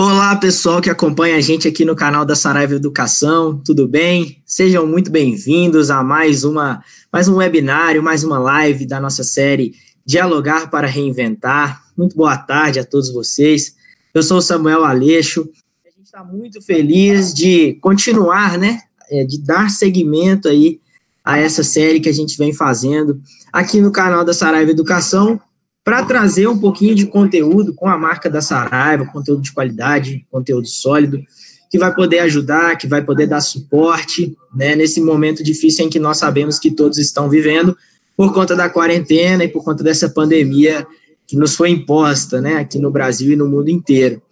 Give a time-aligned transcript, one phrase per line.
[0.00, 4.40] Olá, pessoal que acompanha a gente aqui no canal da Saraiva Educação, tudo bem?
[4.46, 9.74] Sejam muito bem-vindos a mais uma mais um webinário, mais uma live da nossa série
[10.06, 11.82] Dialogar para Reinventar.
[11.96, 13.74] Muito boa tarde a todos vocês.
[14.14, 15.50] Eu sou o Samuel Aleixo.
[16.08, 18.80] Está muito feliz de continuar, né?
[19.10, 20.80] É, de dar seguimento aí
[21.22, 23.20] a essa série que a gente vem fazendo
[23.52, 25.38] aqui no canal da Saraiva Educação,
[25.84, 30.66] para trazer um pouquinho de conteúdo com a marca da Saraiva, conteúdo de qualidade, conteúdo
[30.66, 31.22] sólido,
[31.70, 35.98] que vai poder ajudar, que vai poder dar suporte, né, nesse momento difícil em que
[35.98, 37.76] nós sabemos que todos estão vivendo
[38.16, 40.86] por conta da quarentena e por conta dessa pandemia
[41.26, 44.22] que nos foi imposta, né, aqui no Brasil e no mundo inteiro.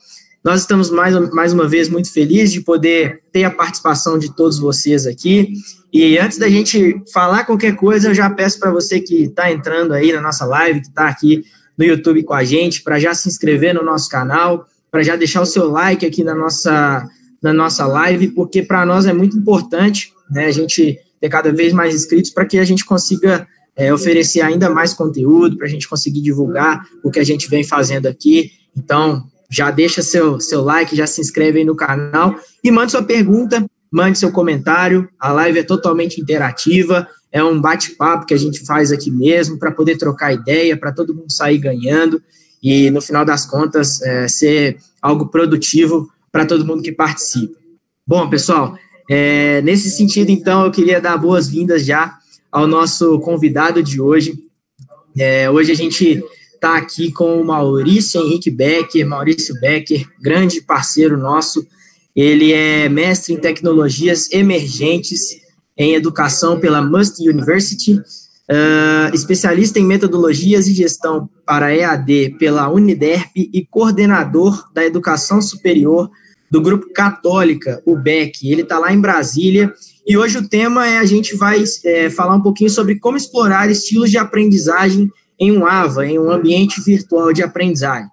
[0.44, 4.58] Nós estamos mais, mais uma vez muito felizes de poder ter a participação de todos
[4.58, 5.52] vocês aqui.
[5.92, 9.92] E antes da gente falar qualquer coisa, eu já peço para você que está entrando
[9.92, 11.44] aí na nossa live, que está aqui
[11.76, 15.42] no YouTube com a gente, para já se inscrever no nosso canal, para já deixar
[15.42, 17.06] o seu like aqui na nossa,
[17.42, 21.72] na nossa live, porque para nós é muito importante né, a gente ter cada vez
[21.72, 25.88] mais inscritos para que a gente consiga é, oferecer ainda mais conteúdo, para a gente
[25.88, 28.52] conseguir divulgar o que a gente vem fazendo aqui.
[28.74, 33.02] Então, já deixa seu, seu like, já se inscreve aí no canal e mande sua
[33.02, 35.08] pergunta mande seu comentário.
[35.18, 39.72] A live é totalmente interativa, é um bate-papo que a gente faz aqui mesmo para
[39.72, 42.22] poder trocar ideia, para todo mundo sair ganhando
[42.62, 47.56] e no final das contas é, ser algo produtivo para todo mundo que participa.
[48.06, 48.76] Bom, pessoal,
[49.08, 52.18] é, nesse sentido, então, eu queria dar boas-vindas já
[52.50, 54.34] ao nosso convidado de hoje.
[55.18, 56.22] É, hoje a gente
[56.56, 61.66] está aqui com o Maurício Henrique Becker, Maurício Becker, grande parceiro nosso
[62.16, 65.20] ele é mestre em tecnologias emergentes
[65.76, 73.36] em educação pela Must University, uh, especialista em metodologias e gestão para EAD pela Uniderp
[73.36, 76.10] e coordenador da educação superior
[76.50, 78.50] do Grupo Católica, o BEC.
[78.50, 79.70] Ele está lá em Brasília
[80.06, 83.70] e hoje o tema é a gente vai é, falar um pouquinho sobre como explorar
[83.70, 88.08] estilos de aprendizagem em um AVA, em um ambiente virtual de aprendizagem.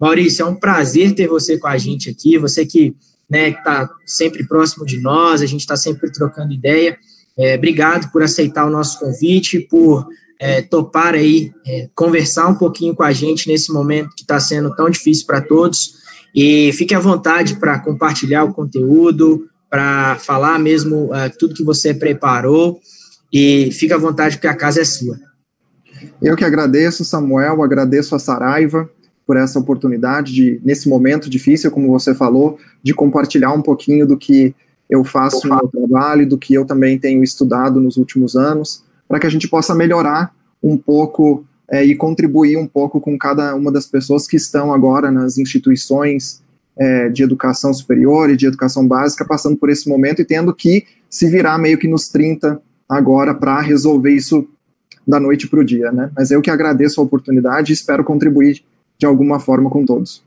[0.00, 2.94] Maurício, é um prazer ter você com a gente aqui, você que
[3.30, 6.98] né, está sempre próximo de nós, a gente está sempre trocando ideia.
[7.38, 10.06] É, obrigado por aceitar o nosso convite, por
[10.40, 14.74] é, topar aí, é, conversar um pouquinho com a gente nesse momento que está sendo
[14.74, 16.02] tão difícil para todos.
[16.34, 21.94] E fique à vontade para compartilhar o conteúdo, para falar mesmo uh, tudo que você
[21.94, 22.80] preparou.
[23.32, 25.16] E fique à vontade, porque a casa é sua.
[26.20, 28.88] Eu que agradeço, Samuel, agradeço a Saraiva
[29.26, 34.16] por essa oportunidade de, nesse momento difícil, como você falou, de compartilhar um pouquinho do
[34.16, 34.54] que
[34.90, 39.18] eu faço no meu trabalho, do que eu também tenho estudado nos últimos anos, para
[39.18, 43.72] que a gente possa melhorar um pouco é, e contribuir um pouco com cada uma
[43.72, 46.42] das pessoas que estão agora nas instituições
[46.76, 50.84] é, de educação superior e de educação básica, passando por esse momento e tendo que
[51.08, 54.46] se virar meio que nos 30 agora para resolver isso
[55.06, 56.10] da noite para o dia, né?
[56.16, 58.62] Mas eu que agradeço a oportunidade e espero contribuir
[58.98, 60.22] de alguma forma com todos.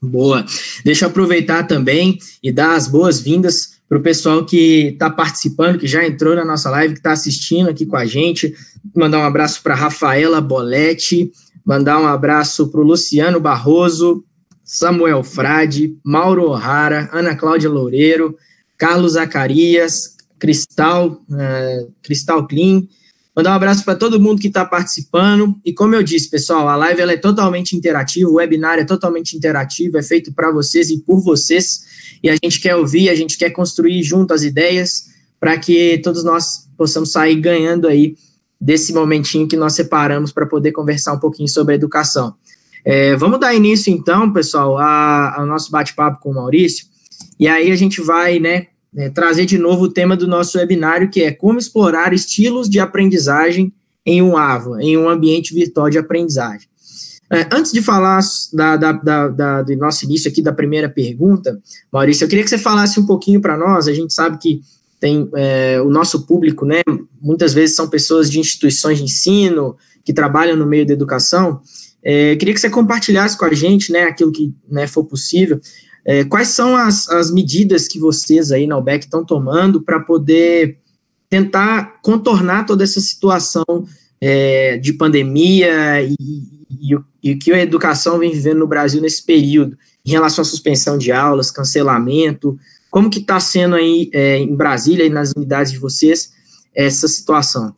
[0.00, 0.44] Boa.
[0.84, 5.86] Deixa eu aproveitar também e dar as boas-vindas para o pessoal que está participando, que
[5.86, 8.54] já entrou na nossa live, que está assistindo aqui com a gente.
[8.94, 11.30] Mandar um abraço para Rafaela Boletti,
[11.64, 14.24] mandar um abraço para o Luciano Barroso,
[14.64, 18.36] Samuel Frade, Mauro O'Hara, Ana Cláudia Loureiro,
[18.76, 22.82] Carlos Zacarias, Cristal, uh, Cristal Clean,
[23.36, 25.54] Mandar um abraço para todo mundo que está participando.
[25.62, 29.36] E como eu disse, pessoal, a live ela é totalmente interativa, o webinar é totalmente
[29.36, 31.82] interativo, é feito para vocês e por vocês.
[32.22, 35.08] E a gente quer ouvir, a gente quer construir junto as ideias
[35.38, 38.16] para que todos nós possamos sair ganhando aí
[38.58, 42.34] desse momentinho que nós separamos para poder conversar um pouquinho sobre a educação.
[42.82, 46.86] É, vamos dar início, então, pessoal, ao nosso bate-papo com o Maurício.
[47.38, 51.10] E aí a gente vai, né, é, trazer de novo o tema do nosso webinário,
[51.10, 53.72] que é como explorar estilos de aprendizagem
[54.04, 56.68] em um AVA, em um ambiente virtual de aprendizagem.
[57.30, 58.20] É, antes de falar
[58.52, 61.60] da, da, da, da, do nosso início aqui da primeira pergunta,
[61.92, 63.88] Maurício, eu queria que você falasse um pouquinho para nós.
[63.88, 64.60] A gente sabe que
[65.00, 66.82] tem é, o nosso público, né?
[67.20, 71.60] Muitas vezes são pessoas de instituições de ensino que trabalham no meio da educação.
[72.02, 75.60] É, queria que você compartilhasse com a gente, né, aquilo que né, for possível,
[76.06, 80.78] é, quais são as, as medidas que vocês aí na UBEC estão tomando para poder
[81.28, 83.64] tentar contornar toda essa situação
[84.20, 86.14] é, de pandemia e,
[86.70, 90.44] e, e, o que a educação vem vivendo no Brasil nesse período, em relação à
[90.44, 92.56] suspensão de aulas, cancelamento,
[92.88, 96.30] Como que está sendo aí é, em Brasília e nas unidades de vocês
[96.72, 97.74] essa situação?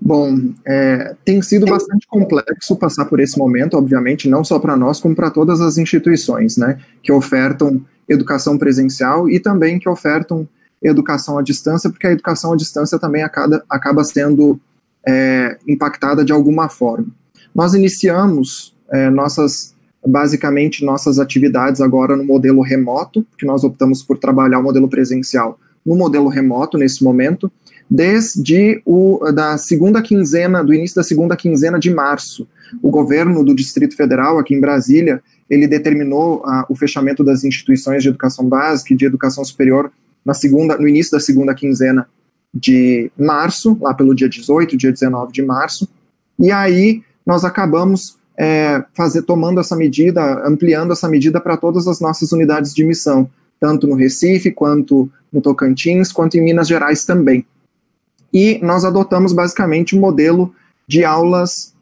[0.00, 5.00] Bom, é, tem sido bastante complexo passar por esse momento, obviamente, não só para nós,
[5.00, 10.48] como para todas as instituições, né, que ofertam educação presencial e também que ofertam
[10.82, 14.58] educação à distância, porque a educação à distância também acaba, acaba sendo
[15.06, 17.08] é, impactada de alguma forma.
[17.54, 19.74] Nós iniciamos é, nossas,
[20.06, 25.58] basicamente, nossas atividades agora no modelo remoto, que nós optamos por trabalhar o modelo presencial
[25.84, 27.50] no modelo remoto nesse momento,
[27.90, 32.46] desde o, da segunda quinzena, do início da segunda quinzena de março.
[32.82, 38.02] O governo do Distrito Federal, aqui em Brasília, ele determinou ah, o fechamento das instituições
[38.02, 39.90] de educação básica e de educação superior
[40.24, 42.06] na segunda, no início da segunda quinzena
[42.52, 45.88] de março, lá pelo dia 18, dia 19 de março,
[46.38, 52.00] e aí nós acabamos é, fazer, tomando essa medida, ampliando essa medida para todas as
[52.00, 53.28] nossas unidades de missão,
[53.60, 57.44] tanto no Recife, quanto no Tocantins, quanto em Minas Gerais também.
[58.32, 60.54] E nós adotamos basicamente um modelo
[60.86, 61.74] de aulas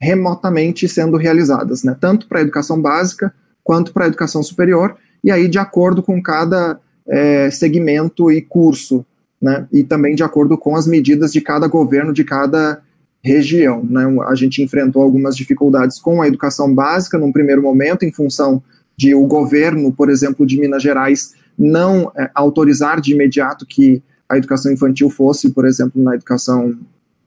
[0.00, 3.32] remotamente sendo realizadas, né, tanto para a educação básica
[3.62, 9.06] quanto para a educação superior, e aí de acordo com cada é, segmento e curso,
[9.40, 12.82] né, e também de acordo com as medidas de cada governo, de cada
[13.22, 13.84] região.
[13.84, 18.60] Né, a gente enfrentou algumas dificuldades com a educação básica num primeiro momento, em função
[18.96, 24.38] de o governo, por exemplo, de Minas Gerais, não é, autorizar de imediato que a
[24.38, 26.74] educação infantil fosse, por exemplo, na educação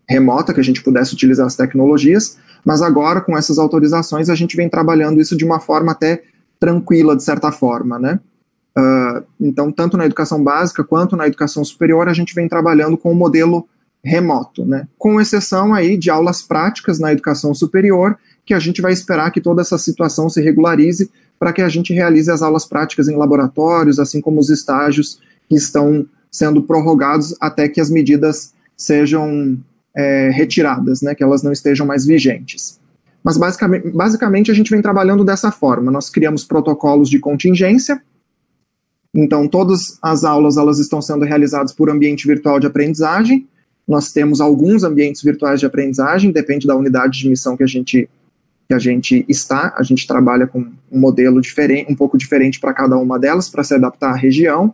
[0.10, 4.58] remota, que a gente pudesse utilizar as tecnologias, mas agora, com essas autorizações, a gente
[4.58, 6.24] vem trabalhando isso de uma forma até
[6.60, 8.20] tranquila, de certa forma, né?
[8.76, 13.12] Uh, então, tanto na educação básica quanto na educação superior, a gente vem trabalhando com
[13.12, 13.68] o modelo
[14.04, 14.88] remoto, né?
[14.98, 19.42] Com exceção aí de aulas práticas na educação superior, que a gente vai esperar que
[19.42, 24.00] toda essa situação se regularize para que a gente realize as aulas práticas em laboratórios,
[24.00, 29.58] assim como os estágios que estão sendo prorrogados até que as medidas sejam
[29.96, 32.78] é, retiradas, né, que elas não estejam mais vigentes.
[33.24, 35.90] Mas basicamente, basicamente a gente vem trabalhando dessa forma.
[35.90, 38.02] Nós criamos protocolos de contingência.
[39.16, 43.48] Então todas as aulas elas estão sendo realizadas por ambiente virtual de aprendizagem.
[43.88, 48.10] Nós temos alguns ambientes virtuais de aprendizagem, depende da unidade de missão que a gente
[48.68, 49.74] que a gente está.
[49.78, 50.60] A gente trabalha com
[50.92, 54.74] um modelo diferente, um pouco diferente para cada uma delas, para se adaptar à região.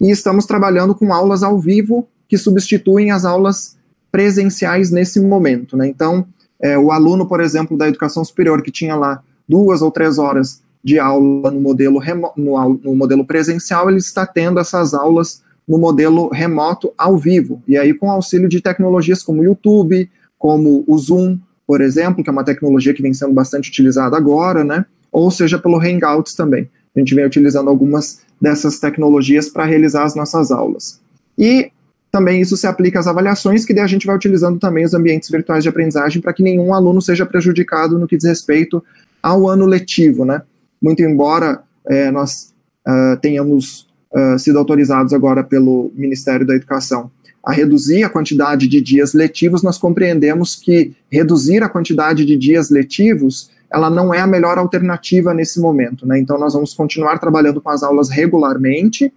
[0.00, 3.76] E estamos trabalhando com aulas ao vivo que substituem as aulas
[4.10, 5.76] presenciais nesse momento.
[5.76, 5.88] Né?
[5.88, 6.26] Então,
[6.60, 10.62] é, o aluno, por exemplo, da educação superior, que tinha lá duas ou três horas
[10.82, 15.78] de aula no modelo, remo, no, no modelo presencial, ele está tendo essas aulas no
[15.78, 17.62] modelo remoto ao vivo.
[17.68, 22.30] E aí, com auxílio de tecnologias como o YouTube, como o Zoom, por exemplo, que
[22.30, 24.84] é uma tecnologia que vem sendo bastante utilizada agora, né?
[25.12, 26.68] Ou seja, pelo Hangouts também.
[26.94, 31.00] A gente vem utilizando algumas dessas tecnologias para realizar as nossas aulas.
[31.38, 31.70] E
[32.10, 35.28] também isso se aplica às avaliações, que daí a gente vai utilizando também os ambientes
[35.28, 38.82] virtuais de aprendizagem para que nenhum aluno seja prejudicado no que diz respeito
[39.22, 40.42] ao ano letivo, né?
[40.82, 42.52] Muito embora é, nós
[42.88, 47.10] uh, tenhamos uh, sido autorizados agora pelo Ministério da Educação
[47.42, 52.70] a reduzir a quantidade de dias letivos, nós compreendemos que reduzir a quantidade de dias
[52.70, 56.18] letivos ela não é a melhor alternativa nesse momento, né?
[56.18, 59.12] Então nós vamos continuar trabalhando com as aulas regularmente,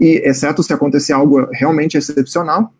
[0.00, 2.72] e exceto se acontecer algo realmente excepcional,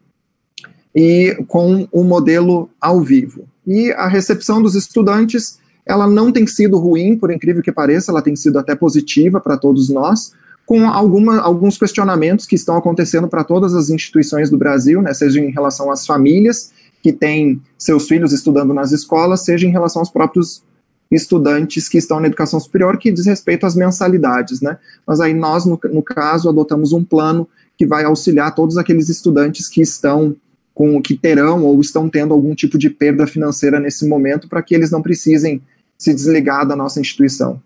[0.94, 3.46] e com o modelo ao vivo.
[3.66, 8.22] E a recepção dos estudantes, ela não tem sido ruim, por incrível que pareça, ela
[8.22, 10.32] tem sido até positiva para todos nós,
[10.64, 15.40] com alguma, alguns questionamentos que estão acontecendo para todas as instituições do Brasil, né, seja
[15.40, 20.10] em relação às famílias que têm seus filhos estudando nas escolas, seja em relação aos
[20.10, 20.62] próprios
[21.10, 24.78] estudantes que estão na educação superior, que diz respeito às mensalidades, né?
[25.06, 29.68] Mas aí nós, no, no caso, adotamos um plano que vai auxiliar todos aqueles estudantes
[29.68, 30.36] que estão
[30.74, 34.74] com que terão ou estão tendo algum tipo de perda financeira nesse momento, para que
[34.74, 35.60] eles não precisem
[35.96, 37.60] se desligar da nossa instituição.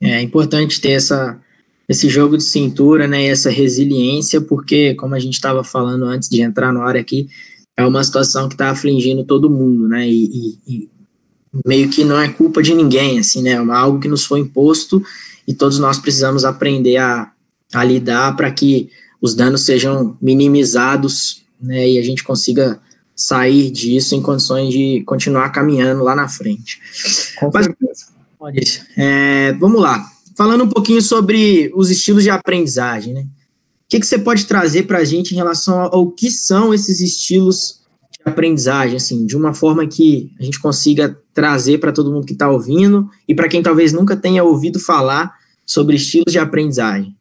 [0.00, 1.40] É importante ter essa
[1.88, 6.28] esse jogo de cintura, né, e essa resiliência, porque, como a gente estava falando antes
[6.28, 7.28] de entrar no ar aqui,
[7.76, 10.88] é uma situação que está afligindo todo mundo, né, e, e,
[11.64, 15.02] meio que não é culpa de ninguém, assim, né, é algo que nos foi imposto
[15.46, 17.30] e todos nós precisamos aprender a,
[17.72, 22.80] a lidar para que os danos sejam minimizados, né, e a gente consiga
[23.16, 26.80] sair disso em condições de continuar caminhando lá na frente.
[27.38, 27.50] Com
[28.40, 28.82] Mas.
[28.96, 30.04] É, vamos lá
[30.36, 33.22] falando um pouquinho sobre os estilos de aprendizagem, né?
[33.22, 33.26] O
[33.88, 37.80] que, que você pode trazer para a gente em relação ao que são esses estilos
[38.24, 42.48] aprendizagem, assim, de uma forma que a gente consiga trazer para todo mundo que está
[42.48, 45.34] ouvindo e para quem talvez nunca tenha ouvido falar
[45.66, 47.14] sobre estilos de aprendizagem?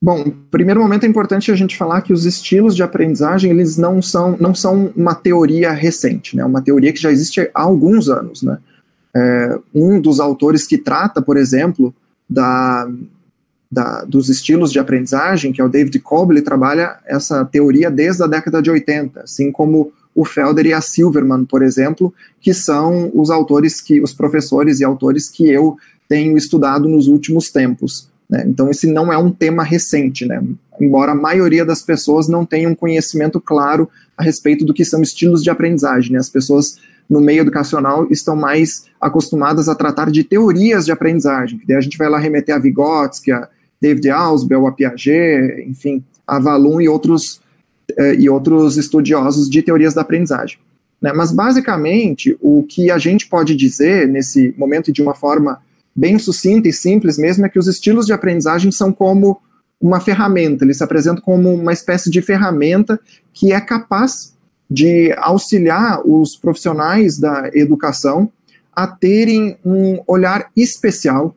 [0.00, 4.00] Bom, primeiro momento é importante a gente falar que os estilos de aprendizagem eles não
[4.00, 6.44] são, não são uma teoria recente, né?
[6.44, 8.58] Uma teoria que já existe há alguns anos, né?
[9.14, 11.92] É, um dos autores que trata, por exemplo,
[12.30, 12.88] da,
[13.70, 18.22] da, dos estilos de aprendizagem, que é o David Kolb, ele trabalha essa teoria desde
[18.22, 23.08] a década de 80, assim como o Felder e a Silverman, por exemplo, que são
[23.14, 25.76] os autores que, os professores e autores que eu
[26.08, 28.10] tenho estudado nos últimos tempos.
[28.28, 28.42] Né?
[28.48, 30.42] Então, esse não é um tema recente, né?
[30.80, 35.02] embora a maioria das pessoas não tenha um conhecimento claro a respeito do que são
[35.02, 36.14] estilos de aprendizagem.
[36.14, 36.18] Né?
[36.18, 41.60] As pessoas no meio educacional estão mais acostumadas a tratar de teorias de aprendizagem.
[41.64, 43.48] Daí a gente vai lá remeter a Vygotsky, a
[43.80, 47.40] David Ausubel, a Piaget, enfim, a Valum e outros,
[48.18, 50.58] e outros estudiosos de teorias da aprendizagem.
[51.00, 51.12] Né?
[51.12, 55.60] Mas, basicamente, o que a gente pode dizer nesse momento de uma forma
[55.94, 59.40] bem sucinta e simples mesmo é que os estilos de aprendizagem são como
[59.80, 62.98] uma ferramenta, eles se apresentam como uma espécie de ferramenta
[63.32, 64.34] que é capaz
[64.68, 68.30] de auxiliar os profissionais da educação
[68.74, 71.34] a terem um olhar especial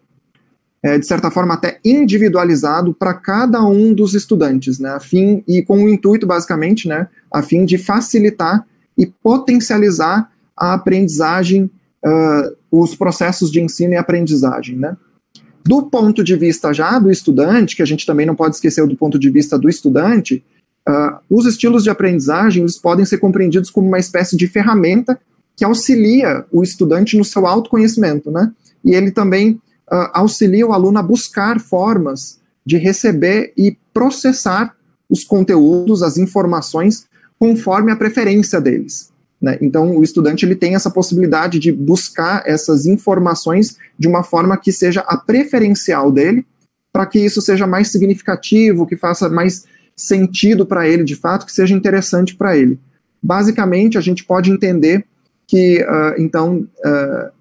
[0.84, 5.62] é, de certa forma até individualizado para cada um dos estudantes, né, a fim e
[5.62, 8.66] com o intuito basicamente, né, a fim de facilitar
[8.98, 11.70] e potencializar a aprendizagem,
[12.06, 14.98] uh, os processos de ensino e aprendizagem, né.
[15.64, 18.96] Do ponto de vista já do estudante, que a gente também não pode esquecer do
[18.96, 20.44] ponto de vista do estudante,
[20.90, 25.20] uh, os estilos de aprendizagem eles podem ser compreendidos como uma espécie de ferramenta
[25.56, 28.52] que auxilia o estudante no seu autoconhecimento, né?
[28.84, 29.62] E ele também
[29.92, 34.76] uh, auxilia o aluno a buscar formas de receber e processar
[35.10, 37.06] os conteúdos, as informações,
[37.38, 39.12] conforme a preferência deles.
[39.42, 39.58] Né?
[39.60, 44.72] Então, o estudante ele tem essa possibilidade de buscar essas informações de uma forma que
[44.72, 46.46] seja a preferencial dele,
[46.94, 51.52] para que isso seja mais significativo, que faça mais sentido para ele, de fato, que
[51.52, 52.80] seja interessante para ele.
[53.22, 55.06] Basicamente, a gente pode entender
[55.48, 57.32] que, uh, então, uh,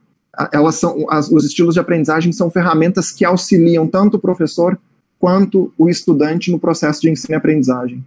[0.52, 4.78] elas são, as, os estilos de aprendizagem são ferramentas que auxiliam tanto o professor
[5.18, 8.04] quanto o estudante no processo de ensino e aprendizagem.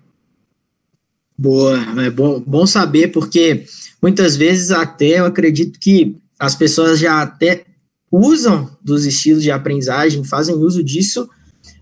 [1.37, 3.65] Boa, é bom, bom saber, porque
[4.01, 7.65] muitas vezes até eu acredito que as pessoas já até
[8.11, 11.29] usam dos estilos de aprendizagem, fazem uso disso,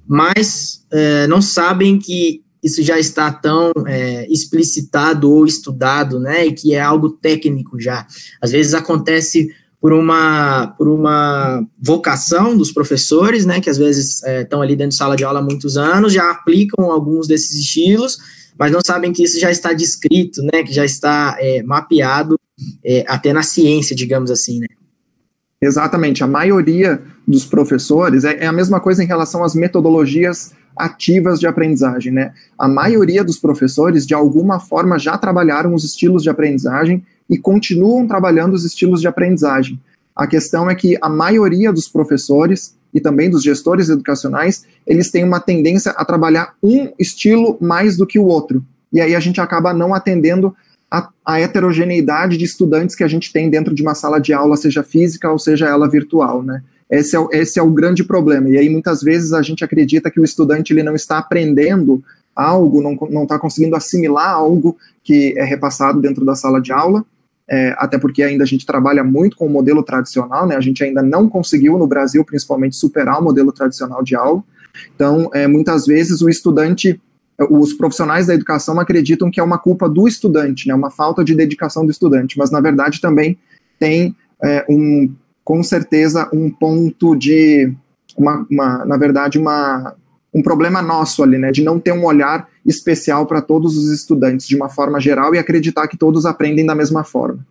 [0.08, 6.53] mas é, não sabem que isso já está tão é, explicitado ou estudado, né, e
[6.53, 8.05] que é algo técnico já.
[8.39, 14.43] Às vezes acontece por uma, por uma vocação dos professores, né, que às vezes é,
[14.43, 18.19] estão ali dentro de sala de aula há muitos anos, já aplicam alguns desses estilos,
[18.57, 22.39] mas não sabem que isso já está descrito, né, que já está é, mapeado
[22.85, 24.67] é, até na ciência, digamos assim, né.
[25.59, 31.39] Exatamente, a maioria dos professores é, é a mesma coisa em relação às metodologias ativas
[31.39, 32.33] de aprendizagem, né?
[32.57, 38.05] A maioria dos professores, de alguma forma, já trabalharam os estilos de aprendizagem e continuam
[38.05, 39.79] trabalhando os estilos de aprendizagem.
[40.13, 45.23] A questão é que a maioria dos professores e também dos gestores educacionais, eles têm
[45.23, 48.61] uma tendência a trabalhar um estilo mais do que o outro.
[48.91, 50.53] E aí a gente acaba não atendendo
[50.89, 54.57] a, a heterogeneidade de estudantes que a gente tem dentro de uma sala de aula,
[54.57, 56.61] seja física ou seja ela virtual, né?
[56.89, 58.50] Esse é, o, esse é o grande problema.
[58.50, 62.03] E aí muitas vezes a gente acredita que o estudante ele não está aprendendo
[62.35, 67.05] algo, não está conseguindo assimilar algo que é repassado dentro da sala de aula,
[67.51, 70.55] é, até porque ainda a gente trabalha muito com o modelo tradicional, né?
[70.55, 74.41] A gente ainda não conseguiu no Brasil, principalmente, superar o modelo tradicional de aula.
[74.96, 77.01] Então, é, muitas vezes o estudante,
[77.50, 80.74] os profissionais da educação acreditam que é uma culpa do estudante, né?
[80.74, 83.38] Uma falta de dedicação do estudante, mas na verdade também
[83.77, 87.74] tem é, um, com certeza, um ponto de,
[88.17, 89.93] uma, uma na verdade, uma
[90.34, 94.48] um problema nosso ali, né, de não ter um olhar especial para todos os estudantes
[94.48, 97.46] de uma forma geral e acreditar que todos aprendem da mesma forma.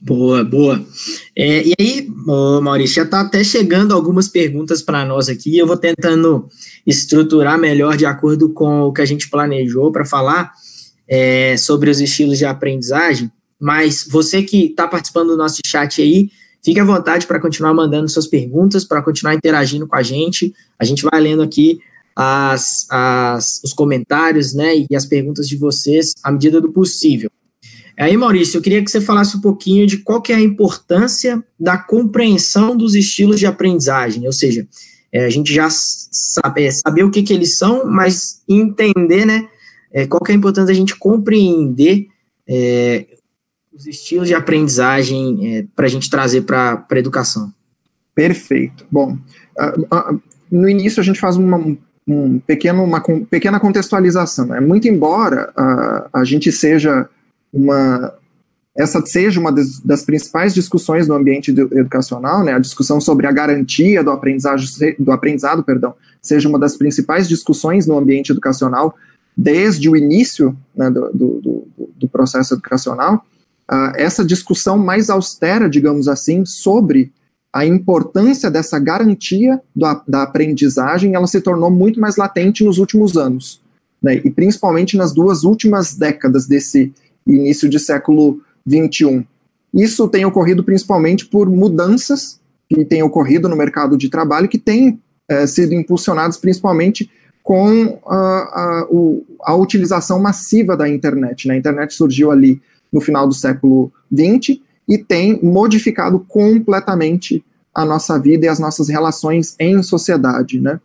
[0.00, 0.84] Boa, boa.
[1.34, 2.08] É, e aí,
[2.62, 5.56] Maurício, já está até chegando algumas perguntas para nós aqui.
[5.56, 6.48] Eu vou tentando
[6.86, 10.52] estruturar melhor de acordo com o que a gente planejou para falar
[11.08, 13.32] é, sobre os estilos de aprendizagem.
[13.58, 16.28] Mas você que está participando do nosso chat aí,
[16.66, 20.52] Fique à vontade para continuar mandando suas perguntas, para continuar interagindo com a gente.
[20.76, 21.78] A gente vai lendo aqui
[22.16, 27.30] as, as, os comentários né, e as perguntas de vocês à medida do possível.
[27.98, 31.42] Aí, Maurício, eu queria que você falasse um pouquinho de qual que é a importância
[31.60, 34.66] da compreensão dos estilos de aprendizagem, ou seja,
[35.12, 39.48] é, a gente já sabe é, saber o que, que eles são, mas entender, né,
[39.92, 42.08] é, qual que é a importância da gente compreender
[42.46, 43.06] é,
[43.72, 47.52] os estilos de aprendizagem é, para a gente trazer para a educação.
[48.14, 48.86] Perfeito.
[48.90, 49.18] Bom,
[50.50, 51.76] no início a gente faz uma,
[52.06, 54.46] um pequeno, uma com, pequena contextualização.
[54.46, 54.60] Né?
[54.60, 57.08] Muito embora a, a gente seja
[57.52, 58.14] uma
[58.78, 63.32] essa seja uma das, das, principais discussões no ambiente educacional, né, a discussão sobre a
[63.32, 64.62] garantia do aprendizado,
[64.98, 68.94] do aprendizado, perdão, seja uma das principais discussões no ambiente educacional
[69.36, 73.24] desde o início né, do, do, do, processo educacional,
[73.70, 77.12] uh, essa discussão mais austera, digamos assim, sobre
[77.56, 83.16] a importância dessa garantia do, da aprendizagem, ela se tornou muito mais latente nos últimos
[83.16, 83.62] anos,
[84.02, 86.92] né, e principalmente nas duas últimas décadas desse
[87.26, 89.24] início de século 21.
[89.72, 95.00] Isso tem ocorrido principalmente por mudanças que têm ocorrido no mercado de trabalho, que têm
[95.26, 97.10] é, sido impulsionadas principalmente
[97.42, 98.86] com a, a,
[99.44, 101.48] a, utilização massiva da internet.
[101.48, 101.54] Né?
[101.54, 102.60] A internet surgiu ali
[102.92, 107.44] no final do século XX e tem modificado completamente
[107.76, 110.58] a nossa vida e as nossas relações em sociedade.
[110.58, 110.80] Né?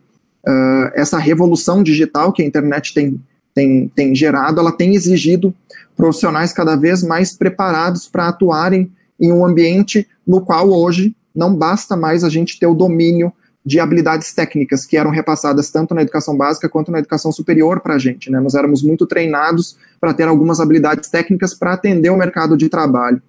[0.46, 3.18] Uh, essa revolução digital que a internet tem,
[3.54, 5.54] tem, tem gerado, ela tem exigido
[5.96, 11.96] profissionais cada vez mais preparados para atuarem em um ambiente no qual hoje não basta
[11.96, 13.32] mais a gente ter o domínio
[13.64, 17.94] de habilidades técnicas que eram repassadas tanto na educação básica quanto na educação superior para
[17.94, 18.30] a gente.
[18.30, 18.38] Né?
[18.38, 23.22] Nós éramos muito treinados para ter algumas habilidades técnicas para atender o mercado de trabalho.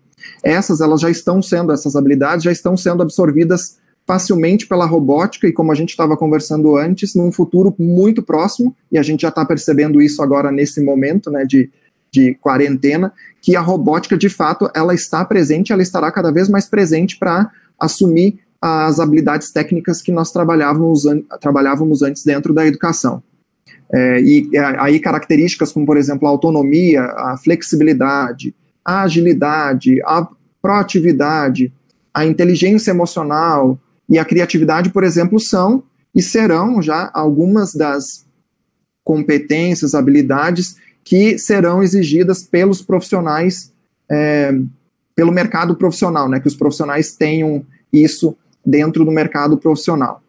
[0.43, 5.53] Essas elas já estão sendo, essas habilidades já estão sendo absorvidas facilmente pela robótica e
[5.53, 9.45] como a gente estava conversando antes, num futuro muito próximo, e a gente já está
[9.45, 11.69] percebendo isso agora nesse momento né, de,
[12.11, 16.65] de quarentena, que a robótica, de fato, ela está presente, ela estará cada vez mais
[16.65, 17.49] presente para
[17.79, 23.21] assumir as habilidades técnicas que nós trabalhávamos, an trabalhávamos antes dentro da educação.
[23.93, 30.27] É, e é, aí características como, por exemplo, a autonomia, a flexibilidade, a agilidade, a
[30.61, 31.73] proatividade,
[32.13, 38.25] a inteligência emocional e a criatividade, por exemplo, são e serão já algumas das
[39.03, 43.73] competências, habilidades que serão exigidas pelos profissionais,
[44.09, 44.53] é,
[45.15, 50.21] pelo mercado profissional, né, que os profissionais tenham isso dentro do mercado profissional.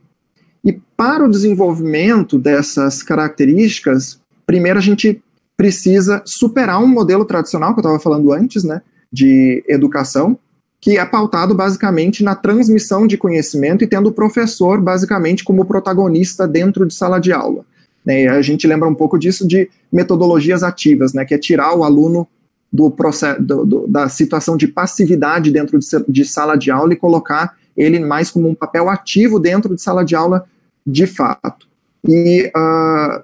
[0.64, 5.22] E para o desenvolvimento dessas características, primeiro a gente
[5.56, 10.38] precisa superar um modelo tradicional que eu estava falando antes, né, de educação,
[10.80, 16.46] que é pautado basicamente na transmissão de conhecimento e tendo o professor basicamente como protagonista
[16.46, 17.64] dentro de sala de aula.
[18.04, 21.84] Né, a gente lembra um pouco disso de metodologias ativas, né, que é tirar o
[21.84, 22.28] aluno
[22.70, 26.96] do processo, do, do, da situação de passividade dentro de, de, sala de aula e
[26.96, 30.44] colocar ele mais como um papel ativo dentro de sala de aula
[30.84, 31.68] de fato.
[32.06, 33.23] E uh,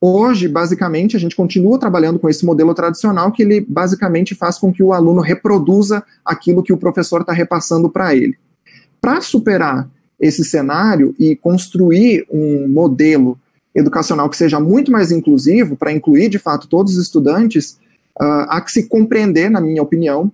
[0.00, 4.72] hoje, basicamente, a gente continua trabalhando com esse modelo tradicional que ele basicamente faz com
[4.72, 8.36] que o aluno reproduza aquilo que o professor está repassando para ele.
[9.00, 13.38] Para superar esse cenário e construir um modelo
[13.74, 17.78] educacional que seja muito mais inclusivo, para incluir de fato todos os estudantes,
[18.20, 20.30] uh, há que se compreender, na minha opinião,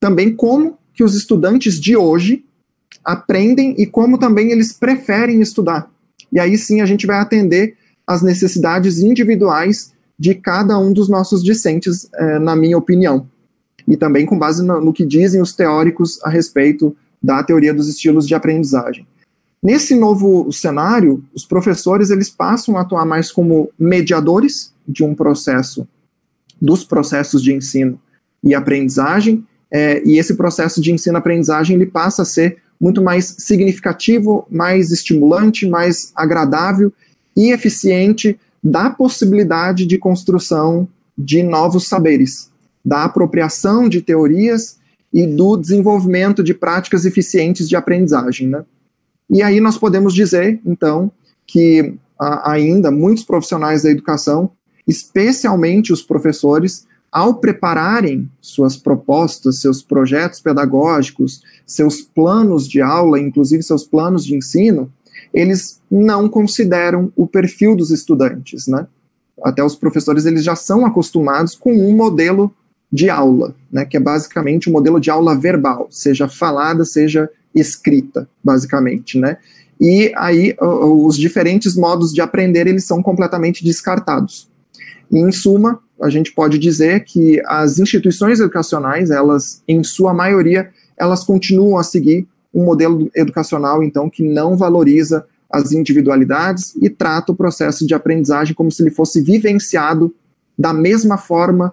[0.00, 2.44] também como que os estudantes de hoje
[3.04, 5.90] aprendem e como também eles preferem estudar.
[6.32, 7.76] E aí sim a gente vai atender
[8.08, 13.28] às necessidades individuais de cada um dos nossos discentes, eh, na minha opinião.
[13.86, 17.86] E também com base no, no que dizem os teóricos a respeito da teoria dos
[17.86, 19.06] estilos de aprendizagem.
[19.62, 25.86] Nesse novo cenário, os professores eles passam a atuar mais como mediadores de um processo,
[26.60, 28.00] dos processos de ensino
[28.42, 34.46] e aprendizagem, é, e esse processo de ensino-aprendizagem ele passa a ser muito mais significativo,
[34.50, 36.90] mais estimulante, mais agradável
[37.38, 42.50] e eficiente da possibilidade de construção de novos saberes,
[42.84, 44.76] da apropriação de teorias
[45.12, 48.64] e do desenvolvimento de práticas eficientes de aprendizagem, né?
[49.30, 51.12] E aí nós podemos dizer, então,
[51.46, 54.50] que ainda muitos profissionais da educação,
[54.86, 63.62] especialmente os professores, ao prepararem suas propostas, seus projetos pedagógicos, seus planos de aula, inclusive
[63.62, 64.92] seus planos de ensino,
[65.32, 68.86] eles não consideram o perfil dos estudantes, né?
[69.42, 72.52] Até os professores eles já são acostumados com um modelo
[72.90, 78.28] de aula, né, que é basicamente um modelo de aula verbal, seja falada, seja escrita,
[78.42, 79.36] basicamente, né?
[79.80, 84.48] E aí os diferentes modos de aprender eles são completamente descartados.
[85.10, 90.70] E, em suma, a gente pode dizer que as instituições educacionais, elas, em sua maioria,
[90.96, 97.32] elas continuam a seguir um modelo educacional, então, que não valoriza as individualidades e trata
[97.32, 100.14] o processo de aprendizagem como se ele fosse vivenciado
[100.58, 101.72] da mesma forma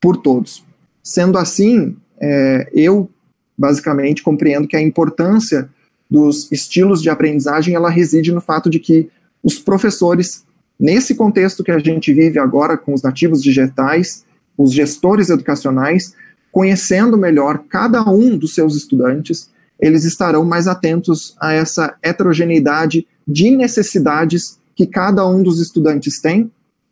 [0.00, 0.64] por todos.
[1.02, 3.08] Sendo assim, é, eu
[3.56, 5.68] basicamente compreendo que a importância
[6.10, 9.08] dos estilos de aprendizagem ela reside no fato de que
[9.42, 10.44] os professores
[10.78, 14.24] nesse contexto que a gente vive agora com os nativos digitais,
[14.56, 16.14] os gestores educacionais,
[16.50, 19.50] conhecendo melhor cada um dos seus estudantes,
[19.80, 26.50] eles estarão mais atentos a essa heterogeneidade de necessidades que cada um dos estudantes tem,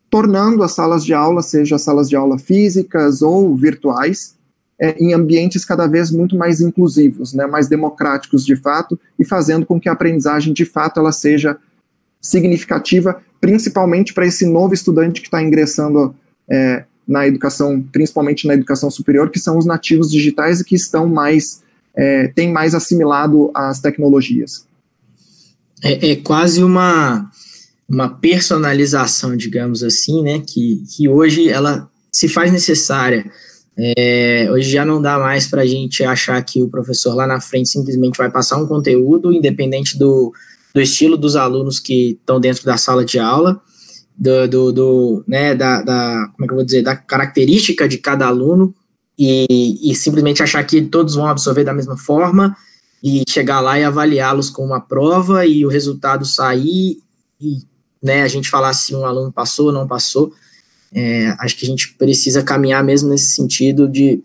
[0.09, 4.35] tornando as salas de aula, seja salas de aula físicas ou virtuais,
[4.79, 9.65] é, em ambientes cada vez muito mais inclusivos, né, mais democráticos de fato, e fazendo
[9.65, 11.57] com que a aprendizagem de fato ela seja
[12.21, 16.15] significativa, principalmente para esse novo estudante que está ingressando
[16.49, 21.07] é, na educação, principalmente na educação superior, que são os nativos digitais e que estão
[21.07, 21.62] mais,
[21.95, 24.65] é, têm mais assimilado as tecnologias.
[25.81, 27.29] É, é, quase uma,
[27.87, 33.29] uma personalização, digamos assim, né, que, que hoje ela se faz necessária.
[33.77, 37.41] É, hoje já não dá mais para a gente achar que o professor lá na
[37.41, 40.31] frente simplesmente vai passar um conteúdo, independente do,
[40.73, 43.59] do estilo dos alunos que estão dentro da sala de aula,
[44.15, 48.27] do, do, do né, da, da, como é que vou dizer, da característica de cada
[48.27, 48.73] aluno
[49.17, 52.55] e, e simplesmente achar que todos vão absorver da mesma forma
[53.03, 56.99] e chegar lá e avaliá-los com uma prova e o resultado sair
[57.39, 57.57] e
[58.01, 60.33] né, a gente falar se um aluno passou ou não passou.
[60.93, 64.21] É, acho que a gente precisa caminhar mesmo nesse sentido de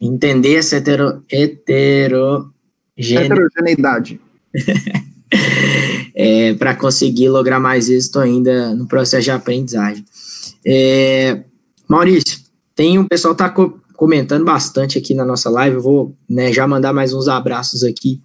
[0.00, 2.52] entender essa hetero, hetero,
[2.96, 4.20] heterogeneidade.
[6.14, 10.04] é, para conseguir lograr mais êxito ainda no processo de aprendizagem.
[10.64, 11.42] É,
[11.86, 12.40] Maurício,
[12.74, 16.68] tem um pessoal tá co comentando bastante aqui na nossa live, eu vou né, já
[16.68, 18.20] mandar mais uns abraços aqui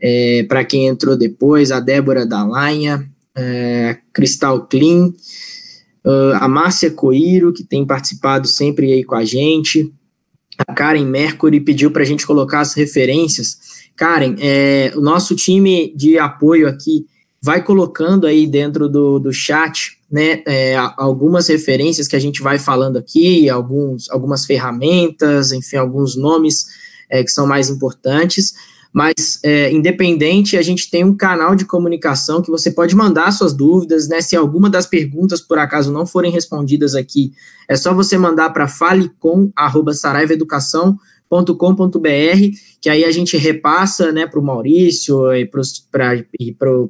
[0.00, 3.04] é, para quem entrou depois, a Débora Dalanha,
[3.36, 5.08] é, Cristal Clean,
[6.06, 9.92] uh, a Márcia Coiro, que tem participado sempre aí com a gente,
[10.56, 13.58] a Karen Mercury pediu para a gente colocar as referências.
[13.96, 17.06] Karen, é, o nosso time de apoio aqui
[17.40, 22.58] vai colocando aí dentro do, do chat né, é, algumas referências que a gente vai
[22.58, 26.64] falando aqui, alguns, algumas ferramentas, enfim, alguns nomes
[27.10, 28.54] é, que são mais importantes.
[28.90, 33.52] Mas, é, independente, a gente tem um canal de comunicação que você pode mandar suas
[33.52, 34.22] dúvidas, né?
[34.22, 37.34] Se alguma das perguntas, por acaso, não forem respondidas aqui,
[37.68, 40.96] é só você mandar para falecom.saraivaeducação.com
[41.28, 42.08] com.br
[42.80, 46.12] que aí a gente repassa né, para o Maurício e para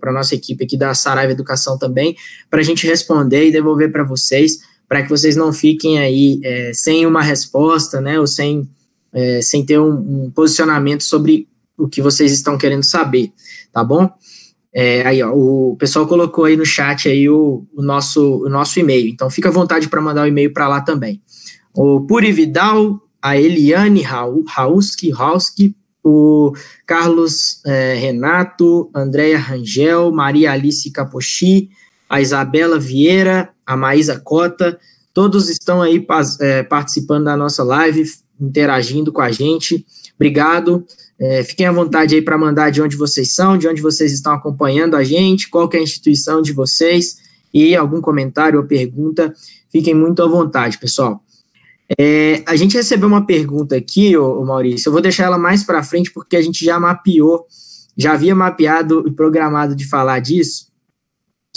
[0.02, 2.16] a nossa equipe aqui da Saraiva Educação também,
[2.50, 6.72] para a gente responder e devolver para vocês, para que vocês não fiquem aí é,
[6.74, 8.68] sem uma resposta, né, ou sem,
[9.12, 13.32] é, sem ter um, um, posicionamento sobre o que vocês estão querendo saber,
[13.72, 14.10] tá bom?
[14.72, 18.78] É, aí, ó, o pessoal colocou aí no chat aí o, o nosso, o nosso
[18.78, 21.22] e-mail, então fica à vontade para mandar o e-mail para lá também.
[21.74, 25.74] O Puri Vidal a Eliane Rauski, Rauski
[26.08, 26.52] o
[26.86, 31.70] Carlos é, Renato, Andréia Rangel, Maria Alice Capochi,
[32.08, 34.78] a Isabela Vieira, a Maísa Cota,
[35.12, 36.04] todos estão aí
[36.40, 38.04] é, participando da nossa live,
[38.40, 39.84] interagindo com a gente.
[40.14, 40.84] Obrigado.
[41.20, 44.32] É, fiquem à vontade aí para mandar de onde vocês são, de onde vocês estão
[44.32, 47.18] acompanhando a gente, qual é a instituição de vocês
[47.52, 49.34] e algum comentário ou pergunta.
[49.70, 51.22] Fiquem muito à vontade, pessoal.
[51.98, 55.64] É, a gente recebeu uma pergunta aqui, ô, ô Maurício, eu vou deixar ela mais
[55.64, 57.46] para frente porque a gente já mapeou,
[57.96, 60.68] já havia mapeado e programado de falar disso,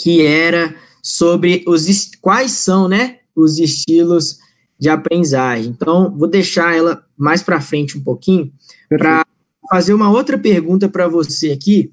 [0.00, 1.86] que era sobre os
[2.20, 4.38] quais são, né, os estilos
[4.78, 5.70] de aprendizagem.
[5.70, 8.52] Então, vou deixar ela mais para frente um pouquinho
[8.88, 9.24] para
[9.70, 11.92] fazer uma outra pergunta para você aqui,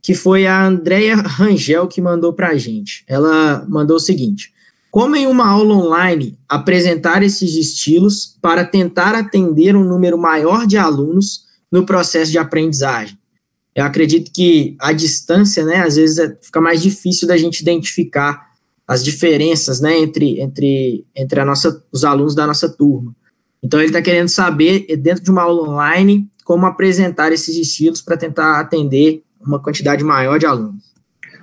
[0.00, 3.04] que foi a Andrea Rangel que mandou para a gente.
[3.06, 4.52] Ela mandou o seguinte:
[4.92, 10.76] como em uma aula online, apresentar esses estilos para tentar atender um número maior de
[10.76, 13.16] alunos no processo de aprendizagem?
[13.74, 18.50] Eu acredito que a distância, né, às vezes é, fica mais difícil da gente identificar
[18.86, 23.16] as diferenças, né, entre, entre, entre a nossa, os alunos da nossa turma.
[23.62, 28.18] Então, ele está querendo saber, dentro de uma aula online, como apresentar esses estilos para
[28.18, 30.84] tentar atender uma quantidade maior de alunos.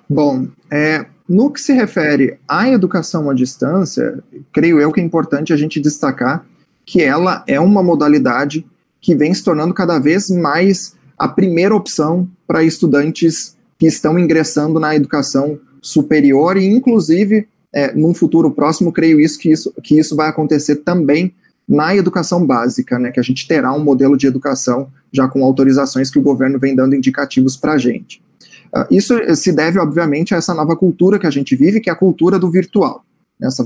[0.07, 5.53] Bom, é, no que se refere à educação à distância, creio eu que é importante
[5.53, 6.43] a gente destacar
[6.83, 8.65] que ela é uma modalidade
[8.99, 14.79] que vem se tornando cada vez mais a primeira opção para estudantes que estão ingressando
[14.79, 20.15] na educação superior e, inclusive, é, num futuro próximo, creio isso que, isso que isso
[20.15, 21.33] vai acontecer também
[21.67, 26.09] na educação básica, né, que a gente terá um modelo de educação já com autorizações
[26.09, 28.19] que o governo vem dando indicativos para a gente.
[28.75, 31.93] Uh, isso se deve, obviamente, a essa nova cultura que a gente vive, que é
[31.93, 33.03] a cultura do virtual.
[33.41, 33.65] Essa,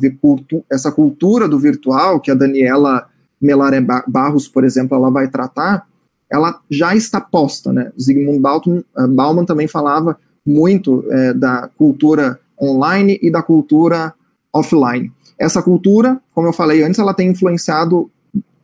[0.72, 3.08] essa cultura do virtual, que a Daniela
[3.42, 5.88] Melaré Barros, por exemplo, ela vai tratar,
[6.30, 7.74] ela já está posta.
[7.74, 7.92] Né?
[8.00, 14.14] Zygmunt uh, Bauman também falava muito é, da cultura online e da cultura
[14.52, 15.12] offline.
[15.38, 18.10] Essa cultura, como eu falei antes, ela tem influenciado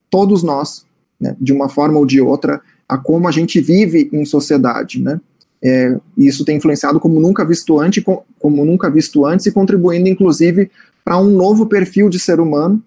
[0.09, 0.85] todos nós,
[1.19, 5.19] né, de uma forma ou de outra, a como a gente vive em sociedade, né?
[5.63, 8.03] É, isso tem influenciado como nunca visto antes,
[8.39, 10.71] como nunca visto antes e contribuindo, inclusive,
[11.03, 12.81] para um novo perfil de ser humano,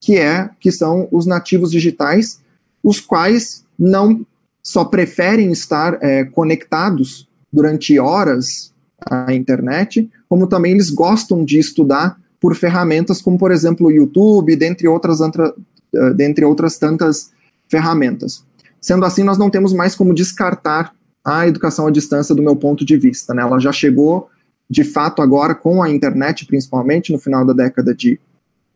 [0.00, 2.40] que é que são os nativos digitais,
[2.82, 4.24] os quais não
[4.62, 8.72] só preferem estar é, conectados durante horas
[9.04, 14.56] à internet, como também eles gostam de estudar por ferramentas como, por exemplo, o YouTube,
[14.56, 17.30] dentre outras, uh, dentre outras tantas
[17.68, 18.44] ferramentas.
[18.80, 20.92] Sendo assim, nós não temos mais como descartar
[21.24, 23.32] a educação à distância do meu ponto de vista.
[23.32, 23.42] Né?
[23.42, 24.28] Ela já chegou,
[24.68, 28.18] de fato, agora com a internet, principalmente no final da década de.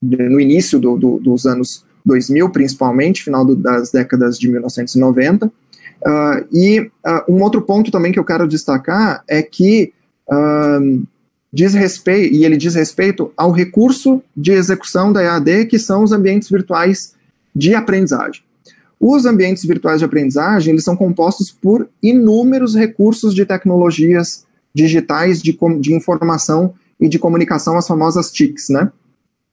[0.00, 5.46] no início do, do, dos anos 2000, principalmente, final do, das décadas de 1990.
[5.46, 5.50] Uh,
[6.52, 9.92] e uh, um outro ponto também que eu quero destacar é que
[10.30, 11.06] uh,
[11.52, 16.12] diz respeito, e ele diz respeito ao recurso de execução da EAD, que são os
[16.12, 17.14] ambientes virtuais
[17.54, 18.45] de aprendizagem.
[19.00, 25.56] Os ambientes virtuais de aprendizagem, eles são compostos por inúmeros recursos de tecnologias digitais de,
[25.80, 28.90] de informação e de comunicação, as famosas TICs, né?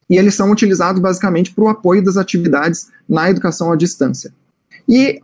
[0.09, 4.33] E eles são utilizados basicamente para o apoio das atividades na educação à distância.
[4.87, 5.21] E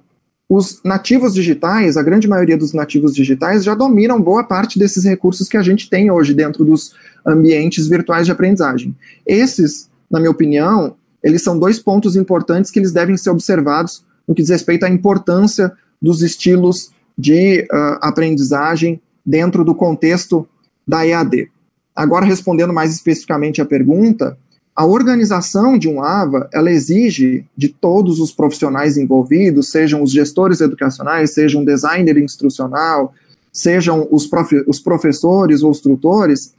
[0.47, 5.47] os nativos digitais, a grande maioria dos nativos digitais, já dominam boa parte desses recursos
[5.47, 8.95] que a gente tem hoje dentro dos ambientes virtuais de aprendizagem.
[9.27, 14.35] Esses, na minha opinião, eles são dois pontos importantes que eles devem ser observados no
[14.35, 20.47] que diz respeito à importância dos estilos de uh, aprendizagem dentro do contexto
[20.87, 21.49] da EAD.
[21.95, 24.37] Agora, respondendo mais especificamente à pergunta,
[24.75, 30.61] a organização de um AVA, ela exige de todos os profissionais envolvidos, sejam os gestores
[30.61, 33.13] educacionais, sejam designer instrucional,
[33.51, 36.53] sejam os, prof, os professores ou os tutores,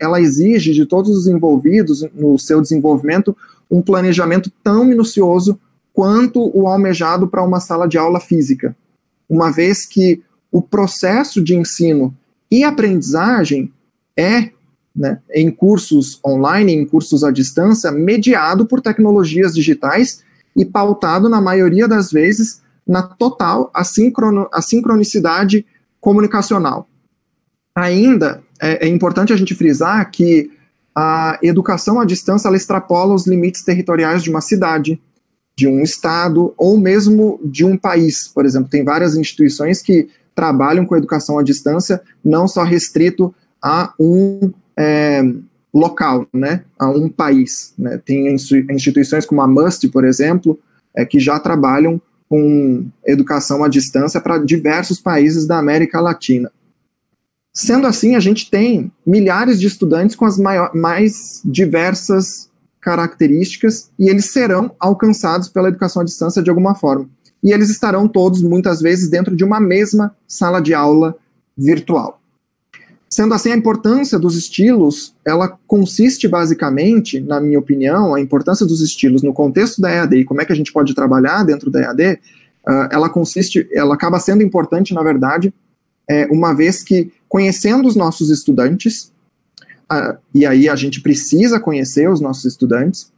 [0.00, 3.36] ela exige de todos os envolvidos no seu desenvolvimento
[3.68, 5.58] um planejamento tão minucioso
[5.96, 8.76] quanto o almejado para uma sala de aula física,
[9.26, 12.14] uma vez que o processo de ensino
[12.50, 13.72] e aprendizagem
[14.14, 14.50] é,
[14.94, 20.22] né, em cursos online, em cursos à distância, mediado por tecnologias digitais
[20.54, 23.72] e pautado, na maioria das vezes, na total
[24.52, 25.64] assincronicidade
[25.98, 26.90] comunicacional.
[27.74, 30.50] Ainda é, é importante a gente frisar que
[30.94, 35.00] a educação à distância extrapola os limites territoriais de uma cidade,
[35.58, 38.28] de um estado ou mesmo de um país.
[38.28, 43.94] Por exemplo, tem várias instituições que trabalham com educação à distância, não só restrito a
[43.98, 45.22] um é,
[45.72, 47.72] local, né, a um país.
[47.78, 47.98] Né.
[48.04, 50.58] Tem instituições como a MUST, por exemplo,
[50.94, 56.52] é, que já trabalham com educação à distância para diversos países da América Latina.
[57.52, 60.36] Sendo assim, a gente tem milhares de estudantes com as
[60.74, 62.45] mais diversas
[62.86, 67.10] características e eles serão alcançados pela educação à distância de alguma forma.
[67.42, 71.16] E eles estarão todos, muitas vezes, dentro de uma mesma sala de aula
[71.58, 72.20] virtual.
[73.10, 78.80] Sendo assim, a importância dos estilos, ela consiste basicamente, na minha opinião, a importância dos
[78.80, 81.80] estilos no contexto da EAD e como é que a gente pode trabalhar dentro da
[81.80, 82.18] EAD, uh,
[82.68, 85.52] ah, ela consiste, ela acaba sendo importante, na verdade,
[86.08, 89.10] é, uma vez que, conhecendo os nossos estudantes,
[89.92, 93.12] uh, e aí a gente precisa conhecer os nossos estudantes,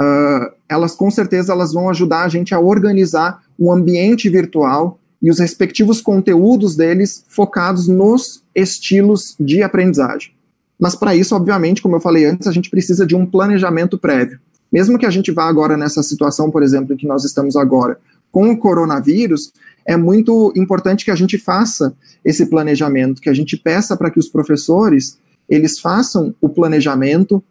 [0.00, 5.30] uh, elas com certeza elas vão ajudar a gente a organizar o ambiente virtual e
[5.30, 10.32] os respectivos conteúdos deles focados nos estilos de aprendizagem.
[10.78, 14.38] Mas para isso, obviamente, como eu falei antes, a gente precisa de um planejamento prévio.
[14.70, 17.98] Mesmo que a gente vá agora nessa situação, por exemplo, em que nós estamos agora
[18.30, 19.52] com o coronavírus,
[19.86, 24.18] é muito importante que a gente faça esse planejamento, que a gente peça para que
[24.18, 25.16] os professores
[25.48, 27.42] eles façam o planejamento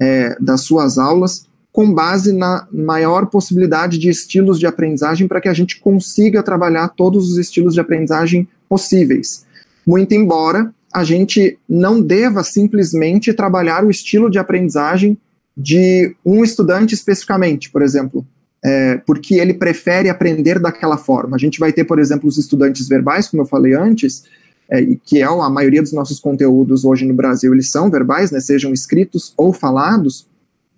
[0.00, 5.48] é, das suas aulas com base na maior possibilidade de estilos de aprendizagem para que
[5.48, 9.44] a gente consiga trabalhar todos os estilos de aprendizagem possíveis.
[9.84, 15.18] Muito embora a gente não deva simplesmente trabalhar o estilo de aprendizagem
[15.56, 18.24] de um estudante especificamente, por exemplo,
[18.64, 21.34] é, porque ele prefere aprender daquela forma.
[21.34, 24.22] A gente vai ter, por exemplo, os estudantes verbais, como eu falei antes,
[24.70, 28.40] é, que é a maioria dos nossos conteúdos hoje no Brasil, eles são verbais, né,
[28.40, 30.26] sejam escritos ou falados,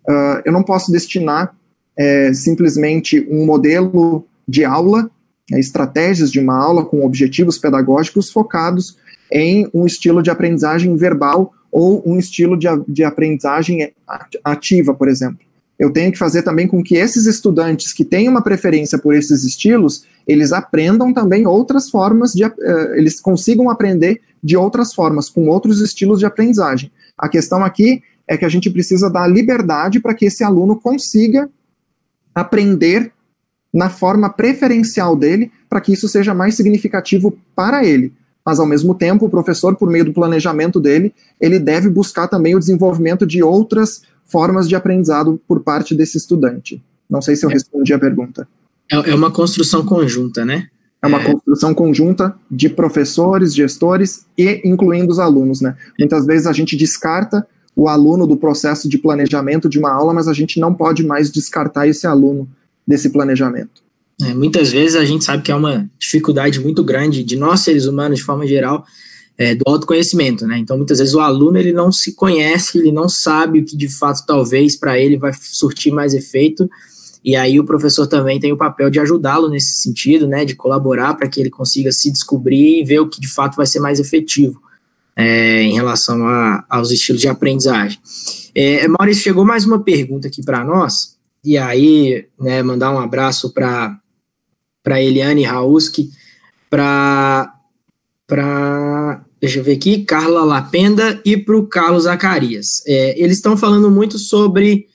[0.09, 1.55] uh, eu não posso destinar
[1.97, 5.11] é, simplesmente um modelo de aula,
[5.53, 8.97] é, estratégias de uma aula com objetivos pedagógicos focados
[9.33, 13.93] em um estilo de aprendizagem verbal ou um estilo de, de aprendizagem
[14.45, 15.39] ativa, por exemplo.
[15.79, 19.45] Eu tenho que fazer também com que esses estudantes que têm uma preferência por esses
[19.45, 22.53] estilos, eles aprendam também outras formas de, uh,
[22.95, 26.91] eles consigam aprender de outras formas, com outros estilos de aprendizagem.
[27.19, 31.49] A questão aqui é que a gente precisa dar liberdade para que esse aluno consiga
[32.35, 33.13] aprender
[33.73, 38.13] na forma preferencial dele, para que isso seja mais significativo para ele.
[38.45, 42.55] Mas, ao mesmo tempo, o professor, por meio do planejamento dele, ele deve buscar também
[42.55, 46.83] o desenvolvimento de outras formas de aprendizado por parte desse estudante.
[47.09, 48.47] Não sei se eu respondi a pergunta.
[48.91, 50.69] É, é uma construção conjunta, né?
[51.03, 55.77] É uma construção conjunta de professores, gestores e incluindo os alunos, né?
[55.99, 60.27] Muitas vezes a gente descarta o aluno do processo de planejamento de uma aula, mas
[60.27, 62.49] a gente não pode mais descartar esse aluno
[62.87, 63.83] desse planejamento.
[64.23, 67.85] É, muitas vezes a gente sabe que é uma dificuldade muito grande de nós seres
[67.85, 68.87] humanos, de forma geral,
[69.39, 70.59] é, do autoconhecimento, né?
[70.59, 73.89] Então, muitas vezes o aluno ele não se conhece, ele não sabe o que de
[73.89, 76.69] fato talvez para ele vai surtir mais efeito
[77.27, 81.15] e aí o professor também tem o papel de ajudá-lo nesse sentido, né, de colaborar
[81.15, 83.99] para que ele consiga se descobrir e ver o que de fato vai ser mais
[83.99, 84.63] efetivo
[85.17, 87.99] é, em relação a, aos estilos de aprendizagem.
[88.55, 93.53] É, Maurício, chegou mais uma pergunta aqui para nós, e aí, né, mandar um abraço
[93.53, 93.99] para
[94.85, 96.13] para Eliane Rauski,
[96.71, 97.53] para
[98.25, 102.83] para deixa eu ver aqui, Carla Lapenda e para o Carlos Zacarias.
[102.87, 104.87] É, eles estão falando muito sobre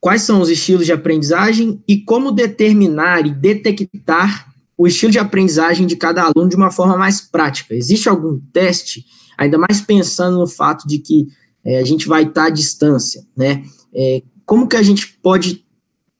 [0.00, 5.86] quais são os estilos de aprendizagem e como determinar e detectar o estilo de aprendizagem
[5.86, 7.74] de cada aluno de uma forma mais prática.
[7.74, 9.04] Existe algum teste,
[9.36, 11.28] ainda mais pensando no fato de que
[11.62, 13.62] é, a gente vai estar à distância, né?
[13.94, 15.66] É, como que a gente pode,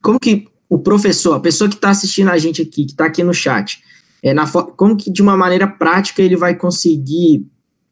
[0.01, 3.23] como que o professor, a pessoa que está assistindo a gente aqui, que está aqui
[3.23, 3.81] no chat,
[4.21, 7.45] é, na, como que de uma maneira prática ele vai conseguir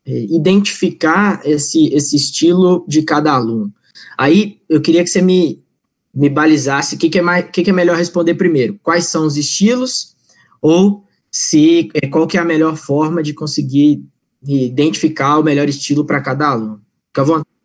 [0.06, 3.74] é, identificar esse, esse estilo de cada aluno?
[4.18, 5.64] Aí eu queria que você me
[6.14, 8.80] me balizasse, o que, que, é mais, que, que é melhor responder primeiro?
[8.82, 10.16] Quais são os estilos
[10.62, 14.04] ou se é, qual que é a melhor forma de conseguir
[14.44, 16.82] identificar o melhor estilo para cada aluno?
[17.08, 17.59] Fica à vontade.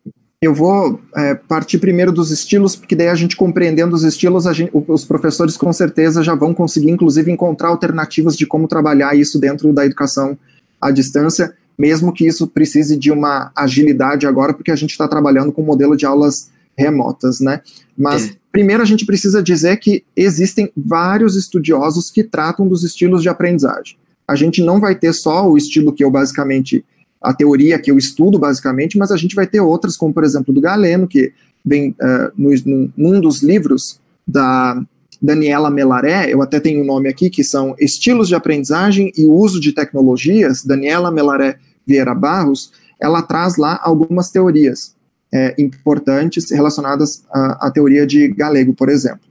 [0.44, 4.70] Eu vou é, partir primeiro dos estilos, porque daí a gente compreendendo os estilos, gente,
[4.74, 9.72] os professores com certeza já vão conseguir, inclusive, encontrar alternativas de como trabalhar isso dentro
[9.72, 10.36] da educação
[10.78, 15.50] à distância, mesmo que isso precise de uma agilidade agora, porque a gente está trabalhando
[15.50, 17.62] com um modelo de aulas remotas, né?
[17.96, 18.32] Mas é.
[18.52, 23.96] primeiro a gente precisa dizer que existem vários estudiosos que tratam dos estilos de aprendizagem.
[24.28, 26.84] A gente não vai ter só o estilo que eu basicamente
[27.24, 30.52] a teoria que eu estudo basicamente, mas a gente vai ter outras, como por exemplo
[30.52, 31.32] do Galeno, que
[31.64, 34.80] vem uh, no, no, num dos livros da
[35.20, 39.24] Daniela Melaré, eu até tenho o um nome aqui, que são Estilos de Aprendizagem e
[39.24, 41.56] Uso de Tecnologias, Daniela Melaré
[41.86, 44.94] Vieira Barros, ela traz lá algumas teorias
[45.32, 49.26] é, importantes relacionadas à, à, teoria de Galego, por exemplo.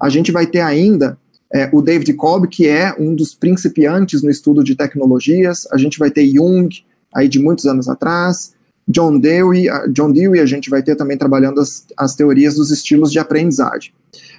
[0.00, 1.18] A gente vai ter ainda
[1.52, 5.98] é, o David Kolb, que é um dos principiantes no estudo de tecnologias, a gente
[5.98, 6.68] vai ter Jung,
[7.14, 8.54] aí de muitos anos atrás,
[8.86, 13.12] John Dewey, John Dewey a gente vai ter também trabalhando as, as teorias dos estilos
[13.12, 13.92] de aprendizagem.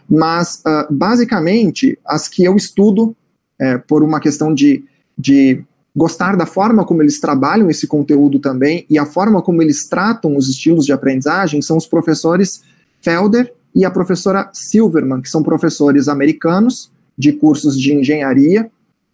[0.09, 3.15] Mas, uh, basicamente, as que eu estudo,
[3.59, 4.83] é, por uma questão de,
[5.15, 5.63] de
[5.95, 10.35] gostar da forma como eles trabalham esse conteúdo também e a forma como eles tratam
[10.35, 12.63] os estilos de aprendizagem são os professores
[13.01, 18.71] Felder e a professora Silverman, que são professores americanos de cursos de engenharia,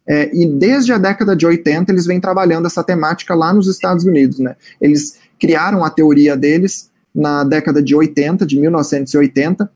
[0.07, 4.05] é, e desde a década de 80 eles vêm trabalhando essa temática lá nos Estados
[4.05, 4.39] Unidos.
[4.39, 4.55] Né?
[4.79, 9.71] Eles criaram a teoria deles na década de 80, de 1980,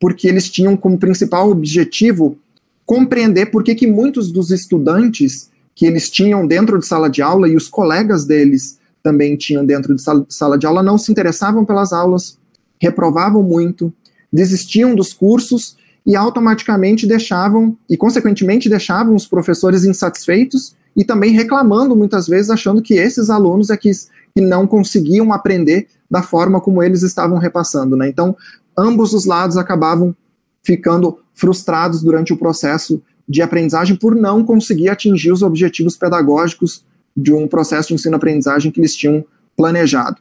[0.00, 2.38] porque eles tinham como principal objetivo
[2.86, 7.48] compreender por que, que muitos dos estudantes que eles tinham dentro de sala de aula
[7.48, 11.92] e os colegas deles também tinham dentro de sala de aula não se interessavam pelas
[11.92, 12.38] aulas,
[12.80, 13.92] reprovavam muito,
[14.32, 21.96] desistiam dos cursos e automaticamente deixavam, e consequentemente deixavam os professores insatisfeitos e também reclamando
[21.96, 26.82] muitas vezes, achando que esses alunos é que, que não conseguiam aprender da forma como
[26.82, 27.96] eles estavam repassando.
[27.96, 28.08] Né?
[28.08, 28.36] Então,
[28.76, 30.14] ambos os lados acabavam
[30.62, 36.84] ficando frustrados durante o processo de aprendizagem por não conseguir atingir os objetivos pedagógicos
[37.16, 39.24] de um processo de ensino-aprendizagem que eles tinham
[39.56, 40.20] planejado.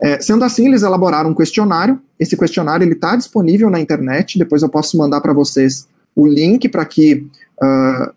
[0.00, 2.00] É, sendo assim, eles elaboraram um questionário.
[2.18, 4.38] Esse questionário está disponível na internet.
[4.38, 7.26] Depois eu posso mandar para vocês o link para que
[7.62, 8.12] uh,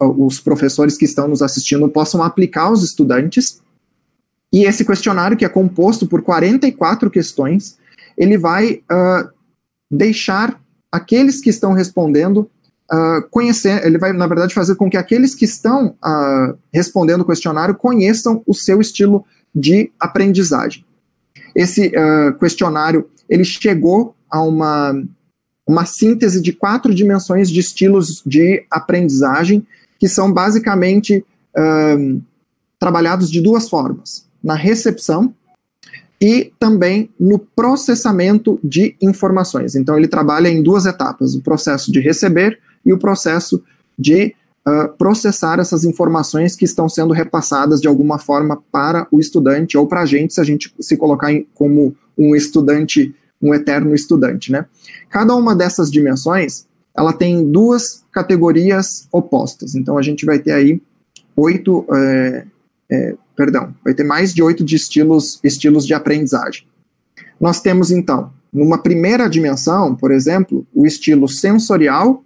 [0.00, 3.60] os professores que estão nos assistindo possam aplicar aos estudantes.
[4.52, 7.78] E esse questionário, que é composto por 44 questões,
[8.16, 9.28] ele vai uh,
[9.90, 10.60] deixar
[10.90, 12.50] aqueles que estão respondendo
[12.90, 17.26] uh, conhecer, ele vai, na verdade, fazer com que aqueles que estão uh, respondendo o
[17.26, 20.85] questionário conheçam o seu estilo de aprendizagem.
[21.56, 25.02] Esse uh, questionário, ele chegou a uma,
[25.66, 29.66] uma síntese de quatro dimensões de estilos de aprendizagem,
[29.98, 31.24] que são basicamente
[32.78, 34.26] trabalhados de duas formas.
[34.44, 35.34] Na recepção,
[36.20, 39.74] e também no processamento de informações.
[39.74, 43.62] Então, ele trabalha em duas etapas: o processo de receber e o processo
[43.98, 44.34] de
[44.66, 49.86] uh, processar essas informações que estão sendo repassadas de alguma forma para o estudante ou
[49.86, 54.50] para a gente, se a gente se colocar em, como um estudante, um eterno estudante.
[54.50, 54.66] Né?
[55.08, 59.74] Cada uma dessas dimensões ela tem duas categorias opostas.
[59.74, 60.80] Então, a gente vai ter aí
[61.36, 61.86] oito.
[61.92, 62.46] É,
[62.90, 66.66] é, perdão, vai ter mais de oito de estilos, estilos de aprendizagem.
[67.38, 72.24] Nós temos, então, numa primeira dimensão, por exemplo, o estilo sensorial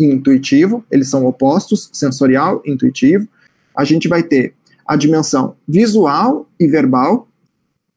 [0.00, 3.28] e intuitivo, eles são opostos, sensorial e intuitivo.
[3.76, 4.54] A gente vai ter
[4.86, 7.28] a dimensão visual e verbal,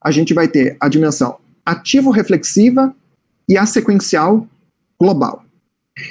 [0.04, 2.94] a gente vai ter a dimensão ativo-reflexiva
[3.48, 4.46] e a sequencial
[5.00, 5.46] global.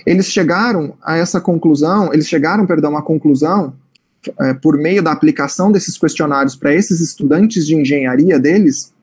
[0.07, 3.75] Eles chegaram a essa conclusão, eles chegaram, perdão, à conclusão
[4.41, 8.95] é, por meio da aplicação desses questionários para esses estudantes de engenharia deles,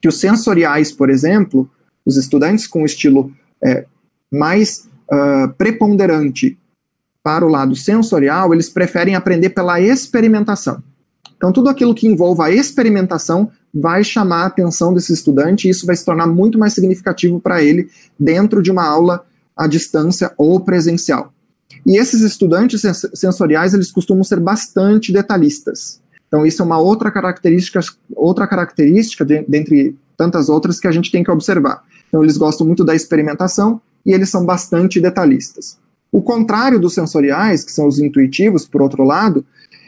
[0.00, 1.68] que os sensoriais, por exemplo,
[2.06, 3.84] os estudantes com estilo é,
[4.30, 6.58] mais uh, preponderante
[7.22, 10.82] para o lado sensorial, eles preferem aprender pela experimentação.
[11.36, 15.86] Então, tudo aquilo que envolva a experimentação vai chamar a atenção desse estudante e isso
[15.86, 17.88] vai se tornar muito mais significativo para ele
[18.18, 19.24] dentro de uma aula
[19.56, 21.32] à distância ou presencial.
[21.86, 22.82] E esses estudantes
[23.14, 26.00] sensoriais, eles costumam ser bastante detalhistas.
[26.28, 27.80] Então, isso é uma outra característica,
[28.14, 31.82] outra característica, de, dentre tantas outras, que a gente tem que observar.
[32.08, 35.78] Então, eles gostam muito da experimentação e eles são bastante detalhistas.
[36.12, 39.44] O contrário dos sensoriais, que são os intuitivos, por outro lado,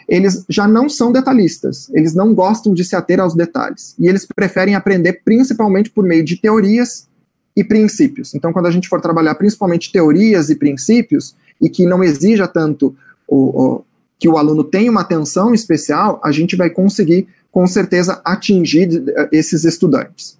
[0.08, 4.26] eles já não são detalhistas, eles não gostam de se ater aos detalhes, e eles
[4.26, 7.08] preferem aprender principalmente por meio de teorias
[7.56, 8.34] e princípios.
[8.34, 12.94] Então, quando a gente for trabalhar principalmente teorias e princípios, e que não exija tanto
[13.26, 13.84] o, o,
[14.18, 19.28] que o aluno tenha uma atenção especial, a gente vai conseguir, com certeza, atingir eh,
[19.32, 20.36] esses estudantes.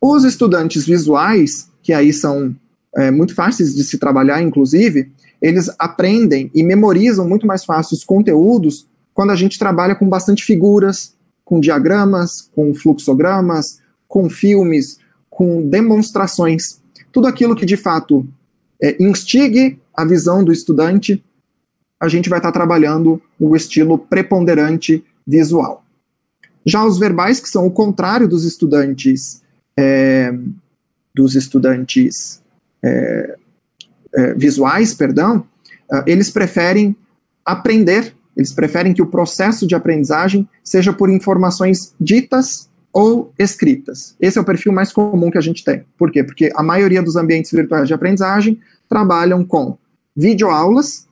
[0.00, 2.54] Os estudantes visuais, que aí são
[2.96, 8.04] é, muito fáceis de se trabalhar, inclusive, eles aprendem e memorizam muito mais fácil os
[8.04, 15.68] conteúdos quando a gente trabalha com bastante figuras, com diagramas, com fluxogramas, com filmes, com
[15.68, 16.80] demonstrações.
[17.12, 18.26] Tudo aquilo que de fato
[18.82, 21.22] é, instigue a visão do estudante,
[22.00, 25.84] a gente vai estar trabalhando o estilo preponderante visual.
[26.64, 29.42] Já os verbais, que são o contrário dos estudantes,
[29.78, 30.34] é,
[31.14, 32.42] dos estudantes
[32.82, 33.36] é,
[34.14, 35.46] é, visuais, perdão,
[35.92, 36.96] é, eles preferem
[37.44, 44.16] aprender, eles preferem que o processo de aprendizagem seja por informações ditas ou escritas.
[44.20, 45.84] Esse é o perfil mais comum que a gente tem.
[45.98, 46.24] Por quê?
[46.24, 49.76] Porque a maioria dos ambientes virtuais de aprendizagem trabalham com
[50.16, 51.06] videoaulas,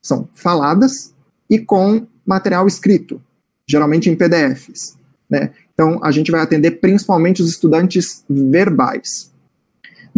[0.00, 1.12] são faladas,
[1.50, 3.20] e com material escrito,
[3.66, 4.96] geralmente em PDFs.
[5.28, 5.50] Né?
[5.72, 9.30] Então, a gente vai atender principalmente os estudantes verbais.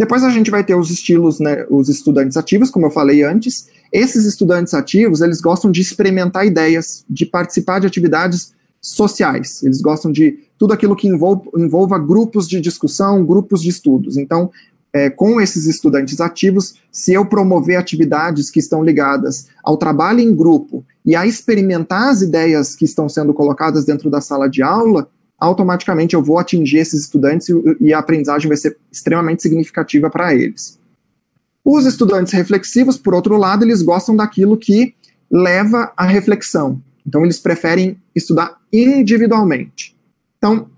[0.01, 3.69] Depois a gente vai ter os estilos, né, os estudantes ativos, como eu falei antes.
[3.93, 9.63] Esses estudantes ativos, eles gostam de experimentar ideias, de participar de atividades sociais.
[9.63, 14.17] Eles gostam de tudo aquilo que envolva, envolva grupos de discussão, grupos de estudos.
[14.17, 14.51] Então,
[14.91, 20.35] é, com esses estudantes ativos, se eu promover atividades que estão ligadas ao trabalho em
[20.35, 25.11] grupo e a experimentar as ideias que estão sendo colocadas dentro da sala de aula,
[25.41, 27.49] automaticamente eu vou atingir esses estudantes
[27.81, 30.79] e, a aprendizagem vai ser extremamente significativa para eles.
[31.65, 34.95] Os estudantes reflexivos, por outro lado, eles gostam daquilo que
[35.31, 36.81] leva à reflexão.
[37.07, 39.97] Então, eles preferem estudar individualmente.
[40.37, 40.69] Então,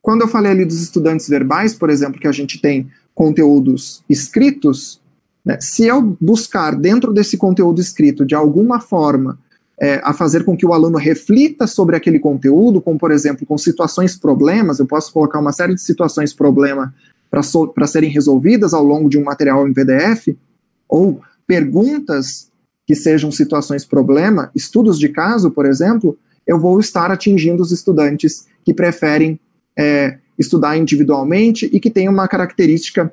[0.00, 5.00] quando eu falei ali dos estudantes verbais, por exemplo, que a gente tem conteúdos escritos,
[5.44, 9.38] né, se eu buscar dentro desse conteúdo escrito, de alguma forma,
[9.80, 13.58] é, a fazer com que o aluno reflita sobre aquele conteúdo, como, por exemplo, com
[13.58, 16.94] situações problemas, eu posso colocar uma série de situações problema
[17.30, 20.28] para so, serem resolvidas ao longo de um material em PDF,
[20.88, 22.48] ou perguntas
[22.86, 26.16] que sejam situações problema, estudos de caso, por exemplo,
[26.46, 29.40] eu vou estar atingindo os estudantes que preferem
[29.76, 33.12] é, estudar individualmente e que tem uma característica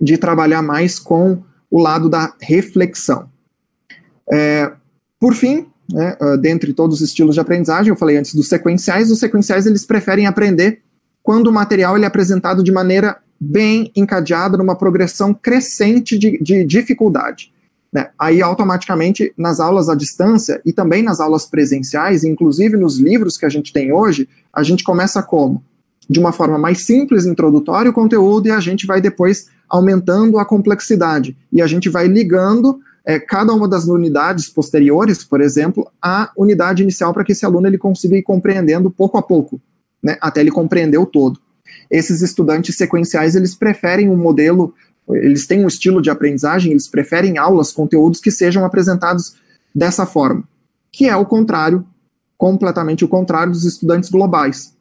[0.00, 3.28] de trabalhar mais com o lado da reflexão.
[4.30, 4.72] É,
[5.18, 9.10] por fim, né, uh, dentre todos os estilos de aprendizagem, eu falei antes dos sequenciais,
[9.10, 10.80] os sequenciais eles preferem aprender
[11.22, 16.64] quando o material ele é apresentado de maneira bem encadeada, numa progressão crescente de, de
[16.64, 17.52] dificuldade.
[17.92, 18.08] Né?
[18.18, 23.44] Aí, automaticamente, nas aulas à distância e também nas aulas presenciais, inclusive nos livros que
[23.44, 25.62] a gente tem hoje, a gente começa como?
[26.08, 30.44] de uma forma mais simples, introdutória, o conteúdo, e a gente vai depois aumentando a
[30.44, 31.36] complexidade.
[31.50, 36.82] E a gente vai ligando é, cada uma das unidades posteriores, por exemplo, à unidade
[36.82, 39.60] inicial, para que esse aluno ele consiga ir compreendendo pouco a pouco.
[40.02, 41.38] né, até ele compreender o todo.
[41.90, 44.74] Esses estudantes sequenciais, eles preferem um modelo,
[45.08, 49.36] eles têm um estilo de aprendizagem, eles preferem aulas, conteúdos que sejam apresentados
[49.74, 50.42] dessa forma,
[50.90, 51.86] que é o contrário,
[52.36, 54.74] completamente o contrário dos estudantes globais.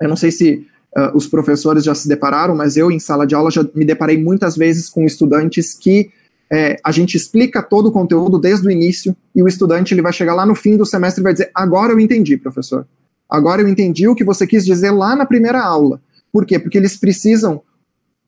[0.00, 3.34] Eu não sei se uh, os professores já se depararam, mas eu, em sala de
[3.34, 6.10] aula, já me deparei muitas vezes com estudantes que
[6.54, 10.12] é, a gente explica todo o conteúdo desde o início e o estudante ele vai
[10.12, 12.86] chegar lá no fim do semestre e vai dizer: Agora eu entendi, professor.
[13.28, 16.00] Agora eu entendi o que você quis dizer lá na primeira aula.
[16.32, 16.58] Por quê?
[16.58, 17.60] Porque eles precisam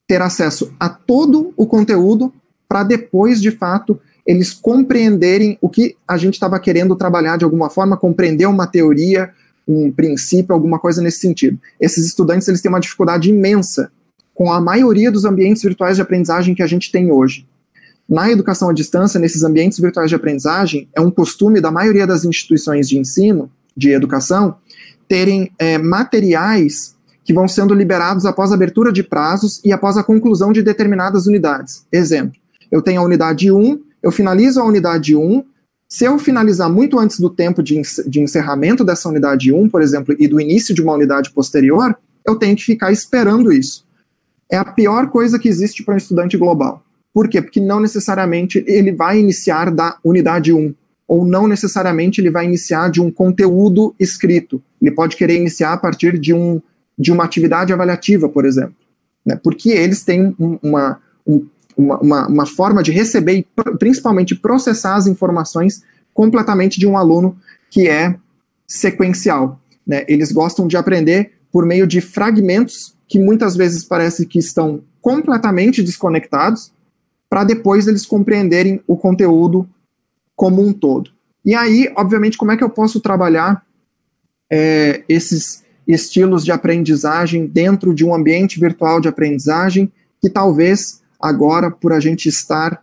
[0.05, 2.33] ter acesso a todo o conteúdo
[2.67, 7.69] para depois, de fato, eles compreenderem o que a gente estava querendo trabalhar de alguma
[7.69, 9.31] forma, compreender uma teoria,
[9.65, 11.57] um princípio, alguma coisa nesse sentido.
[11.79, 13.89] Esses estudantes eles têm uma dificuldade imensa
[14.33, 17.47] com a maioria dos ambientes virtuais de aprendizagem que a gente tem hoje.
[18.09, 22.23] Na educação à distância, nesses ambientes virtuais de aprendizagem, é um costume da maioria das
[22.23, 24.55] instituições de ensino, de educação,
[25.07, 30.03] terem é, materiais que vão sendo liberados após a abertura de prazos e após a
[30.03, 31.85] conclusão de determinadas unidades.
[31.91, 32.39] Exemplo,
[32.71, 35.43] eu tenho a unidade 1, eu finalizo a unidade 1,
[35.89, 40.15] se eu finalizar muito antes do tempo de, de encerramento dessa unidade 1, por exemplo,
[40.17, 43.85] e do início de uma unidade posterior, eu tenho que ficar esperando isso.
[44.49, 46.83] É a pior coisa que existe para um estudante global.
[47.17, 47.41] Por quê?
[47.41, 50.71] Porque não necessariamente ele vai iniciar da unidade 1,
[51.07, 54.61] ou não necessariamente ele vai iniciar de um conteúdo escrito.
[54.79, 56.61] Ele pode querer iniciar a partir de, um,
[56.95, 58.75] de uma atividade avaliativa, por exemplo.
[59.25, 59.35] Né?
[59.35, 63.47] Porque eles têm uma, um, uma, uma, uma forma de receber e
[63.79, 65.81] principalmente processar as informações
[66.13, 67.35] completamente de um aluno
[67.71, 68.15] que é
[68.67, 69.59] sequencial.
[69.87, 70.05] Né?
[70.07, 75.81] Eles gostam de aprender por meio de fragmentos que muitas vezes parece que estão completamente
[75.81, 76.76] desconectados,
[77.29, 79.67] para depois eles compreenderem o conteúdo
[80.35, 81.11] como um todo.
[81.43, 83.65] E aí, obviamente, como é que eu posso trabalhar
[84.51, 91.71] é, esses estilos de aprendizagem dentro de um ambiente virtual de aprendizagem que talvez Agora,
[91.71, 92.81] por a gente estar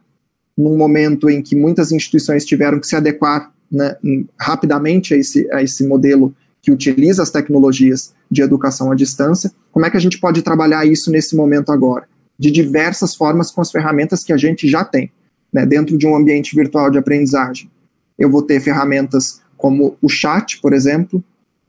[0.57, 3.97] num momento em que muitas instituições tiveram que se adequar né,
[4.39, 9.85] rapidamente a esse, a esse modelo que utiliza as tecnologias de educação à distância, como
[9.85, 12.09] é que a gente pode trabalhar isso nesse momento agora?
[12.39, 15.11] De diversas formas com as ferramentas que a gente já tem,
[15.53, 17.71] né, dentro de um ambiente virtual de aprendizagem.
[18.19, 21.23] Eu vou ter ferramentas como o chat, por exemplo.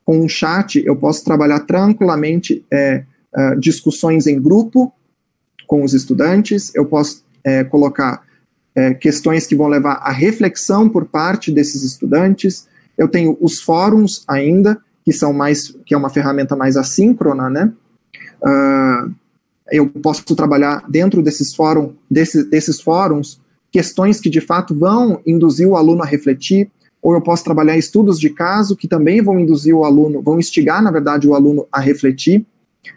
[0.04, 3.04] Com um chat, eu posso trabalhar tranquilamente é,
[3.34, 4.92] é, discussões em grupo
[5.66, 8.22] com os estudantes, eu posso é, colocar
[8.74, 12.68] é, questões que vão levar à reflexão por parte desses estudantes.
[12.96, 17.72] Eu tenho os fóruns ainda, que são mais, que é uma ferramenta mais assíncrona, né?
[18.42, 19.14] Uh,
[19.70, 23.40] eu posso trabalhar dentro desses, fórum, desse, desses fóruns
[23.70, 26.70] questões que de fato vão induzir o aluno a refletir,
[27.02, 30.82] ou eu posso trabalhar estudos de caso que também vão induzir o aluno, vão instigar,
[30.82, 32.44] na verdade, o aluno a refletir.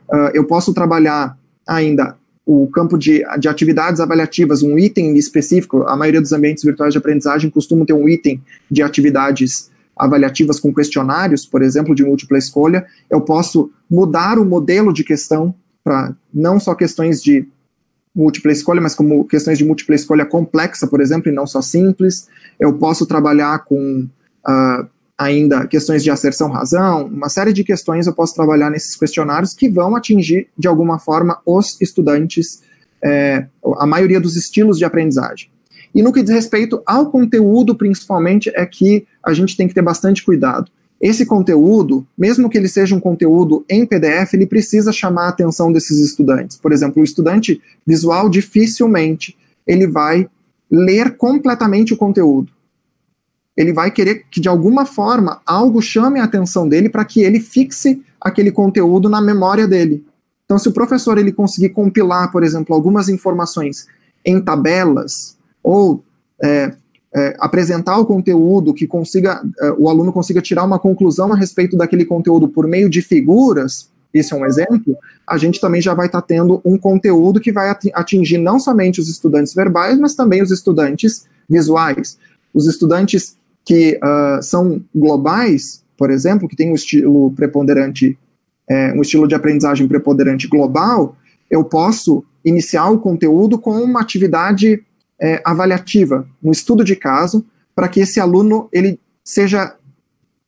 [0.10, 2.16] Uh, eu posso trabalhar ainda
[2.46, 6.98] o campo de, de atividades avaliativas, um item específico, a maioria dos ambientes virtuais de
[6.98, 8.42] aprendizagem costumam ter um item
[8.72, 14.94] de atividades avaliativas com questionários, por exemplo, de múltipla escolha, eu posso mudar o modelo
[14.94, 15.54] de questão
[15.90, 17.48] para não só questões de
[18.16, 22.28] múltipla escolha, mas como questões de múltipla escolha complexa, por exemplo, e não só simples.
[22.60, 24.08] Eu posso trabalhar com
[24.48, 24.88] uh,
[25.18, 29.96] ainda questões de asserção-razão, uma série de questões eu posso trabalhar nesses questionários que vão
[29.96, 32.62] atingir, de alguma forma, os estudantes,
[33.04, 35.50] é, a maioria dos estilos de aprendizagem.
[35.96, 39.82] E no que diz respeito ao conteúdo, principalmente, é que a gente tem que ter
[39.82, 40.72] bastante cuidado.
[41.02, 45.72] Esse conteúdo, mesmo que ele seja um conteúdo em PDF, ele precisa chamar a atenção
[45.72, 46.58] desses estudantes.
[46.58, 50.30] Por exemplo, o estudante visual dificilmente ele vai
[50.70, 52.52] ler completamente o conteúdo
[53.60, 57.42] ele vai querer que de alguma forma algo chame a atenção dele para que ele
[57.42, 60.06] fixe aquele conteúdo na memória dele.
[60.46, 63.86] Então, se o professor ele conseguir compilar, por exemplo, algumas informações
[64.24, 66.02] em tabelas ou
[66.42, 66.72] é,
[67.16, 71.76] é, apresentar o conteúdo que consiga é, o aluno consiga tirar uma conclusão a respeito
[71.76, 76.08] daquele conteúdo por meio de figuras, esse é um exemplo, a gente também já vai
[76.08, 80.42] estar tá tendo um conteúdo que vai atingir não somente os estudantes verbais, mas também
[80.42, 82.18] os estudantes visuais.
[82.54, 88.18] Os estudantes que uh, são globais, por exemplo, que tem um estilo preponderante,
[88.68, 91.16] é, um estilo de aprendizagem preponderante global,
[91.50, 94.84] eu posso iniciar o conteúdo com uma atividade
[95.22, 97.46] é, avaliativa, um estudo de caso,
[97.76, 99.76] para que esse aluno ele seja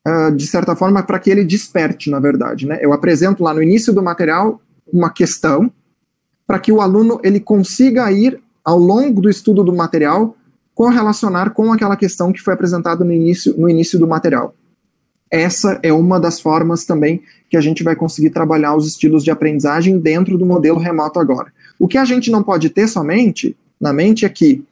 [0.07, 2.80] uh, de certa forma para que ele desperte, na verdade, né?
[2.82, 4.61] Eu apresento lá no início do material
[4.91, 5.72] uma questão
[6.47, 10.36] para que o aluno ele consiga ir ao longo do estudo do material
[10.74, 14.53] correlacionar com aquela questão que foi apresentada no início, no início do material.
[15.30, 19.32] essa é uma das formas também que a gente vai conseguir trabalhar os estilos de
[19.32, 21.53] aprendizagem dentro do modelo remoto agora.
[21.80, 24.63] O que a gente não pode ter somente na mente é que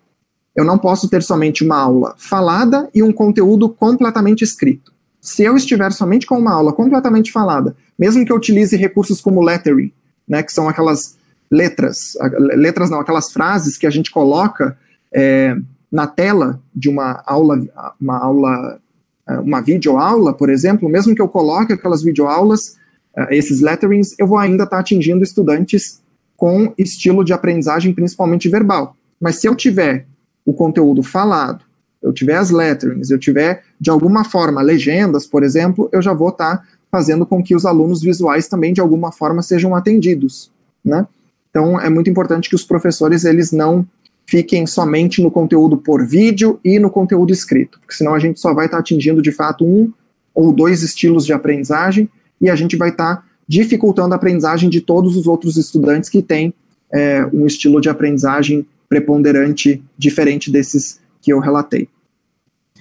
[0.55, 4.93] eu não posso ter somente uma aula falada e um conteúdo completamente escrito.
[5.19, 9.41] Se eu estiver somente com uma aula completamente falada, mesmo que eu utilize recursos como
[9.41, 9.91] lettering,
[10.27, 11.17] né, que são aquelas
[11.49, 14.77] letras, letras não, aquelas frases que a gente coloca
[15.11, 15.57] é,
[15.91, 17.59] na tela de uma aula,
[17.99, 18.79] uma aula,
[19.27, 22.77] é, uma videoaula, por exemplo, mesmo que eu coloque aquelas videoaulas,
[23.17, 25.99] é, esses letterings, eu vou ainda estar tá atingindo estudantes
[26.37, 28.95] com estilo de aprendizagem, principalmente verbal.
[29.19, 30.05] Mas se eu tiver
[30.45, 31.63] o conteúdo falado,
[32.01, 36.29] eu tiver as letterings, eu tiver de alguma forma legendas, por exemplo, eu já vou
[36.29, 40.51] estar tá fazendo com que os alunos visuais também de alguma forma sejam atendidos,
[40.83, 41.05] né?
[41.49, 43.85] Então é muito importante que os professores eles não
[44.25, 48.53] fiquem somente no conteúdo por vídeo e no conteúdo escrito, porque senão a gente só
[48.53, 49.91] vai estar tá atingindo de fato um
[50.33, 52.07] ou dois estilos de aprendizagem
[52.39, 56.21] e a gente vai estar tá dificultando a aprendizagem de todos os outros estudantes que
[56.21, 56.53] têm
[56.93, 61.87] é, um estilo de aprendizagem preponderante diferente desses que eu relatei.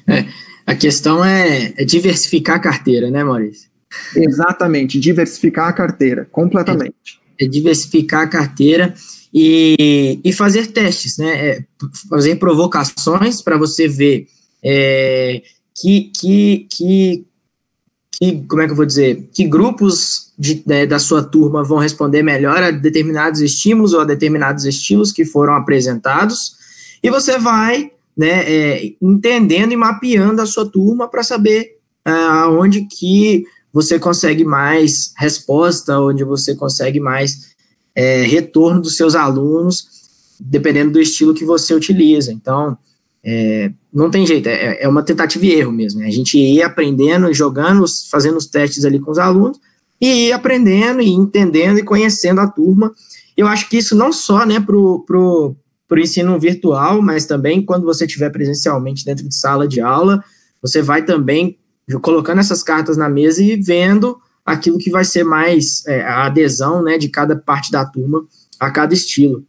[0.09, 0.25] É,
[0.67, 3.69] a questão é, é, diversificar a carteira, né, Maurício?
[4.17, 7.21] Exatamente, diversificar a carteira, completamente.
[7.39, 8.95] É, é diversificar a carteira
[9.33, 11.49] e, e fazer testes, né?
[11.49, 11.65] É,
[12.09, 14.27] fazer provocações para você ver
[14.63, 15.43] é,
[15.77, 17.27] que, que, que,
[18.13, 21.79] que, como é que eu vou dizer, que grupos de, né, da sua turma vão
[21.79, 26.57] responder melhor a determinados estímulos ou a determinados estilos que foram apresentados,
[27.03, 32.87] e você vai né, é, entendendo e mapeando a sua turma para saber uh, onde
[32.87, 37.55] que você consegue mais resposta, onde você consegue mais
[37.95, 39.87] é, retorno dos seus alunos,
[40.41, 42.33] dependendo do estilo que você utiliza.
[42.33, 42.77] Então,
[43.25, 46.01] é, não tem jeito, é, é, uma tentativa e erro mesmo.
[46.01, 46.07] Né?
[46.07, 49.59] A gente ia aprendendo, jogando, fazendo os testes ali com os alunos,
[50.01, 52.93] e ir aprendendo, e entendendo e conhecendo a turma.
[53.37, 57.65] Eu acho que isso não só né, para o pro, pro ensino virtual, mas também
[57.65, 60.23] quando você estiver presencialmente dentro de sala de aula,
[60.63, 61.59] você vai também
[62.03, 66.83] colocando essas cartas na mesa e vendo aquilo que vai ser mais é, a adesão
[66.83, 68.27] né, de cada parte da turma
[68.59, 69.45] a cada estilo.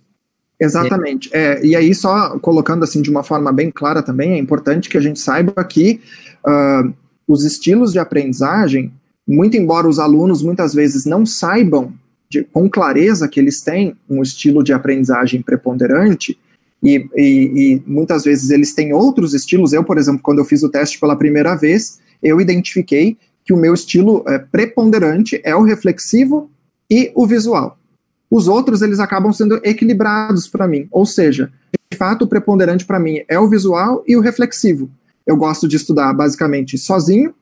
[0.60, 1.30] Exatamente.
[1.32, 4.98] É, e aí, só colocando assim de uma forma bem clara também, é importante que
[4.98, 6.02] a gente saiba que
[6.46, 6.94] uh,
[7.26, 8.92] os estilos de aprendizagem,
[9.30, 11.94] muito embora os alunos muitas vezes não saibam
[12.30, 16.38] de, com clareza que eles têm um estilo de aprendizagem preponderante,
[16.82, 19.74] e, e, e, muitas vezes eles têm outros estilos.
[19.74, 23.58] Eu, por exemplo, quando eu fiz o teste pela primeira vez, eu identifiquei que o
[23.58, 26.50] meu estilo é, preponderante é o reflexivo
[26.90, 27.78] e o visual.
[28.32, 30.88] Os outros, eles acabam sendo equilibrados para mim.
[30.90, 31.52] Ou seja,
[31.92, 34.90] de fato, o preponderante para mim é o visual e o reflexivo.
[35.26, 37.34] Eu gosto de estudar basicamente sozinho,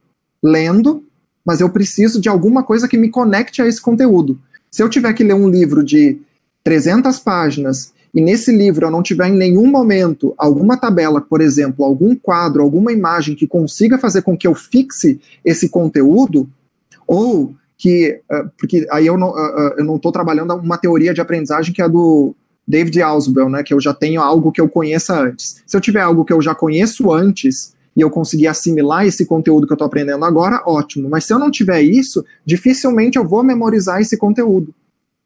[0.42, 1.04] lendo,
[1.48, 4.38] mas eu preciso de alguma coisa que me conecte a esse conteúdo.
[4.70, 6.20] Se eu tiver que ler um livro de
[6.62, 11.86] 300 páginas e nesse livro eu não tiver em nenhum momento alguma tabela, por exemplo,
[11.86, 16.50] algum quadro, alguma imagem que consiga fazer com que eu fixe esse conteúdo,
[17.08, 21.22] ou que, uh, porque aí eu não uh, eu não estou trabalhando uma teoria de
[21.22, 22.36] aprendizagem que é do
[22.68, 25.64] David Ausubel, né, que eu já tenho algo que eu conheça antes.
[25.66, 29.66] Se eu tiver algo que eu já conheço antes e eu conseguir assimilar esse conteúdo
[29.66, 31.10] que eu estou aprendendo agora, ótimo.
[31.10, 34.72] Mas se eu não tiver isso, dificilmente eu vou memorizar esse conteúdo.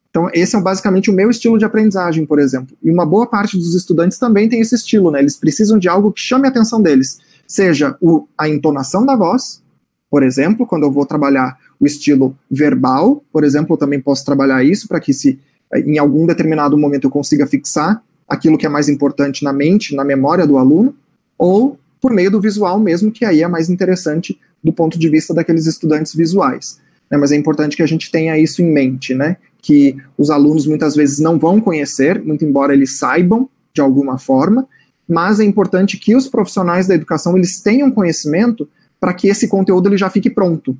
[0.08, 2.74] Então, esse é basicamente o meu estilo de aprendizagem, por exemplo.
[2.82, 5.20] E uma boa parte dos estudantes também tem esse estilo, né?
[5.20, 7.18] Eles precisam de algo que chame a atenção deles.
[7.46, 9.62] Seja o, a entonação da voz,
[10.10, 14.64] por exemplo, quando eu vou trabalhar o estilo verbal, por exemplo, eu também posso trabalhar
[14.64, 15.38] isso para que se
[15.74, 20.04] em algum determinado momento eu consiga fixar aquilo que é mais importante na mente, na
[20.04, 20.94] memória do aluno,
[21.36, 25.32] ou por meio do visual mesmo, que aí é mais interessante do ponto de vista
[25.32, 26.80] daqueles estudantes visuais.
[27.08, 27.16] Né?
[27.16, 29.36] Mas é importante que a gente tenha isso em mente, né?
[29.62, 34.66] Que os alunos muitas vezes não vão conhecer, muito embora eles saibam de alguma forma,
[35.08, 38.68] mas é importante que os profissionais da educação eles tenham conhecimento
[39.00, 40.76] para que esse conteúdo ele já fique pronto,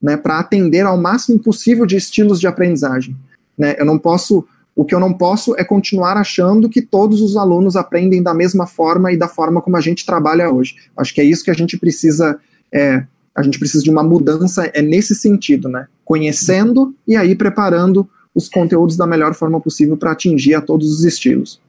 [0.00, 3.16] né, para atender ao máximo possível de estilos de aprendizagem.
[3.56, 3.76] Né?
[3.78, 7.76] Eu não posso, o que eu não posso é continuar achando que todos os alunos
[7.76, 10.76] aprendem da mesma forma e da forma como a gente trabalha hoje.
[10.96, 12.38] Acho que é isso que a gente precisa,
[12.72, 13.04] é,
[13.34, 15.86] a gente precisa de uma mudança é nesse sentido, né?
[16.04, 21.04] Conhecendo e aí preparando os conteúdos da melhor forma possível para atingir a todos os
[21.04, 21.60] estilos.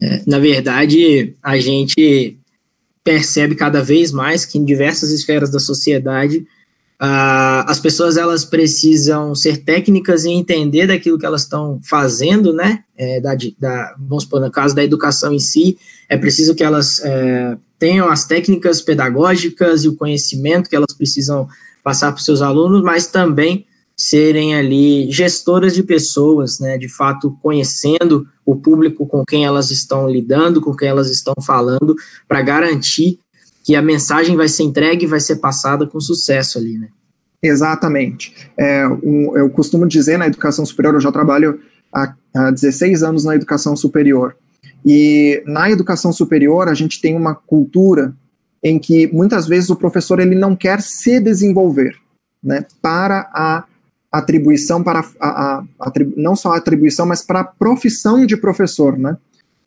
[0.00, 2.38] É, na verdade, a gente
[3.04, 6.46] percebe cada vez mais que em diversas esferas da sociedade
[7.00, 12.82] Uh, as pessoas elas precisam ser técnicas e entender daquilo que elas estão fazendo, né?
[12.96, 15.78] É, da, da, vamos supor, no caso da educação em si,
[16.08, 21.46] é preciso que elas é, tenham as técnicas pedagógicas e o conhecimento que elas precisam
[21.84, 23.64] passar para os seus alunos, mas também
[23.96, 26.76] serem ali gestoras de pessoas, né?
[26.78, 31.94] De fato, conhecendo o público com quem elas estão lidando, com quem elas estão falando,
[32.26, 33.20] para garantir
[33.68, 36.88] que a mensagem vai ser entregue e vai ser passada com sucesso ali, né?
[37.42, 38.34] Exatamente.
[38.56, 41.60] É, um, eu costumo dizer na educação superior, eu já trabalho
[41.92, 44.34] há, há 16 anos na educação superior.
[44.86, 48.16] E na educação superior a gente tem uma cultura
[48.64, 51.94] em que muitas vezes o professor ele não quer se desenvolver,
[52.42, 53.64] né, para a
[54.10, 58.98] atribuição para a, a, a, não só a atribuição, mas para a profissão de professor,
[58.98, 59.18] né?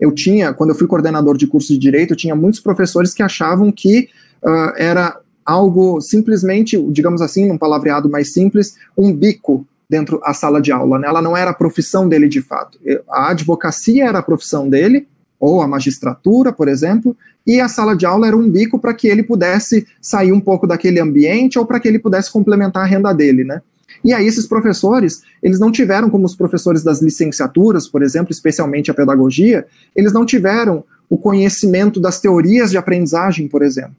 [0.02, 3.22] Eu tinha, quando eu fui coordenador de curso de direito, eu tinha muitos professores que
[3.22, 4.10] achavam que
[4.44, 10.60] uh, era algo simplesmente, digamos assim, num palavreado mais simples, um bico dentro da sala
[10.60, 10.98] de aula.
[10.98, 11.08] Né?
[11.08, 12.80] Ela não era a profissão dele de fato.
[13.10, 15.08] A advocacia era a profissão dele,
[15.40, 19.08] ou a magistratura, por exemplo, e a sala de aula era um bico para que
[19.08, 23.12] ele pudesse sair um pouco daquele ambiente ou para que ele pudesse complementar a renda
[23.14, 23.62] dele, né?
[24.04, 28.90] E aí esses professores, eles não tiveram, como os professores das licenciaturas, por exemplo, especialmente
[28.90, 33.96] a pedagogia, eles não tiveram o conhecimento das teorias de aprendizagem, por exemplo.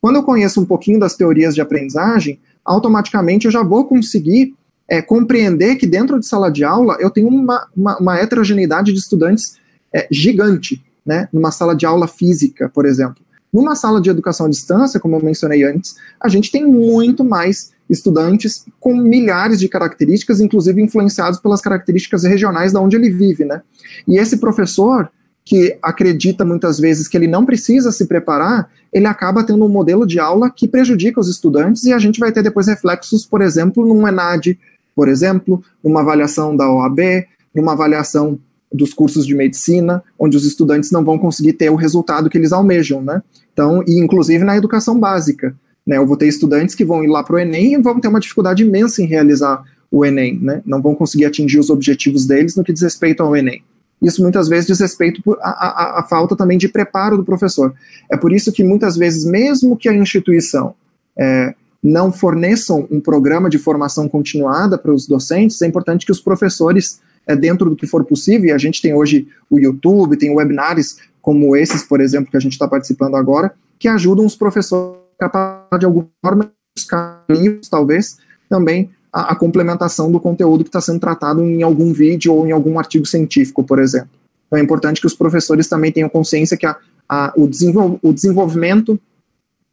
[0.00, 4.54] Quando eu conheço um pouquinho das teorias de aprendizagem, automaticamente eu já vou conseguir
[4.88, 8.98] é, compreender que dentro de sala de aula eu tenho uma, uma, uma heterogeneidade de
[8.98, 9.58] estudantes
[9.94, 13.22] é, gigante, né, numa sala de aula física, por exemplo.
[13.52, 17.72] Numa sala de educação à distância, como eu mencionei antes, a gente tem muito mais
[17.88, 23.62] estudantes com milhares de características, inclusive influenciados pelas características regionais da onde ele vive, né?
[24.06, 25.10] E esse professor
[25.44, 30.06] que acredita muitas vezes que ele não precisa se preparar, ele acaba tendo um modelo
[30.06, 33.86] de aula que prejudica os estudantes e a gente vai ter depois reflexos, por exemplo,
[33.86, 34.58] num ENAD,
[34.96, 38.38] por exemplo, numa avaliação da OAB, numa avaliação
[38.72, 42.52] dos cursos de medicina, onde os estudantes não vão conseguir ter o resultado que eles
[42.52, 43.22] almejam, né?
[43.52, 45.54] Então, e inclusive na educação básica.
[45.86, 45.96] Né?
[45.98, 48.20] Eu vou ter estudantes que vão ir lá para o Enem e vão ter uma
[48.20, 50.62] dificuldade imensa em realizar o Enem, né?
[50.66, 53.62] não vão conseguir atingir os objetivos deles no que diz respeito ao Enem.
[54.02, 57.74] Isso muitas vezes diz respeito à, falta também de preparo do professor.
[58.10, 60.74] É por isso que muitas vezes, mesmo que a instituição
[61.16, 66.20] é, não forneçam um programa de formação continuada para os docentes, é importante que os
[66.20, 70.34] professores, é, dentro do que for possível, e a gente tem hoje o YouTube, tem
[70.34, 75.03] webinars como esses, por exemplo, que a gente está participando agora, que ajudam os professores
[75.30, 76.50] capaz de alguma forma
[76.88, 78.18] caminhos, talvez,
[78.48, 82.52] também a, a complementação do conteúdo que está sendo tratado em algum vídeo ou em
[82.52, 84.10] algum artigo científico, por exemplo.
[84.46, 86.76] Então é importante que os professores também tenham consciência que a,
[87.08, 88.98] a, o, desenvol, o desenvolvimento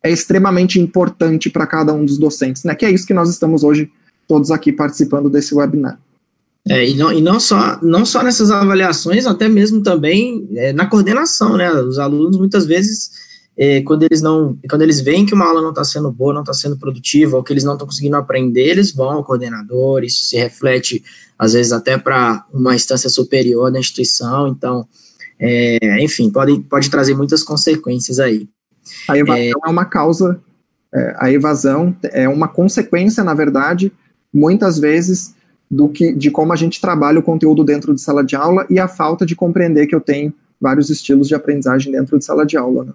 [0.03, 2.75] é extremamente importante para cada um dos docentes, né?
[2.75, 3.91] Que é isso que nós estamos hoje
[4.27, 5.99] todos aqui participando desse webinar.
[6.67, 10.85] É, e não, e não, só, não só nessas avaliações, até mesmo também é, na
[10.85, 11.71] coordenação, né?
[11.71, 13.11] Os alunos muitas vezes
[13.57, 16.41] é, quando eles não, quando eles veem que uma aula não está sendo boa, não
[16.41, 20.23] está sendo produtiva, ou que eles não estão conseguindo aprender, eles vão ao coordenador, isso
[20.23, 21.03] se reflete,
[21.37, 24.87] às vezes, até para uma instância superior da instituição, então,
[25.39, 28.47] é, enfim, pode, pode trazer muitas consequências aí.
[29.07, 30.39] A evasão é, é uma causa,
[30.93, 33.91] é, a evasão é uma consequência, na verdade,
[34.33, 35.35] muitas vezes,
[35.69, 38.79] do que, de como a gente trabalha o conteúdo dentro de sala de aula e
[38.79, 42.57] a falta de compreender que eu tenho vários estilos de aprendizagem dentro de sala de
[42.57, 42.85] aula.
[42.85, 42.93] Né?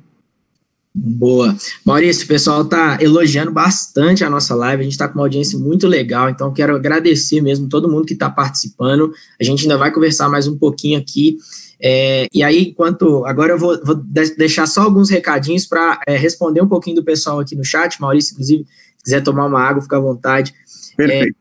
[0.98, 1.54] Boa.
[1.84, 5.58] Maurício, o pessoal está elogiando bastante a nossa live, a gente está com uma audiência
[5.58, 9.12] muito legal, então quero agradecer mesmo todo mundo que está participando.
[9.38, 11.36] A gente ainda vai conversar mais um pouquinho aqui.
[11.78, 13.26] É, e aí, enquanto.
[13.26, 17.40] Agora eu vou, vou deixar só alguns recadinhos para é, responder um pouquinho do pessoal
[17.40, 18.00] aqui no chat.
[18.00, 18.64] Maurício, inclusive,
[18.96, 20.54] se quiser tomar uma água, fica à vontade.
[20.96, 21.36] Perfeito.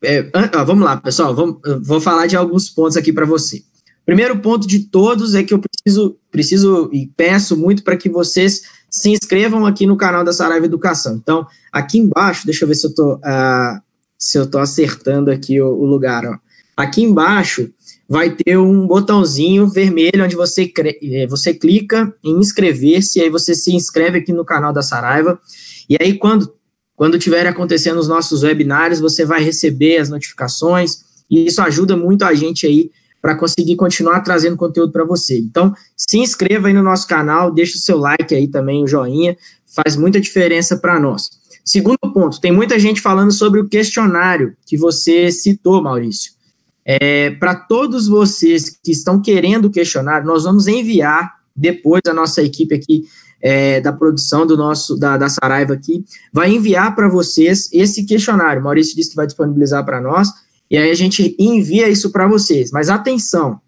[0.00, 3.64] É, é ah, vamos lá, pessoal, vamos, vou falar de alguns pontos aqui para você.
[4.04, 8.62] Primeiro ponto de todos é que eu preciso, preciso e peço muito para que vocês
[8.90, 11.16] se inscrevam aqui no canal da Saraiva Educação.
[11.16, 13.82] Então, aqui embaixo, deixa eu ver se eu estou uh,
[14.18, 16.24] se eu tô acertando aqui o, o, lugar.
[16.24, 16.36] Ó.
[16.76, 17.70] Aqui embaixo
[18.08, 20.70] vai ter um botãozinho vermelho onde você,
[21.02, 25.38] eh, você clica em inscrever-se, aí você se inscreve aqui no canal da Saraiva.
[25.88, 26.52] E aí, quando,
[26.96, 31.00] quando tiver acontecendo os nossos webinários, você vai receber as notificações,
[31.30, 32.90] e isso ajuda muito a gente aí
[33.24, 35.38] para conseguir continuar trazendo conteúdo para você.
[35.38, 39.34] Então, se inscreva aí no nosso canal, deixa o seu like aí também, o joinha,
[39.64, 41.30] faz muita diferença para nós.
[41.64, 46.32] Segundo ponto, tem muita gente falando sobre o questionário que você citou, Maurício.
[46.84, 52.42] É, para todos vocês que estão querendo o questionário, nós vamos enviar depois a nossa
[52.42, 53.04] equipe aqui
[53.40, 58.62] é, da produção do nosso da, da Saraiva aqui vai enviar para vocês esse questionário.
[58.62, 60.28] Maurício disse que vai disponibilizar para nós,
[60.74, 62.72] e aí a gente envia isso para vocês.
[62.72, 63.60] Mas atenção,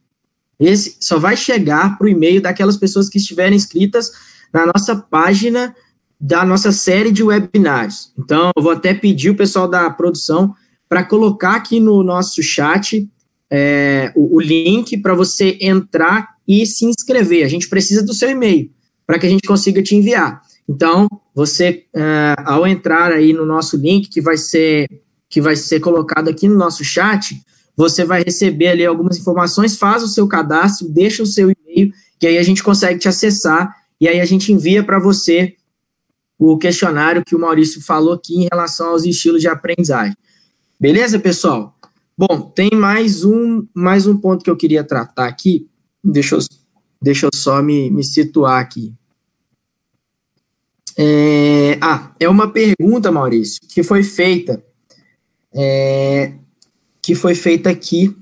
[0.59, 4.11] esse só vai chegar para o e-mail daquelas pessoas que estiverem inscritas
[4.52, 5.72] na nossa página
[6.20, 8.12] da nossa série de webinários.
[8.18, 10.52] Então, eu vou até pedir o pessoal da produção
[10.88, 13.09] para colocar aqui no nosso chat
[13.48, 17.44] é, o, o link para você entrar e se inscrever.
[17.44, 18.68] A gente precisa do seu e-mail
[19.07, 20.42] para que a gente consiga te enviar.
[20.68, 24.88] Então, você, é, ao entrar aí no nosso link, que vai ser
[25.28, 27.40] que vai ser colocado aqui no nosso chat,
[27.76, 32.26] você vai receber ali algumas informações, faz o seu cadastro, deixa o seu e-mail, que
[32.26, 35.56] aí a gente consegue te acessar e aí a gente envia para você
[36.38, 40.16] o questionário que o Maurício falou aqui em relação aos estilos de aprendizagem.
[40.78, 41.74] Beleza, pessoal?
[42.16, 45.68] Bom, tem mais um, mais um ponto que eu queria tratar aqui.
[46.02, 46.40] Deixa eu,
[47.00, 48.94] deixa eu só me, me situar aqui.
[50.98, 54.64] É, ah, é uma pergunta, Maurício, que foi feita
[55.57, 56.32] é,
[57.02, 58.14] que foi feita aqui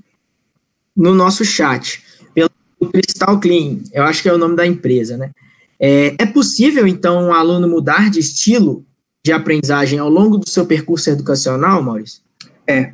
[0.95, 2.01] no nosso chat,
[2.33, 2.49] pelo
[2.91, 5.31] Crystal Clean, eu acho que é o nome da empresa, né?
[5.79, 8.85] É, é possível, então, um aluno mudar de estilo
[9.25, 12.21] de aprendizagem ao longo do seu percurso educacional, Maurício?
[12.67, 12.93] É.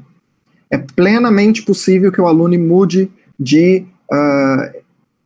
[0.70, 4.82] É plenamente possível que o aluno mude de, uh,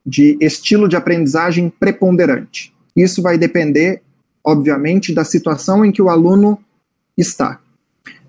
[0.06, 2.74] de estilo de aprendizagem preponderante.
[2.96, 4.02] Isso vai depender,
[4.44, 6.60] obviamente, da situação em que o aluno
[7.16, 7.60] está.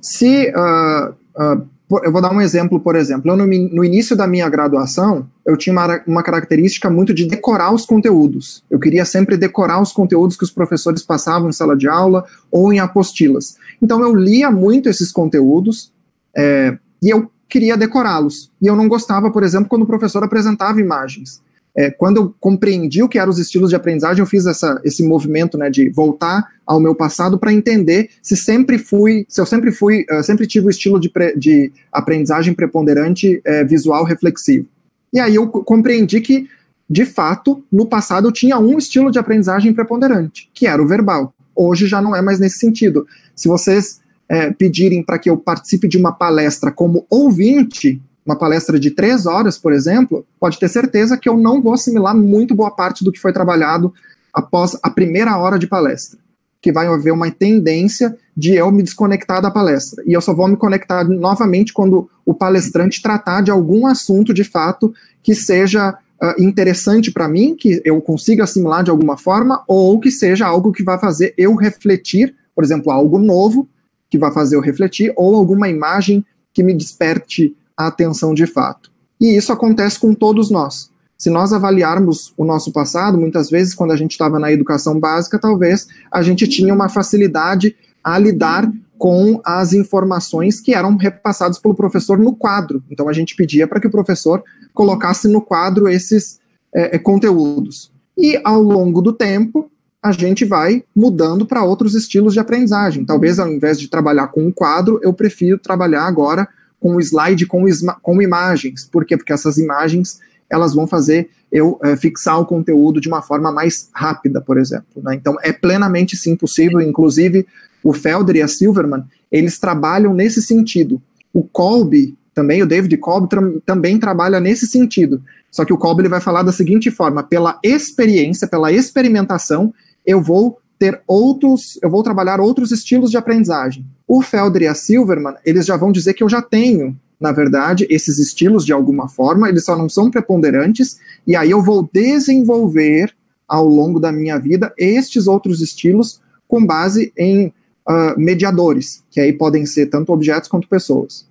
[0.06, 1.66] Se uh, uh,
[2.04, 3.28] eu vou dar um exemplo, por exemplo.
[3.28, 7.74] Eu, no, no, início da minha graduação, eu tinha uma, uma, característica muito de decorar
[7.74, 8.62] os conteúdos.
[8.70, 12.72] Eu queria sempre decorar os conteúdos que os professores passavam em sala de aula ou
[12.72, 13.56] em apostilas.
[13.82, 15.92] Então, eu lia muito esses conteúdos
[16.36, 18.52] é, e eu queria decorá-los.
[18.62, 21.42] E eu não gostava, por exemplo, quando o professor apresentava imagens
[21.76, 25.06] é, quando eu compreendi o que eram os estilos de aprendizagem, eu fiz essa, esse
[25.06, 29.70] movimento né, de voltar ao meu passado para entender se sempre fui, se eu sempre
[29.70, 34.66] fui, uh, sempre tive o estilo de, pre, de aprendizagem preponderante uh, visual reflexivo.
[35.12, 36.48] E aí eu compreendi que,
[36.88, 41.34] de fato, no passado eu tinha um estilo de aprendizagem preponderante, que era o verbal.
[41.54, 43.06] Hoje já não é mais nesse sentido.
[43.34, 48.78] Se vocês é, pedirem para que eu participe de uma palestra como ouvinte, uma palestra
[48.78, 52.72] de três horas, por exemplo, pode ter certeza que eu não vou assimilar muito boa
[52.72, 53.94] parte do que foi trabalhado
[54.34, 56.18] após a primeira hora de palestra.
[56.60, 60.02] Que vai haver uma tendência de eu me desconectar da palestra.
[60.04, 64.42] E eu só vou me conectar novamente quando o palestrante tratar de algum assunto de
[64.42, 70.00] fato que seja uh, interessante para mim, que eu consiga assimilar de alguma forma, ou
[70.00, 73.68] que seja algo que vai fazer eu refletir, por exemplo, algo novo
[74.10, 78.90] que vai fazer eu refletir, ou alguma imagem que me desperte a atenção de fato.
[79.20, 80.90] E isso acontece com todos nós.
[81.18, 85.38] Se nós avaliarmos o nosso passado, muitas vezes, quando a gente estava na educação básica,
[85.38, 87.74] talvez a gente tinha uma facilidade
[88.04, 92.82] a lidar com as informações que eram repassadas pelo professor no quadro.
[92.90, 94.42] Então a gente pedia para que o professor
[94.74, 96.38] colocasse no quadro esses
[96.74, 97.90] é, é conteúdos.
[98.16, 99.70] E ao longo do tempo,
[100.02, 103.04] a gente vai mudando para outros estilos de aprendizagem.
[103.04, 106.48] Talvez ao invés de trabalhar com um quadro, eu prefiro trabalhar agora
[106.86, 107.64] com o slide com,
[108.00, 108.84] com imagens.
[108.84, 109.16] Por quê?
[109.16, 113.90] Porque essas imagens elas vão fazer eu é, fixar o conteúdo de uma forma mais
[113.92, 115.02] rápida, por exemplo.
[115.02, 115.16] Né?
[115.16, 117.44] Então, é plenamente sim possível, inclusive
[117.82, 121.02] o Felder e a Silverman, eles trabalham nesse sentido.
[121.32, 125.20] O Kolbe, também, o David Kolbe tra também trabalha nesse sentido.
[125.50, 129.74] Só que o Kolbe ele vai falar da seguinte forma, pela experiência, pela experimentação,
[130.04, 133.84] eu vou ter outros, eu vou trabalhar outros estilos de aprendizagem.
[134.06, 137.86] O Felder e a Silverman, eles já vão dizer que eu já tenho, na verdade,
[137.90, 143.14] esses estilos de alguma forma, eles só não são preponderantes, e aí eu vou desenvolver
[143.48, 147.46] ao longo da minha vida estes outros estilos com base em
[147.88, 151.26] uh, mediadores, que aí podem ser tanto objetos quanto pessoas.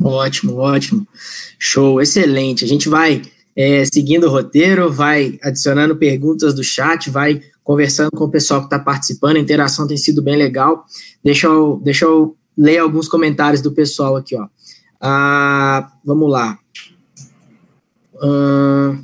[0.00, 1.06] Ótimo, ótimo.
[1.58, 2.64] Show, excelente.
[2.64, 3.22] A gente vai
[3.56, 8.66] é, seguindo o roteiro, vai adicionando perguntas do chat, vai conversando com o pessoal que
[8.66, 10.84] está participando, a interação tem sido bem legal.
[11.22, 14.46] Deixa eu, deixa eu ler alguns comentários do pessoal aqui, ó.
[15.00, 16.58] Ah, vamos lá.
[18.20, 18.96] Ah,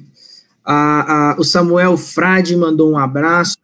[0.64, 3.56] a, a, o Samuel Frade mandou um abraço.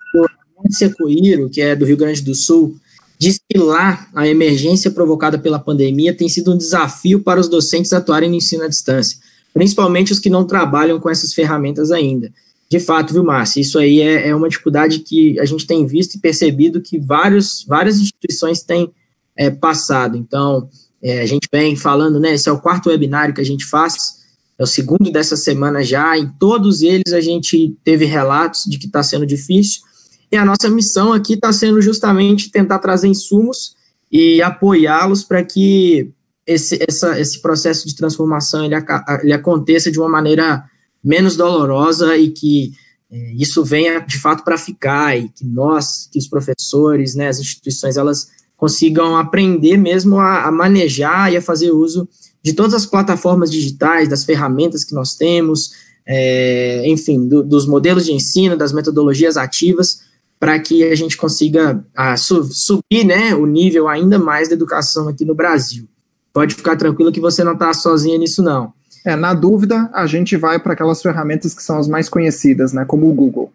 [0.71, 2.77] Secoiro, que é do Rio Grande do Sul,
[3.19, 7.93] diz que lá a emergência provocada pela pandemia tem sido um desafio para os docentes
[7.93, 9.19] atuarem no ensino à distância,
[9.53, 12.33] principalmente os que não trabalham com essas ferramentas ainda.
[12.71, 13.61] De fato, viu, Márcio?
[13.61, 17.65] Isso aí é, é uma dificuldade que a gente tem visto e percebido que vários,
[17.67, 18.93] várias instituições têm
[19.37, 20.17] é, passado.
[20.17, 20.69] Então,
[21.03, 22.35] é, a gente vem falando, né?
[22.35, 24.25] Esse é o quarto webinário que a gente faz
[24.59, 28.87] é o segundo dessa semana já, em todos eles a gente teve relatos de que
[28.87, 29.83] está sendo difícil,
[30.31, 33.75] e a nossa missão aqui está sendo justamente tentar trazer insumos
[34.11, 36.11] e apoiá-los para que
[36.47, 38.75] esse, essa, esse processo de transformação ele,
[39.23, 40.65] ele aconteça de uma maneira
[41.05, 42.73] menos dolorosa e que
[43.11, 47.39] é, isso venha de fato para ficar e que nós, que os professores, né, as
[47.39, 52.09] instituições, elas consigam aprender mesmo a, a manejar e a fazer uso
[52.43, 55.71] de todas as plataformas digitais, das ferramentas que nós temos,
[56.07, 60.01] é, enfim, do, dos modelos de ensino, das metodologias ativas,
[60.39, 65.09] para que a gente consiga a, su, subir né, o nível ainda mais da educação
[65.09, 65.89] aqui no Brasil.
[66.33, 68.73] Pode ficar tranquilo que você não está sozinha nisso, não.
[69.05, 72.85] É, na dúvida, a gente vai para aquelas ferramentas que são as mais conhecidas, né,
[72.87, 73.53] como o Google.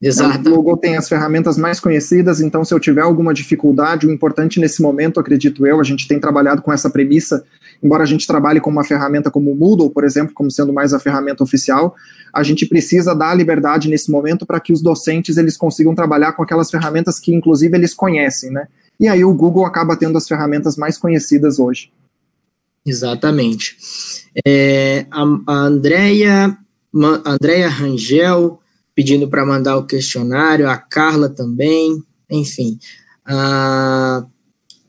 [0.00, 0.48] Exato.
[0.50, 4.60] O Google tem as ferramentas mais conhecidas, então se eu tiver alguma dificuldade, o importante
[4.60, 7.42] nesse momento, acredito eu, a gente tem trabalhado com essa premissa,
[7.82, 10.92] embora a gente trabalhe com uma ferramenta como o Moodle, por exemplo, como sendo mais
[10.92, 11.96] a ferramenta oficial,
[12.32, 16.42] a gente precisa dar liberdade nesse momento para que os docentes eles consigam trabalhar com
[16.42, 18.68] aquelas ferramentas que inclusive eles conhecem, né?
[19.00, 21.90] E aí o Google acaba tendo as ferramentas mais conhecidas hoje.
[22.86, 23.76] Exatamente.
[24.46, 26.56] É, a, a Andrea,
[27.24, 28.60] Andrea Rangel
[28.94, 32.78] pedindo para mandar o questionário, a Carla também, enfim.
[33.26, 34.24] A,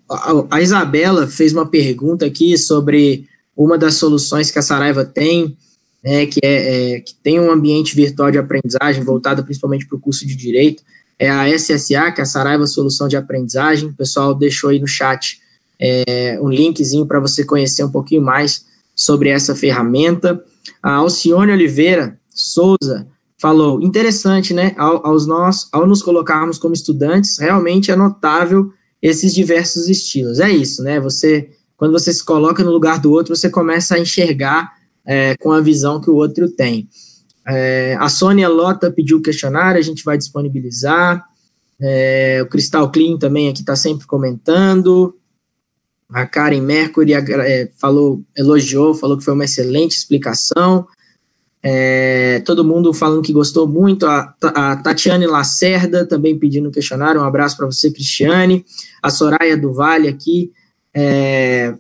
[0.10, 5.58] a, a, Isabela fez uma pergunta aqui sobre uma das soluções que a Saraiva tem,
[6.02, 10.02] né, que, é, é que tem um ambiente virtual de aprendizagem voltado principalmente para o
[10.02, 10.84] curso de Direito,
[11.20, 13.90] é a SSA, que é a Saraiva Solução de Aprendizagem.
[13.90, 15.40] O pessoal deixou aí no chat
[15.80, 18.66] é, um linkzinho para você conhecer um pouquinho mais
[18.96, 20.44] sobre essa ferramenta.
[20.82, 23.08] A Alcione Oliveira Souza
[23.40, 24.74] falou, interessante, né?
[24.78, 28.72] Ao, aos nós, ao nos colocarmos como estudantes, realmente é notável
[29.02, 30.40] esses diversos estilos.
[30.40, 31.00] É isso, né?
[31.00, 34.72] Você, quando você se coloca no lugar do outro, você começa a enxergar
[35.06, 36.90] é, com a visão que o outro tem.
[37.48, 41.24] É, a Sônia Lota pediu o questionário, a gente vai disponibilizar.
[41.80, 45.16] É, o Cristal Clean também aqui está sempre comentando.
[46.10, 50.88] A Karen Mercury é, falou, elogiou, falou que foi uma excelente explicação.
[51.62, 54.06] É, todo mundo falando que gostou muito.
[54.06, 57.20] A, a Tatiane Lacerda também pedindo um questionário.
[57.20, 58.66] Um abraço para você, Cristiane.
[59.04, 60.52] A Soraya do Vale aqui,
[60.94, 61.76] é,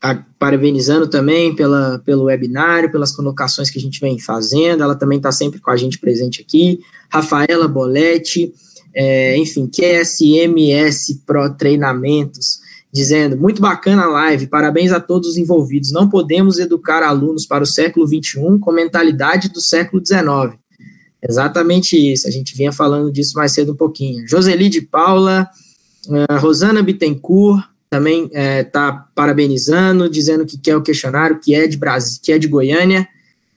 [0.00, 4.84] a, parabenizando também pela, pelo webinário, pelas colocações que a gente vem fazendo.
[4.84, 6.78] Ela também está sempre com a gente presente aqui.
[7.10, 8.52] Rafaela Boletti,
[8.94, 12.62] é, enfim, QSMS Pro Treinamentos
[12.94, 15.90] dizendo: muito bacana a live, parabéns a todos os envolvidos.
[15.90, 20.56] Não podemos educar alunos para o século XXI com mentalidade do século XIX.
[21.20, 24.28] Exatamente isso, a gente vinha falando disso mais cedo um pouquinho.
[24.28, 25.48] Joseli de Paula,
[26.06, 31.76] uh, Rosana Bittencourt também está eh, parabenizando, dizendo que quer o questionário, que é de
[31.76, 33.06] Brasil, que é de Goiânia,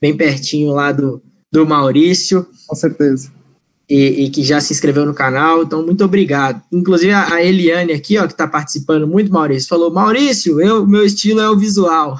[0.00, 1.20] bem pertinho lá do,
[1.50, 2.46] do Maurício.
[2.68, 3.37] Com certeza
[3.88, 6.62] e, e, que já se inscreveu no canal, então muito obrigado.
[6.70, 11.40] Inclusive a, Eliane aqui, ó, que está participando muito, Maurício, falou, Maurício, eu, meu estilo
[11.40, 12.18] é o visual.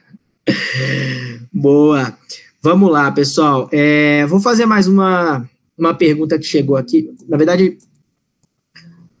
[1.52, 2.16] Boa.
[2.62, 3.68] Vamos lá, pessoal.
[3.72, 7.10] É, vou fazer mais uma, uma pergunta que chegou aqui.
[7.28, 7.76] Na verdade,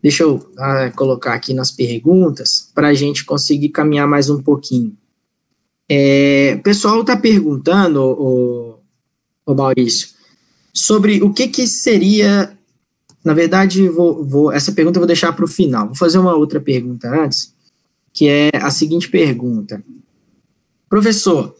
[0.00, 4.96] deixa eu ah, colocar aqui nas perguntas para a gente conseguir caminhar mais um pouquinho.
[5.88, 8.78] É, o pessoal está perguntando, o,
[9.44, 10.19] o Maurício,
[10.72, 12.56] sobre o que, que seria.
[13.24, 15.86] Na verdade, vou, vou, essa pergunta eu vou deixar para o final.
[15.86, 17.54] Vou fazer uma outra pergunta antes,
[18.12, 19.82] que é a seguinte pergunta:
[20.88, 21.54] Professor,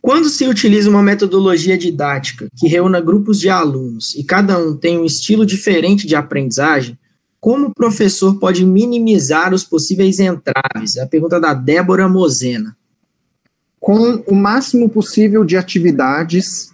[0.00, 4.98] quando se utiliza uma metodologia didática que reúna grupos de alunos e cada um tem
[4.98, 6.98] um estilo diferente de aprendizagem,
[7.38, 10.96] como o professor pode minimizar os possíveis entraves?
[10.96, 12.76] É a pergunta da Débora Mozena.
[13.78, 16.72] Com o máximo possível de atividades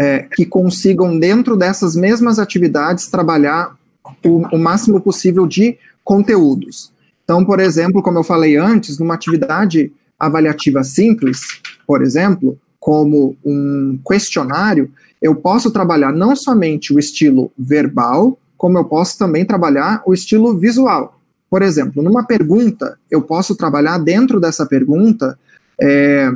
[0.00, 3.76] é, que consigam, dentro dessas mesmas atividades, trabalhar
[4.24, 6.90] o, o máximo possível de conteúdos.
[7.22, 11.40] Então, por exemplo, como eu falei antes, numa atividade avaliativa simples,
[11.86, 14.90] por exemplo, como um questionário,
[15.20, 20.56] eu posso trabalhar não somente o estilo verbal, como eu posso também trabalhar o estilo
[20.56, 21.20] visual.
[21.50, 25.38] Por exemplo, numa pergunta, eu posso trabalhar dentro dessa pergunta
[25.78, 26.32] é,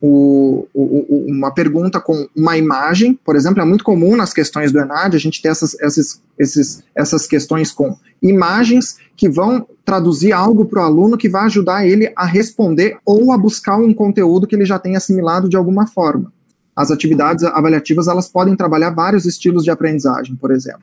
[0.00, 4.78] o, o, uma pergunta com uma imagem, por exemplo, é muito comum nas questões do
[4.78, 10.66] ENAD a gente ter essas, essas, esses, essas questões com imagens que vão traduzir algo
[10.66, 14.54] para o aluno que vai ajudar ele a responder ou a buscar um conteúdo que
[14.54, 16.32] ele já tem assimilado de alguma forma.
[16.74, 20.82] As atividades avaliativas elas podem trabalhar vários estilos de aprendizagem, por exemplo.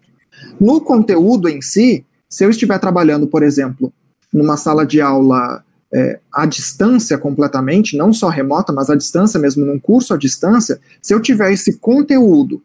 [0.59, 3.93] No conteúdo em si, se eu estiver trabalhando, por exemplo,
[4.33, 5.63] numa sala de aula
[5.93, 10.79] é, à distância completamente, não só remota, mas à distância mesmo, num curso à distância,
[11.01, 12.61] se eu tiver esse conteúdo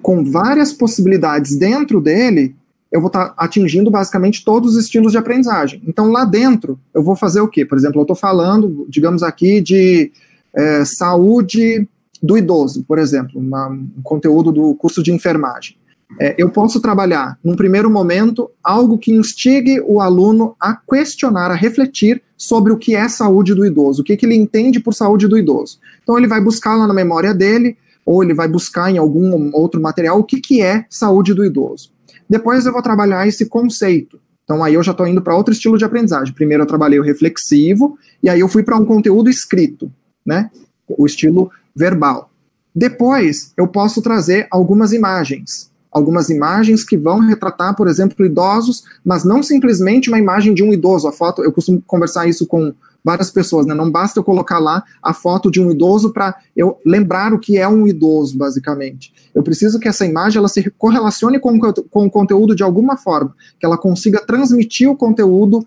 [0.00, 2.56] com várias possibilidades dentro dele,
[2.90, 5.82] eu vou estar tá atingindo basicamente todos os estilos de aprendizagem.
[5.86, 7.64] Então, lá dentro, eu vou fazer o quê?
[7.64, 10.10] Por exemplo, eu estou falando, digamos aqui, de
[10.54, 11.86] é, saúde
[12.22, 15.76] do idoso, por exemplo, uma, um conteúdo do curso de enfermagem
[16.20, 21.54] é, eu posso trabalhar, num primeiro momento, algo que instigue o aluno a questionar, a
[21.54, 25.26] refletir sobre o que é saúde do idoso, o que, que ele entende por saúde
[25.26, 25.78] do idoso.
[26.02, 29.80] Então, ele vai buscar lá na memória dele, ou ele vai buscar em algum outro
[29.80, 31.90] material o que, que é saúde do idoso.
[32.28, 34.20] Depois, eu vou trabalhar esse conceito.
[34.44, 36.34] Então, aí eu já estou indo para outro estilo de aprendizagem.
[36.34, 39.90] Primeiro, eu trabalhei o reflexivo, e aí eu fui para um conteúdo escrito,
[40.26, 40.50] né?
[40.88, 42.30] O estilo verbal.
[42.74, 49.24] Depois, eu posso trazer algumas imagens algumas imagens que vão retratar, por exemplo, idosos, mas
[49.24, 51.06] não simplesmente uma imagem de um idoso.
[51.06, 52.72] A foto, eu costumo conversar isso com
[53.04, 53.74] várias pessoas, né?
[53.74, 57.58] Não basta eu colocar lá a foto de um idoso para eu lembrar o que
[57.58, 59.12] é um idoso, basicamente.
[59.34, 61.58] Eu preciso que essa imagem ela se correlacione com,
[61.90, 65.66] com o conteúdo de alguma forma, que ela consiga transmitir o conteúdo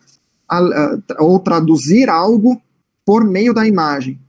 [0.50, 2.60] a, a, ou traduzir algo
[3.06, 4.20] por meio da imagem.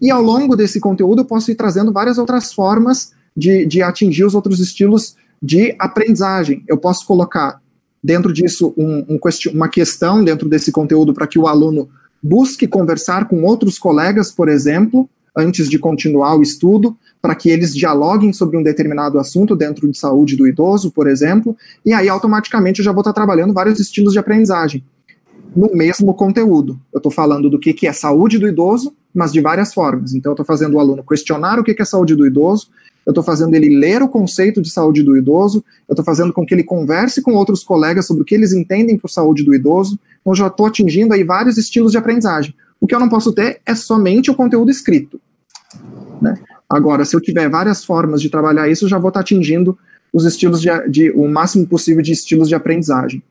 [0.00, 4.24] E ao longo desse conteúdo eu posso ir trazendo várias outras formas de, de atingir
[4.24, 6.62] os outros estilos de aprendizagem.
[6.68, 7.60] Eu posso colocar
[8.02, 9.20] dentro disso um, um
[9.52, 11.88] uma questão dentro desse conteúdo para que o aluno
[12.22, 17.74] busque conversar com outros colegas, por exemplo, antes de continuar o estudo, para que eles
[17.74, 22.80] dialoguem sobre um determinado assunto dentro de saúde do idoso, por exemplo, e aí automaticamente
[22.80, 24.82] eu já vou estar trabalhando vários estilos de aprendizagem
[25.54, 26.78] no mesmo conteúdo.
[26.92, 30.12] Eu estou falando do que, que é saúde do idoso, mas de várias formas.
[30.12, 32.68] Então, eu estou fazendo o aluno questionar o que, que é saúde do idoso,
[33.06, 36.44] eu estou fazendo ele ler o conceito de saúde do idoso, eu estou fazendo com
[36.44, 39.98] que ele converse com outros colegas sobre o que eles entendem por saúde do idoso,
[40.20, 42.52] então já estou atingindo aí vários estilos de aprendizagem.
[42.80, 45.20] O que eu não posso ter é somente o conteúdo escrito.
[46.20, 46.34] Né?
[46.68, 49.78] Agora, se eu tiver várias formas de trabalhar isso, eu já vou estar tá atingindo
[50.12, 53.22] os estilos de, de, o máximo possível de estilos de aprendizagem.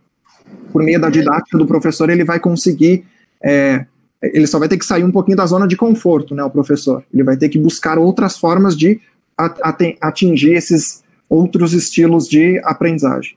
[0.71, 3.05] Por meio da didática do professor, ele vai conseguir
[3.43, 3.85] é,
[4.21, 7.03] ele só vai ter que sair um pouquinho da zona de conforto, né, o professor.
[7.13, 8.99] Ele vai ter que buscar outras formas de
[10.01, 13.35] atingir esses outros estilos de aprendizagem.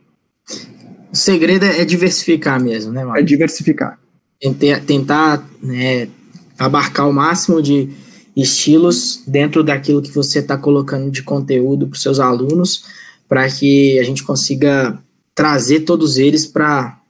[1.12, 3.22] O segredo é diversificar mesmo, né, Mário?
[3.22, 3.99] É diversificar.
[4.86, 6.09] Tentar né,
[6.59, 7.88] abarcar o máximo de
[8.36, 12.84] estilos dentro daquilo que você está colocando de conteúdo para os seus alunos,
[13.28, 14.99] para que a gente consiga
[15.34, 17.01] trazer todos eles para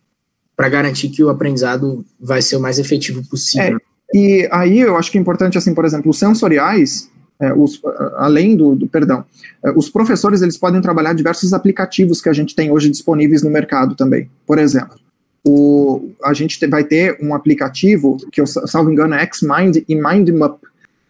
[0.58, 3.78] garantir que o aprendizado vai ser o mais efetivo possível.
[4.14, 7.10] É, e aí eu acho que é importante, assim, por exemplo, os sensoriais,
[7.40, 7.80] é, os,
[8.16, 9.24] além do, do perdão,
[9.64, 13.50] é, os professores eles podem trabalhar diversos aplicativos que a gente tem hoje disponíveis no
[13.50, 14.28] mercado também.
[14.46, 14.98] Por exemplo,
[15.46, 20.58] o, a gente vai ter um aplicativo que eu salvo engano é XMind e MindMap.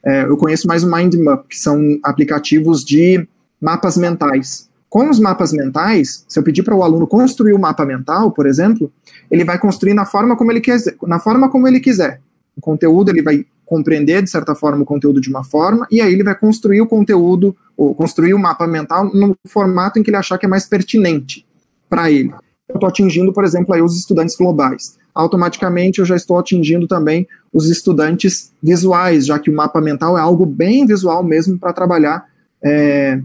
[0.04, 3.26] É, eu conheço mais o MindMap, que são aplicativos de
[3.60, 4.68] mapas mentais.
[4.88, 8.30] Com os mapas mentais, se eu pedir para o aluno construir o um mapa mental,
[8.30, 8.90] por exemplo,
[9.30, 12.20] ele vai construir na forma como ele quiser, na forma como ele quiser.
[12.56, 16.12] O conteúdo ele vai compreender, de certa forma, o conteúdo de uma forma, e aí
[16.12, 20.16] ele vai construir o conteúdo, ou construir o mapa mental no formato em que ele
[20.16, 21.46] achar que é mais pertinente
[21.88, 22.32] para ele.
[22.68, 24.98] Eu estou atingindo, por exemplo, aí os estudantes globais.
[25.14, 30.20] Automaticamente eu já estou atingindo também os estudantes visuais, já que o mapa mental é
[30.20, 32.24] algo bem visual mesmo para trabalhar
[32.64, 33.20] é,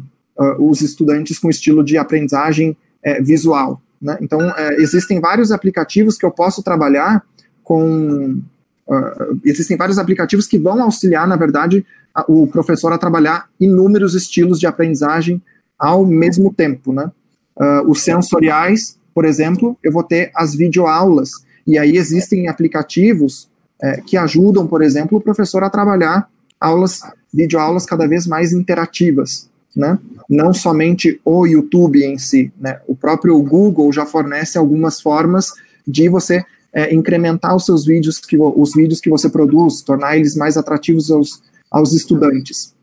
[0.60, 3.82] os estudantes com estilo de aprendizagem é, visual.
[4.02, 4.18] Né?
[4.22, 7.24] Então, é, existem vários aplicativos que eu posso trabalhar
[7.64, 8.42] com
[8.88, 14.14] Uh, existem vários aplicativos que vão auxiliar, na verdade, a, o professor a trabalhar inúmeros
[14.14, 15.42] estilos de aprendizagem
[15.80, 17.12] ao mesmo tempo, né?
[17.56, 21.32] Uh, os sensoriais, por exemplo, eu vou ter as videoaulas,
[21.66, 23.50] e aí existem aplicativos
[23.82, 26.30] é, que ajudam, por exemplo, o professor a trabalhar
[26.60, 27.02] aulas,
[27.34, 30.00] videoaulas cada vez mais interativas, né?
[30.30, 32.80] Não somente o YouTube em si, né?
[32.88, 35.52] O próprio Google já fornece algumas formas
[35.86, 40.36] de você é, incrementar os seus vídeos, que, os vídeos que você produz, tornar eles
[40.36, 42.74] mais atrativos aos, aos estudantes.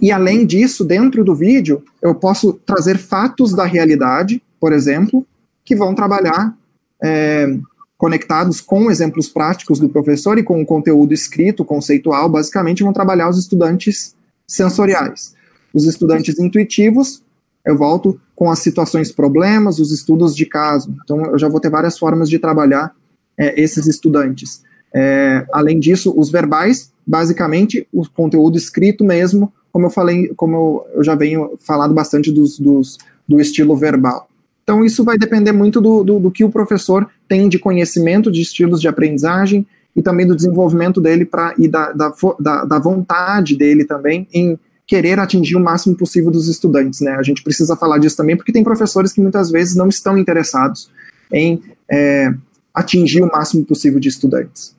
[0.00, 5.26] E além disso, dentro do vídeo, eu posso trazer fatos da realidade, por exemplo,
[5.64, 6.54] que vão trabalhar
[7.02, 7.58] é,
[7.96, 13.28] conectados com exemplos práticos do professor e com o conteúdo escrito, conceitual, basicamente vão trabalhar
[13.28, 14.14] os estudantes
[14.46, 15.34] sensoriais.
[15.72, 17.22] Os estudantes intuitivos,
[17.66, 20.94] eu volto com as situações problemas, os estudos de caso.
[21.02, 22.94] Então, eu já vou ter várias formas de trabalhar
[23.38, 24.62] é, esses estudantes.
[24.94, 30.86] É, além disso, os verbais, basicamente, o conteúdo escrito mesmo, como eu falei, como eu,
[30.98, 32.96] eu já venho falando bastante dos, dos,
[33.28, 34.28] do estilo verbal.
[34.62, 38.40] Então, isso vai depender muito do, do, do, que o professor tem de conhecimento de
[38.40, 43.56] estilos de aprendizagem e também do desenvolvimento dele pra, e da, da, da, da vontade
[43.56, 47.12] dele também em querer atingir o máximo possível dos estudantes, né?
[47.12, 50.90] A gente precisa falar disso também, porque tem professores que muitas vezes não estão interessados
[51.32, 52.32] em é,
[52.74, 54.74] atingir o máximo possível de estudantes.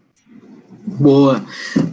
[0.86, 1.44] Boa,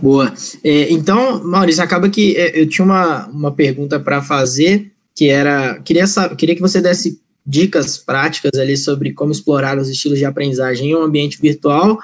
[0.03, 0.33] boa.
[0.63, 5.81] É, então, Maurício, acaba que é, eu tinha uma, uma pergunta para fazer, que era,
[5.81, 6.05] queria,
[6.37, 10.95] queria que você desse dicas práticas ali sobre como explorar os estilos de aprendizagem em
[10.95, 11.99] um ambiente virtual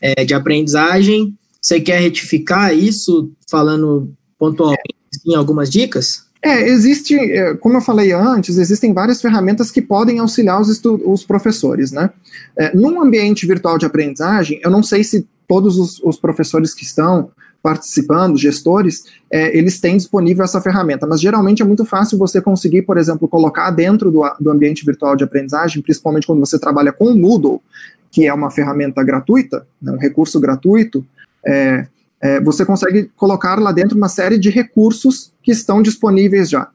[0.00, 1.36] é, de aprendizagem.
[1.60, 4.96] Você quer retificar isso falando pontualmente
[5.26, 6.26] em algumas dicas?
[6.44, 11.24] É, existe, é, como eu falei antes, existem várias ferramentas que podem auxiliar os, os
[11.24, 12.10] professores, né?
[12.58, 16.82] É, num ambiente virtual de aprendizagem, eu não sei se todos os, os professores que
[16.82, 17.30] estão
[17.62, 22.82] participando, gestores, é, eles têm disponível essa ferramenta, mas geralmente é muito fácil você conseguir,
[22.82, 27.04] por exemplo, colocar dentro do, do ambiente virtual de aprendizagem, principalmente quando você trabalha com
[27.04, 27.62] o Moodle,
[28.10, 31.06] que é uma ferramenta gratuita, né, um recurso gratuito,
[31.46, 31.86] é,
[32.22, 36.68] é, você consegue colocar lá dentro uma série de recursos que estão disponíveis já.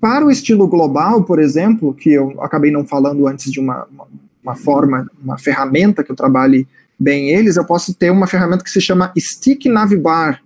[0.00, 4.08] Para o estilo global, por exemplo, que eu acabei não falando antes de uma, uma,
[4.42, 6.66] uma forma, uma ferramenta que eu trabalhe
[6.98, 10.42] bem eles, eu posso ter uma ferramenta que se chama Stick Navbar,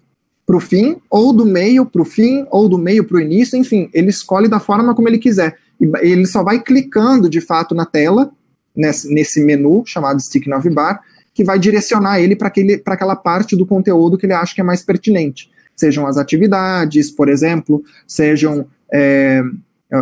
[0.45, 3.55] para o fim, ou do meio para o fim, ou do meio para o início,
[3.55, 5.57] enfim, ele escolhe da forma como ele quiser.
[5.79, 8.31] E ele só vai clicando de fato na tela,
[8.75, 11.01] nesse, menu chamado Stick Navbar,
[11.39, 12.51] que vai direcionar ele para
[12.93, 15.49] aquela parte do conteúdo que ele acha que é mais pertinente.
[15.73, 19.41] Sejam as atividades, por exemplo, sejam é,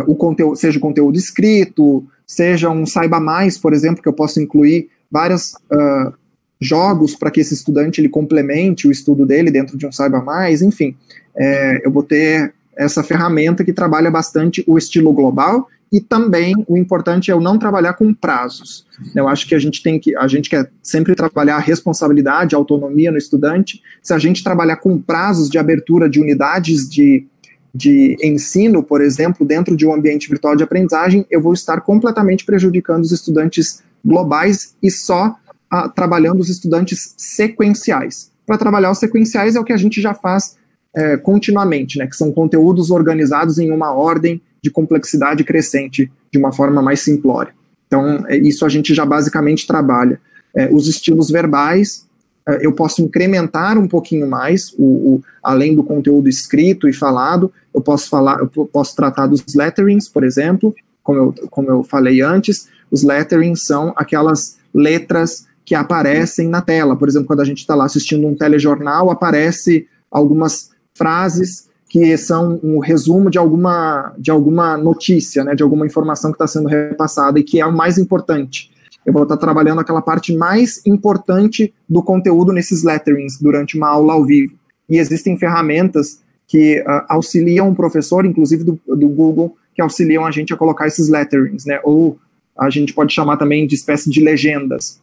[0.08, 4.42] o conteúdo, seja o conteúdo escrito, seja um saiba mais, por exemplo, que eu posso
[4.42, 6.12] incluir várias uh,
[6.60, 10.60] jogos para que esse estudante ele complemente o estudo dele dentro de um Saiba Mais,
[10.60, 10.96] enfim,
[11.36, 16.76] é, eu vou ter essa ferramenta que trabalha bastante o estilo global e também o
[16.76, 18.86] importante é eu não trabalhar com prazos.
[19.14, 22.58] Eu acho que a gente tem que, a gente quer sempre trabalhar a responsabilidade, a
[22.58, 23.82] autonomia no estudante.
[24.02, 27.26] Se a gente trabalhar com prazos de abertura de unidades de,
[27.74, 32.44] de ensino, por exemplo, dentro de um ambiente virtual de aprendizagem, eu vou estar completamente
[32.44, 35.36] prejudicando os estudantes globais e só
[35.70, 38.30] a, trabalhando os estudantes sequenciais.
[38.46, 40.56] Para trabalhar os sequenciais é o que a gente já faz
[40.94, 46.52] é, continuamente, né, que são conteúdos organizados em uma ordem de complexidade crescente, de uma
[46.52, 47.52] forma mais simplória.
[47.86, 50.20] Então, é, isso a gente já basicamente trabalha.
[50.54, 52.06] É, os estilos verbais,
[52.46, 57.52] é, eu posso incrementar um pouquinho mais, o, o, além do conteúdo escrito e falado,
[57.74, 62.20] eu posso falar, eu posso tratar dos letterings, por exemplo, como eu, como eu falei
[62.20, 66.96] antes, os letterings são aquelas letras que aparecem na tela.
[66.96, 72.60] Por exemplo, quando a gente está lá assistindo um telejornal, aparece algumas frases que são
[72.62, 77.38] um resumo de alguma, de alguma notícia, né, de alguma informação que está sendo repassada
[77.38, 78.70] e que é o mais importante.
[79.06, 83.88] Eu vou estar tá trabalhando aquela parte mais importante do conteúdo nesses letterings durante uma
[83.88, 84.54] aula ao vivo.
[84.88, 90.30] E existem ferramentas que uh, auxiliam o professor, inclusive do, do Google, que auxiliam a
[90.30, 91.80] gente a colocar esses letterings, né?
[91.84, 92.18] Ou
[92.58, 95.00] a gente pode chamar também de espécie de legendas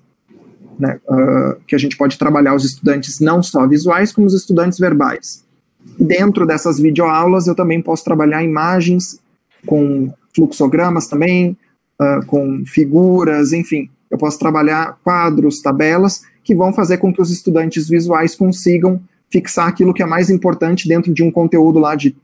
[0.78, 4.78] né, uh, que a gente pode trabalhar os estudantes não só visuais, como os estudantes
[4.78, 5.45] verbais.
[6.00, 9.20] Dentro dessas videoaulas, eu também posso trabalhar imagens
[9.66, 11.58] com fluxogramas também,
[12.00, 13.90] uh, com figuras, enfim.
[14.10, 19.02] Eu posso trabalhar quadros, tabelas, que vão fazer com que os estudantes visuais consigam
[19.32, 22.16] fixar aquilo que é mais importante dentro de um conteúdo lá de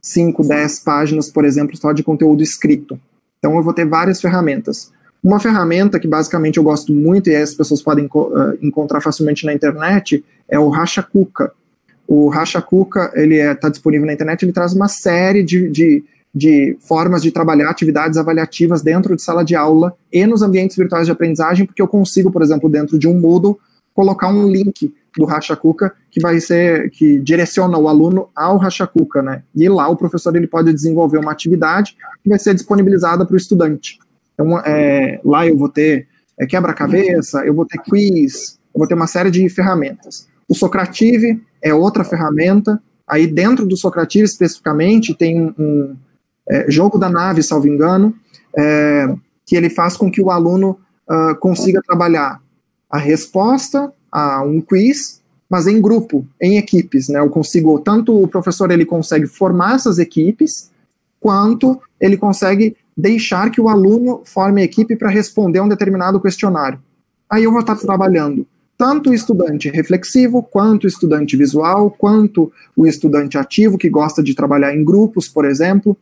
[0.00, 2.98] 5, 10 páginas, por exemplo, só de conteúdo escrito.
[3.38, 4.90] Então, eu vou ter várias ferramentas.
[5.22, 9.52] Uma ferramenta que basicamente eu gosto muito e as pessoas podem uh, encontrar facilmente na
[9.52, 11.52] internet é o Racha Kuka.
[12.06, 15.68] O Racha Kuka, ele está é, tá disponível na internet, ele traz uma série de,
[15.68, 16.04] de,
[16.34, 21.06] de formas de trabalhar atividades avaliativas dentro de sala de aula e nos ambientes virtuais
[21.06, 23.58] de aprendizagem, porque eu consigo, por exemplo, dentro de um Moodle,
[23.94, 28.86] colocar um link do Racha Kuka que vai ser que direciona o aluno ao Racha
[28.86, 29.42] Kuka, né?
[29.54, 33.36] E lá o professor ele pode desenvolver uma atividade que vai ser disponibilizada para o
[33.36, 33.98] estudante.
[34.34, 36.06] Então, é, lá eu vou ter
[36.38, 40.28] é, quebra-cabeça, eu vou ter quiz, eu vou ter uma série de ferramentas.
[40.46, 42.80] O Socrative é outra ferramenta.
[43.06, 45.96] Aí, dentro do Socrative, especificamente, tem um, um
[46.48, 48.14] é, jogo da nave, salvo engano,
[48.56, 49.14] é,
[49.44, 50.78] que ele faz com que o aluno
[51.08, 52.40] uh, consiga trabalhar
[52.90, 57.20] a resposta a um quiz mas em grupo, em equipes, né?
[57.20, 60.70] Eu consigo tanto o professor ele consegue formar essas equipes,
[61.20, 66.80] quanto ele consegue deixar que o aluno forme a equipe para responder um determinado questionário.
[67.30, 68.46] Aí eu vou estar trabalhando
[68.76, 74.34] tanto o estudante reflexivo, quanto o estudante visual, quanto o estudante ativo que gosta de
[74.34, 75.96] trabalhar em grupos, por exemplo.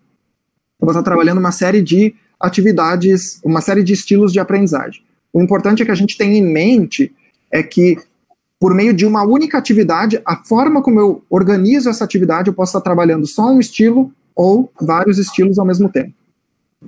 [0.81, 5.03] Eu vou estar trabalhando uma série de atividades, uma série de estilos de aprendizagem.
[5.33, 7.15] O importante é que a gente tenha em mente
[7.51, 7.97] é que
[8.59, 12.71] por meio de uma única atividade, a forma como eu organizo essa atividade, eu posso
[12.71, 16.13] estar trabalhando só um estilo ou vários estilos ao mesmo tempo.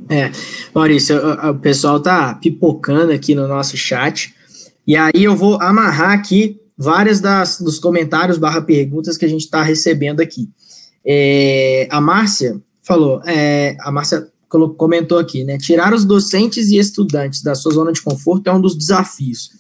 [0.08, 0.30] É,
[0.74, 4.34] Maurício, o, o pessoal tá pipocando aqui no nosso chat,
[4.86, 9.42] e aí eu vou amarrar aqui várias das, dos comentários barra perguntas que a gente
[9.42, 10.48] está recebendo aqui.
[11.04, 14.28] É, a Márcia falou, é, a Márcia
[14.76, 15.58] comentou aqui, né?
[15.58, 19.50] Tirar os docentes e estudantes da sua zona de conforto é um dos desafios.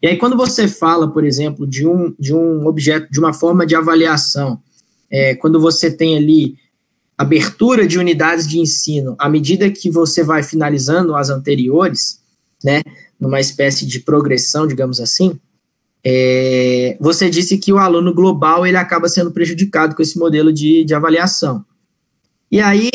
[0.00, 3.66] E aí, quando você fala, por exemplo, de um, de um objeto, de uma forma
[3.66, 4.60] de avaliação,
[5.10, 6.56] é, quando você tem ali
[7.16, 12.20] abertura de unidades de ensino, à medida que você vai finalizando as anteriores,
[12.62, 12.82] né,
[13.18, 15.38] numa espécie de progressão, digamos assim,
[16.08, 20.84] é, você disse que o aluno global ele acaba sendo prejudicado com esse modelo de,
[20.84, 21.64] de avaliação.
[22.48, 22.90] E aí,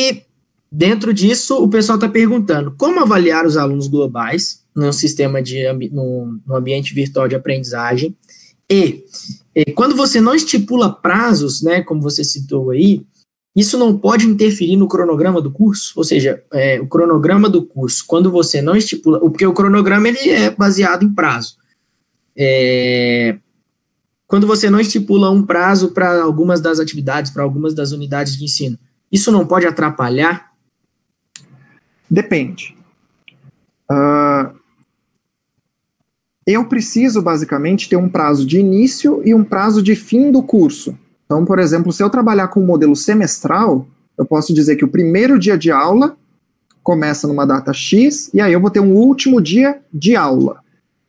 [0.70, 5.62] dentro disso, o pessoal está perguntando como avaliar os alunos globais num sistema de
[5.92, 8.16] no, ambiente virtual de aprendizagem.
[8.70, 9.04] E,
[9.54, 13.04] e, quando você não estipula prazos, né, como você citou aí,
[13.54, 18.04] isso não pode interferir no cronograma do curso, ou seja, é, o cronograma do curso,
[18.06, 21.56] quando você não estipula, porque o cronograma ele é baseado em prazo.
[22.34, 23.36] É,
[24.26, 28.44] quando você não estipula um prazo para algumas das atividades, para algumas das unidades de
[28.44, 28.78] ensino,
[29.10, 30.52] isso não pode atrapalhar?
[32.10, 32.74] Depende.
[33.90, 34.58] Uh,
[36.46, 40.98] eu preciso basicamente ter um prazo de início e um prazo de fim do curso.
[41.32, 43.86] Então, por exemplo, se eu trabalhar com um modelo semestral,
[44.18, 46.14] eu posso dizer que o primeiro dia de aula
[46.82, 50.60] começa numa data X e aí eu vou ter um último dia de aula.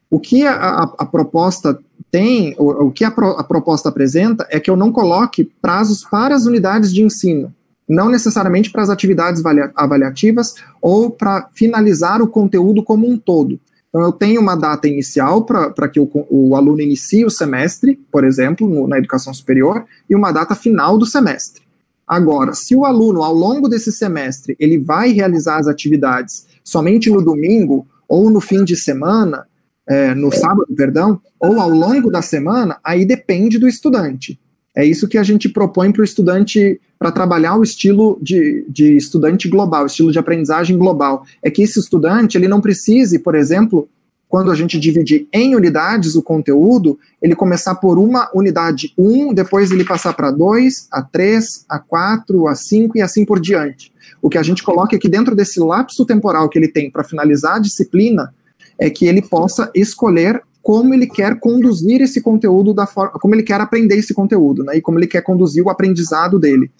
[0.10, 1.78] O que a, a, a proposta
[2.10, 6.06] tem, o, o que a, pro, a proposta apresenta é que eu não coloque prazos
[6.06, 7.54] para as unidades de ensino,
[7.86, 9.44] não necessariamente para as atividades
[9.76, 13.60] avaliativas ou para finalizar o conteúdo como um todo.
[13.94, 18.24] Então, eu tenho uma data inicial para que o, o, aluno inicie o semestre, por
[18.24, 21.62] exemplo, no, na educação superior, e uma data final do semestre.
[22.08, 27.22] Agora, se o aluno, ao longo desse semestre, ele vai realizar as atividades somente no
[27.22, 29.46] domingo ou no fim de semana,
[29.88, 34.40] é, no sábado, perdão, ou ao longo da semana, aí depende do estudante.
[34.76, 38.98] É isso que a gente propõe para o estudante, para trabalhar o estilo de, de
[38.98, 41.26] estudante global, estilo de aprendizagem global.
[41.44, 43.88] É que esse estudante, ele não precise, por exemplo,
[44.34, 49.32] quando a gente dividir em unidades o conteúdo, ele começar por uma unidade 1, um,
[49.32, 53.94] depois ele passar para 2, a 3, a 4, a 5 e assim por diante.
[54.20, 57.04] O que a gente coloca é que dentro desse lapso temporal que ele tem para
[57.04, 58.34] finalizar a disciplina,
[58.80, 63.44] é que ele possa escolher como ele quer conduzir esse conteúdo da forma, como ele
[63.44, 64.78] quer aprender esse conteúdo, né?
[64.78, 66.72] E como ele quer conduzir o aprendizado dele.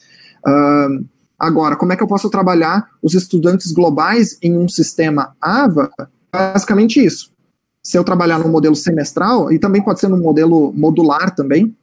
[0.48, 1.06] Uh,
[1.38, 5.92] agora, como é que eu posso trabalhar os estudantes globais em um sistema AVA?
[6.32, 7.34] Basicamente isso.
[7.84, 11.76] Se eu trabalhar no modelo semestral, e também pode ser no modelo modular também,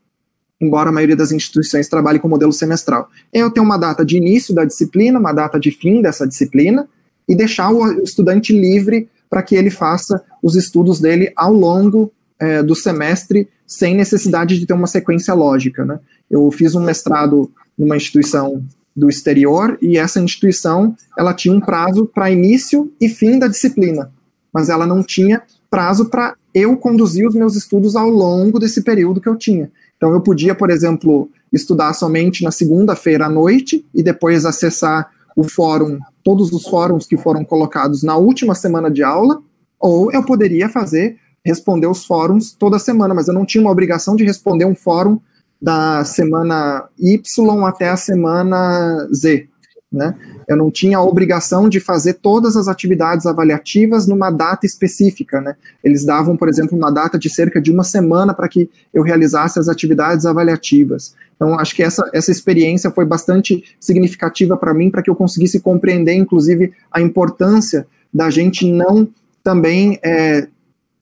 [0.58, 3.10] embora a maioria das instituições trabalhe com modelo semestral.
[3.30, 6.88] Eu tenho uma data de início da disciplina, uma data de fim dessa disciplina,
[7.28, 12.62] e deixar o estudante livre para que ele faça os estudos dele ao longo é,
[12.62, 15.84] do semestre, sem necessidade de ter uma sequência lógica.
[15.84, 16.00] Né?
[16.28, 18.62] Eu fiz um mestrado numa instituição
[18.96, 24.10] do exterior e essa instituição ela tinha um prazo para início e fim da disciplina,
[24.52, 29.20] mas ela não tinha prazo para eu conduzir os meus estudos ao longo desse período
[29.20, 29.70] que eu tinha.
[29.96, 35.44] Então eu podia, por exemplo, estudar somente na segunda-feira à noite e depois acessar o
[35.44, 35.98] fórum,
[36.30, 39.42] todos os fóruns que foram colocados na última semana de aula,
[39.80, 44.14] ou eu poderia fazer, responder os fóruns toda semana, mas eu não tinha uma obrigação
[44.14, 45.18] de responder um fórum
[45.60, 49.48] da semana Y até a semana Z.
[49.92, 50.14] Né?
[50.46, 55.40] Eu não tinha a obrigação de fazer todas as atividades avaliativas numa data específica.
[55.40, 55.56] Né?
[55.82, 59.58] Eles davam, por exemplo, uma data de cerca de uma semana para que eu realizasse
[59.58, 61.14] as atividades avaliativas.
[61.34, 65.58] Então, acho que essa, essa experiência foi bastante significativa para mim, para que eu conseguisse
[65.58, 69.08] compreender, inclusive, a importância da gente não
[69.42, 70.46] também é,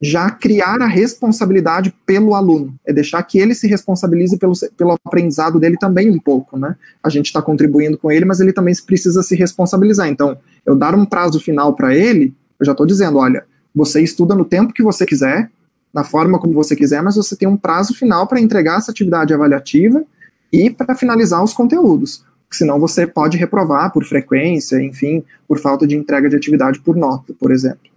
[0.01, 5.59] já criar a responsabilidade pelo aluno, é deixar que ele se responsabilize pelo, pelo aprendizado
[5.59, 6.77] dele também um pouco, né?
[7.03, 10.09] A gente está contribuindo com ele, mas ele também precisa se responsabilizar.
[10.09, 13.45] Então, eu dar um prazo final para ele, eu já estou dizendo, olha,
[13.75, 15.51] você estuda no tempo que você quiser,
[15.93, 19.35] na forma como você quiser, mas você tem um prazo final para entregar essa atividade
[19.35, 20.05] avaliativa
[20.53, 22.25] e para finalizar os conteúdos.
[22.51, 27.35] Senão você pode reprovar por frequência, enfim, por falta de entrega de atividade por nota,
[27.39, 27.89] por exemplo.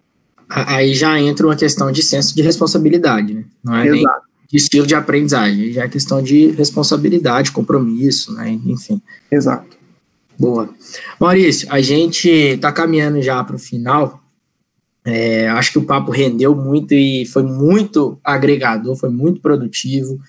[0.54, 3.46] Aí já entra uma questão de senso de responsabilidade, né?
[3.64, 3.96] Não é Exato.
[3.96, 4.06] nem
[4.52, 8.50] de estilo de aprendizagem, já é questão de responsabilidade, compromisso, né?
[8.66, 9.02] Enfim.
[9.32, 9.78] Exato.
[10.38, 10.70] Boa.
[11.20, 14.22] Maurício, a gente está caminhando já para o final.
[15.06, 20.20] É, acho que o papo rendeu muito e foi muito agregador, foi muito produtivo.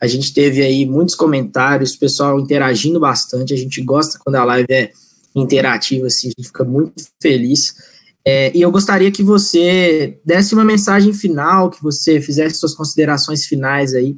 [0.00, 3.52] A gente teve aí muitos comentários, pessoal interagindo bastante.
[3.52, 4.92] A gente gosta quando a live é
[5.34, 7.74] interativa, assim, a gente fica muito feliz.
[8.24, 13.46] É, e eu gostaria que você desse uma mensagem final, que você fizesse suas considerações
[13.46, 14.16] finais aí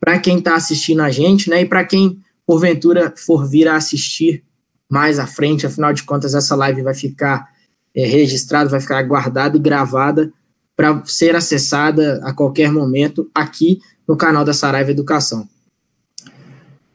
[0.00, 1.62] para quem está assistindo a gente, né?
[1.62, 4.42] E para quem porventura for vir a assistir
[4.90, 7.48] mais à frente, afinal de contas, essa live vai ficar
[7.94, 10.32] é, registrada, vai ficar guardada e gravada
[10.76, 15.48] para ser acessada a qualquer momento aqui no canal da Saraiva Educação.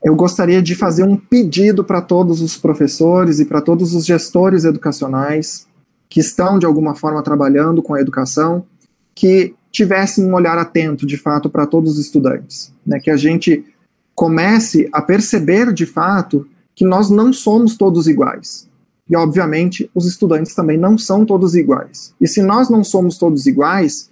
[0.03, 4.63] Eu gostaria de fazer um pedido para todos os professores e para todos os gestores
[4.63, 5.67] educacionais
[6.09, 8.65] que estão de alguma forma trabalhando com a educação,
[9.13, 12.99] que tivessem um olhar atento, de fato, para todos os estudantes, né?
[12.99, 13.63] Que a gente
[14.15, 18.67] comece a perceber, de fato, que nós não somos todos iguais.
[19.09, 22.13] E, obviamente, os estudantes também não são todos iguais.
[22.19, 24.09] E se nós não somos todos iguais,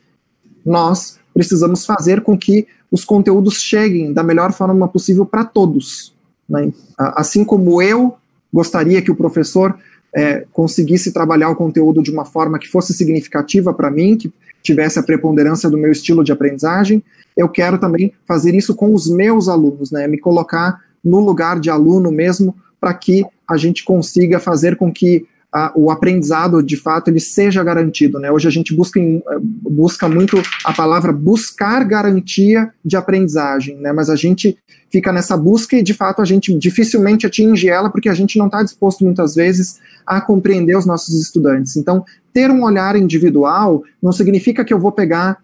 [0.65, 6.15] nós precisamos fazer com que os conteúdos cheguem da melhor forma possível para todos.
[6.49, 6.71] Né?
[6.97, 8.17] Assim como eu
[8.51, 9.77] gostaria que o professor
[10.17, 14.33] é, conseguisse trabalhar o conteúdo de uma forma que fosse significativa para mim, que
[14.63, 17.03] tivesse a preponderância do meu estilo de aprendizagem,
[17.37, 20.07] eu quero também fazer isso com os meus alunos, né?
[20.07, 25.27] Me colocar no lugar de aluno mesmo, para que a gente consiga fazer com que
[25.57, 28.19] a, o aprendizado, de fato, ele seja garantido.
[28.19, 28.31] Né?
[28.31, 33.91] Hoje a gente busca, em, busca muito a palavra buscar garantia de aprendizagem, né?
[33.91, 34.55] mas a gente
[34.91, 38.45] fica nessa busca e, de fato, a gente dificilmente atinge ela porque a gente não
[38.45, 41.75] está disposto, muitas vezes, a compreender os nossos estudantes.
[41.75, 45.39] Então, ter um olhar individual não significa que eu vou pegar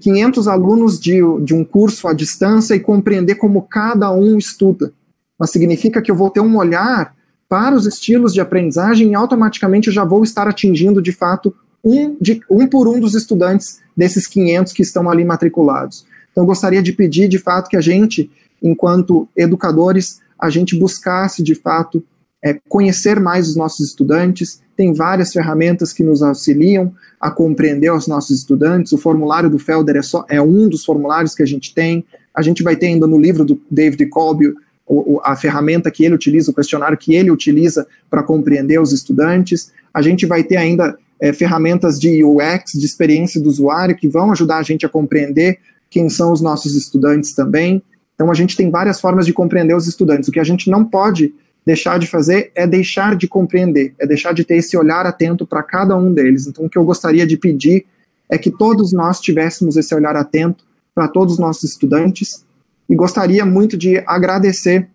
[0.00, 4.92] 500 alunos de, de um curso à distância e compreender como cada um estuda,
[5.38, 7.14] mas significa que eu vou ter um olhar
[7.52, 11.54] para os estilos de aprendizagem e automaticamente eu já vou estar atingindo, de fato,
[11.84, 16.06] um, de, um por um dos estudantes desses 500 que estão ali matriculados.
[16.30, 18.30] Então, eu gostaria de pedir, de fato, que a gente,
[18.62, 22.02] enquanto educadores, a gente buscasse, de fato,
[22.42, 24.62] é, conhecer mais os nossos estudantes.
[24.74, 28.92] Tem várias ferramentas que nos auxiliam a compreender os nossos estudantes.
[28.92, 32.02] O formulário do Felder é, só, é um dos formulários que a gente tem.
[32.34, 34.54] A gente vai ter ainda no livro do David Colby
[34.86, 39.72] o, a ferramenta que ele utiliza, o questionário que ele utiliza para compreender os estudantes.
[39.92, 44.32] A gente vai ter ainda é, ferramentas de UX, de experiência do usuário, que vão
[44.32, 47.82] ajudar a gente a compreender quem são os nossos estudantes também.
[48.14, 50.28] Então, a gente tem várias formas de compreender os estudantes.
[50.28, 51.34] O que a gente não pode
[51.64, 55.62] deixar de fazer é deixar de compreender, é deixar de ter esse olhar atento para
[55.62, 56.46] cada um deles.
[56.46, 57.86] Então, o que eu gostaria de pedir
[58.28, 60.64] é que todos nós tivéssemos esse olhar atento
[60.94, 62.44] para todos os nossos estudantes
[62.88, 64.88] e gostaria muito de agradecer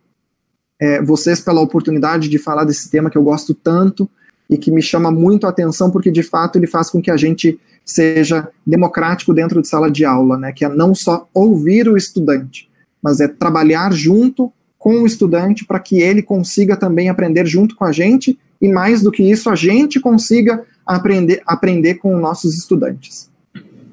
[0.79, 4.09] é, vocês pela oportunidade de falar desse tema que eu gosto tanto
[4.49, 7.17] e que me chama muito a atenção, porque de fato ele faz com que a
[7.17, 10.51] gente seja democrático dentro de sala de aula, né?
[10.51, 12.69] Que é não só ouvir o estudante,
[13.01, 17.85] mas é trabalhar junto com o estudante para que ele consiga também aprender junto com
[17.85, 22.57] a gente e mais do que isso a gente consiga aprender aprender com os nossos
[22.57, 23.29] estudantes.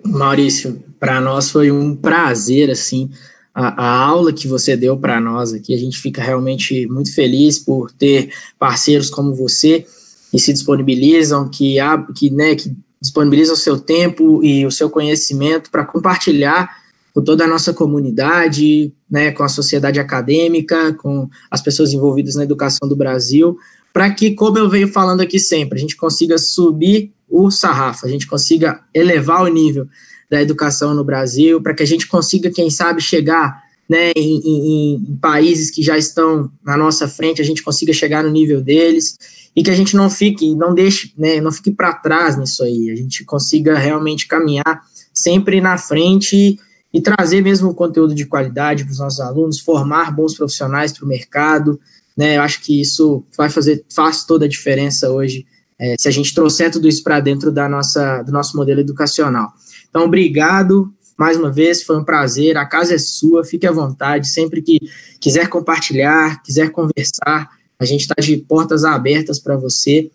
[0.05, 3.11] Maurício, para nós foi um prazer assim
[3.55, 5.73] a, a aula que você deu para nós aqui.
[5.73, 9.87] A gente fica realmente muito feliz por ter parceiros como você
[10.31, 11.77] que se disponibilizam, que,
[12.17, 16.83] que, né, que disponibilizam o seu tempo e o seu conhecimento para compartilhar
[17.15, 22.43] com toda a nossa comunidade, né, com a sociedade acadêmica, com as pessoas envolvidas na
[22.43, 23.57] educação do Brasil,
[23.93, 28.09] para que, como eu venho falando aqui sempre, a gente consiga subir o sarrafo, a
[28.09, 29.87] gente consiga elevar o nível
[30.35, 34.95] da educação no Brasil, para que a gente consiga, quem sabe, chegar né, em, em,
[34.97, 39.17] em, países que já estão na nossa frente, a gente consiga chegar no nível deles
[39.55, 42.91] e que a gente não fique, não deixe, né, não fique para trás nisso aí,
[42.91, 44.83] a gente consiga realmente caminhar
[45.13, 46.59] sempre na frente e,
[46.93, 51.09] e trazer mesmo conteúdo de qualidade para os nossos alunos, formar bons profissionais para o
[51.09, 51.79] mercado,
[52.17, 55.47] né, eu acho que isso vai fazer, faz toda a diferença hoje,
[55.79, 59.53] é, se a gente trouxer tudo isso para dentro da nossa, do nosso modelo educacional.
[59.95, 62.57] Então, obrigado mais uma vez, foi um prazer.
[62.57, 64.27] A casa é sua, fique à vontade.
[64.29, 64.81] Sempre que
[65.21, 67.49] quiser compartilhar, quiser conversar,
[67.79, 70.11] a gente está de portas abertas para você.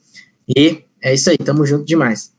[0.53, 2.34] E é isso aí, tamo junto demais.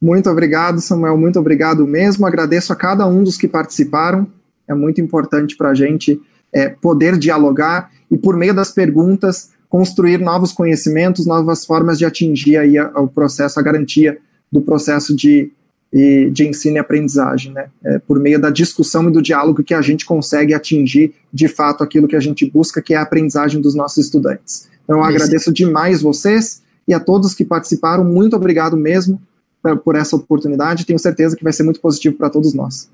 [0.00, 2.26] Muito obrigado, Samuel, muito obrigado mesmo.
[2.26, 4.26] Agradeço a cada um dos que participaram.
[4.66, 6.18] É muito importante para a gente
[6.50, 12.56] é, poder dialogar e, por meio das perguntas, construir novos conhecimentos, novas formas de atingir
[12.56, 14.16] aí o processo, a garantia
[14.50, 15.52] do processo de,
[15.92, 17.66] de ensino e aprendizagem, né?
[17.84, 21.82] É por meio da discussão e do diálogo que a gente consegue atingir, de fato,
[21.82, 24.68] aquilo que a gente busca, que é a aprendizagem dos nossos estudantes.
[24.84, 28.04] Então, eu agradeço demais vocês e a todos que participaram.
[28.04, 29.20] Muito obrigado mesmo
[29.84, 30.86] por essa oportunidade.
[30.86, 32.88] Tenho certeza que vai ser muito positivo para todos nós.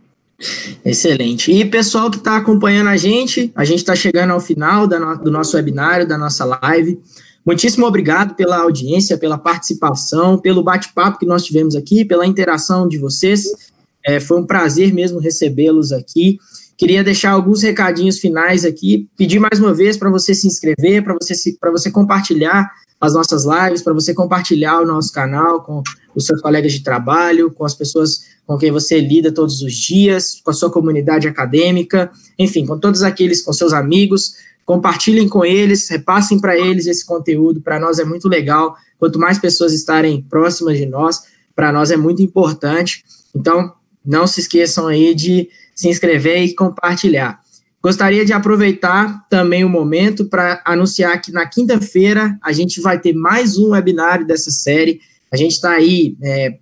[0.84, 1.50] Excelente.
[1.50, 5.30] E pessoal que está acompanhando a gente, a gente está chegando ao final no, do
[5.30, 7.00] nosso webinário, da nossa live.
[7.46, 12.98] Muitíssimo obrigado pela audiência, pela participação, pelo bate-papo que nós tivemos aqui, pela interação de
[12.98, 13.44] vocês.
[14.04, 16.38] É, foi um prazer mesmo recebê-los aqui.
[16.76, 21.14] Queria deixar alguns recadinhos finais aqui, pedir mais uma vez para você se inscrever, para
[21.14, 21.34] você,
[21.72, 22.68] você compartilhar
[23.00, 25.82] as nossas lives, para você compartilhar o nosso canal com
[26.16, 30.40] os seus colegas de trabalho, com as pessoas com quem você lida todos os dias,
[30.42, 34.34] com a sua comunidade acadêmica, enfim, com todos aqueles, com seus amigos.
[34.66, 37.60] Compartilhem com eles, repassem para eles esse conteúdo.
[37.60, 38.76] Para nós é muito legal.
[38.98, 41.22] Quanto mais pessoas estarem próximas de nós,
[41.54, 43.04] para nós é muito importante.
[43.34, 43.72] Então,
[44.04, 47.40] não se esqueçam aí de se inscrever e compartilhar.
[47.80, 53.12] Gostaria de aproveitar também o momento para anunciar que na quinta-feira a gente vai ter
[53.12, 55.00] mais um webinário dessa série.
[55.32, 56.58] A gente está aí, é,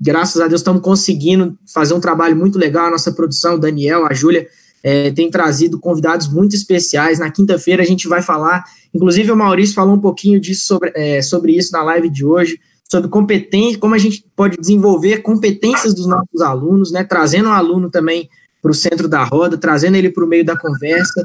[0.00, 2.86] graças a Deus, estamos conseguindo fazer um trabalho muito legal.
[2.86, 4.48] A nossa produção, o Daniel, a Júlia,
[4.84, 7.18] é, tem trazido convidados muito especiais.
[7.18, 8.62] Na quinta-feira a gente vai falar,
[8.94, 12.60] inclusive o Maurício falou um pouquinho disso sobre, é, sobre isso na live de hoje,
[12.86, 17.90] sobre competência, como a gente pode desenvolver competências dos nossos alunos, né, trazendo o aluno
[17.90, 18.28] também
[18.60, 21.24] para o centro da roda, trazendo ele para o meio da conversa.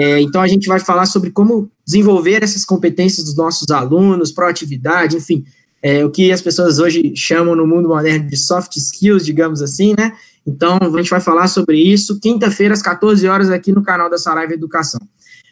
[0.00, 5.16] É, então, a gente vai falar sobre como desenvolver essas competências dos nossos alunos, proatividade,
[5.16, 5.44] enfim,
[5.82, 9.94] é, o que as pessoas hoje chamam no mundo moderno de soft skills, digamos assim,
[9.98, 10.12] né?
[10.46, 14.18] Então, a gente vai falar sobre isso quinta-feira, às 14 horas, aqui no canal da
[14.18, 15.00] Saraiva Educação.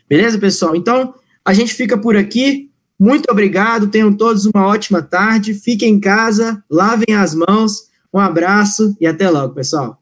[0.09, 0.75] Beleza, pessoal?
[0.75, 1.15] Então,
[1.45, 2.69] a gente fica por aqui.
[2.99, 5.55] Muito obrigado, tenham todos uma ótima tarde.
[5.55, 7.89] Fiquem em casa, lavem as mãos.
[8.13, 10.00] Um abraço e até logo, pessoal.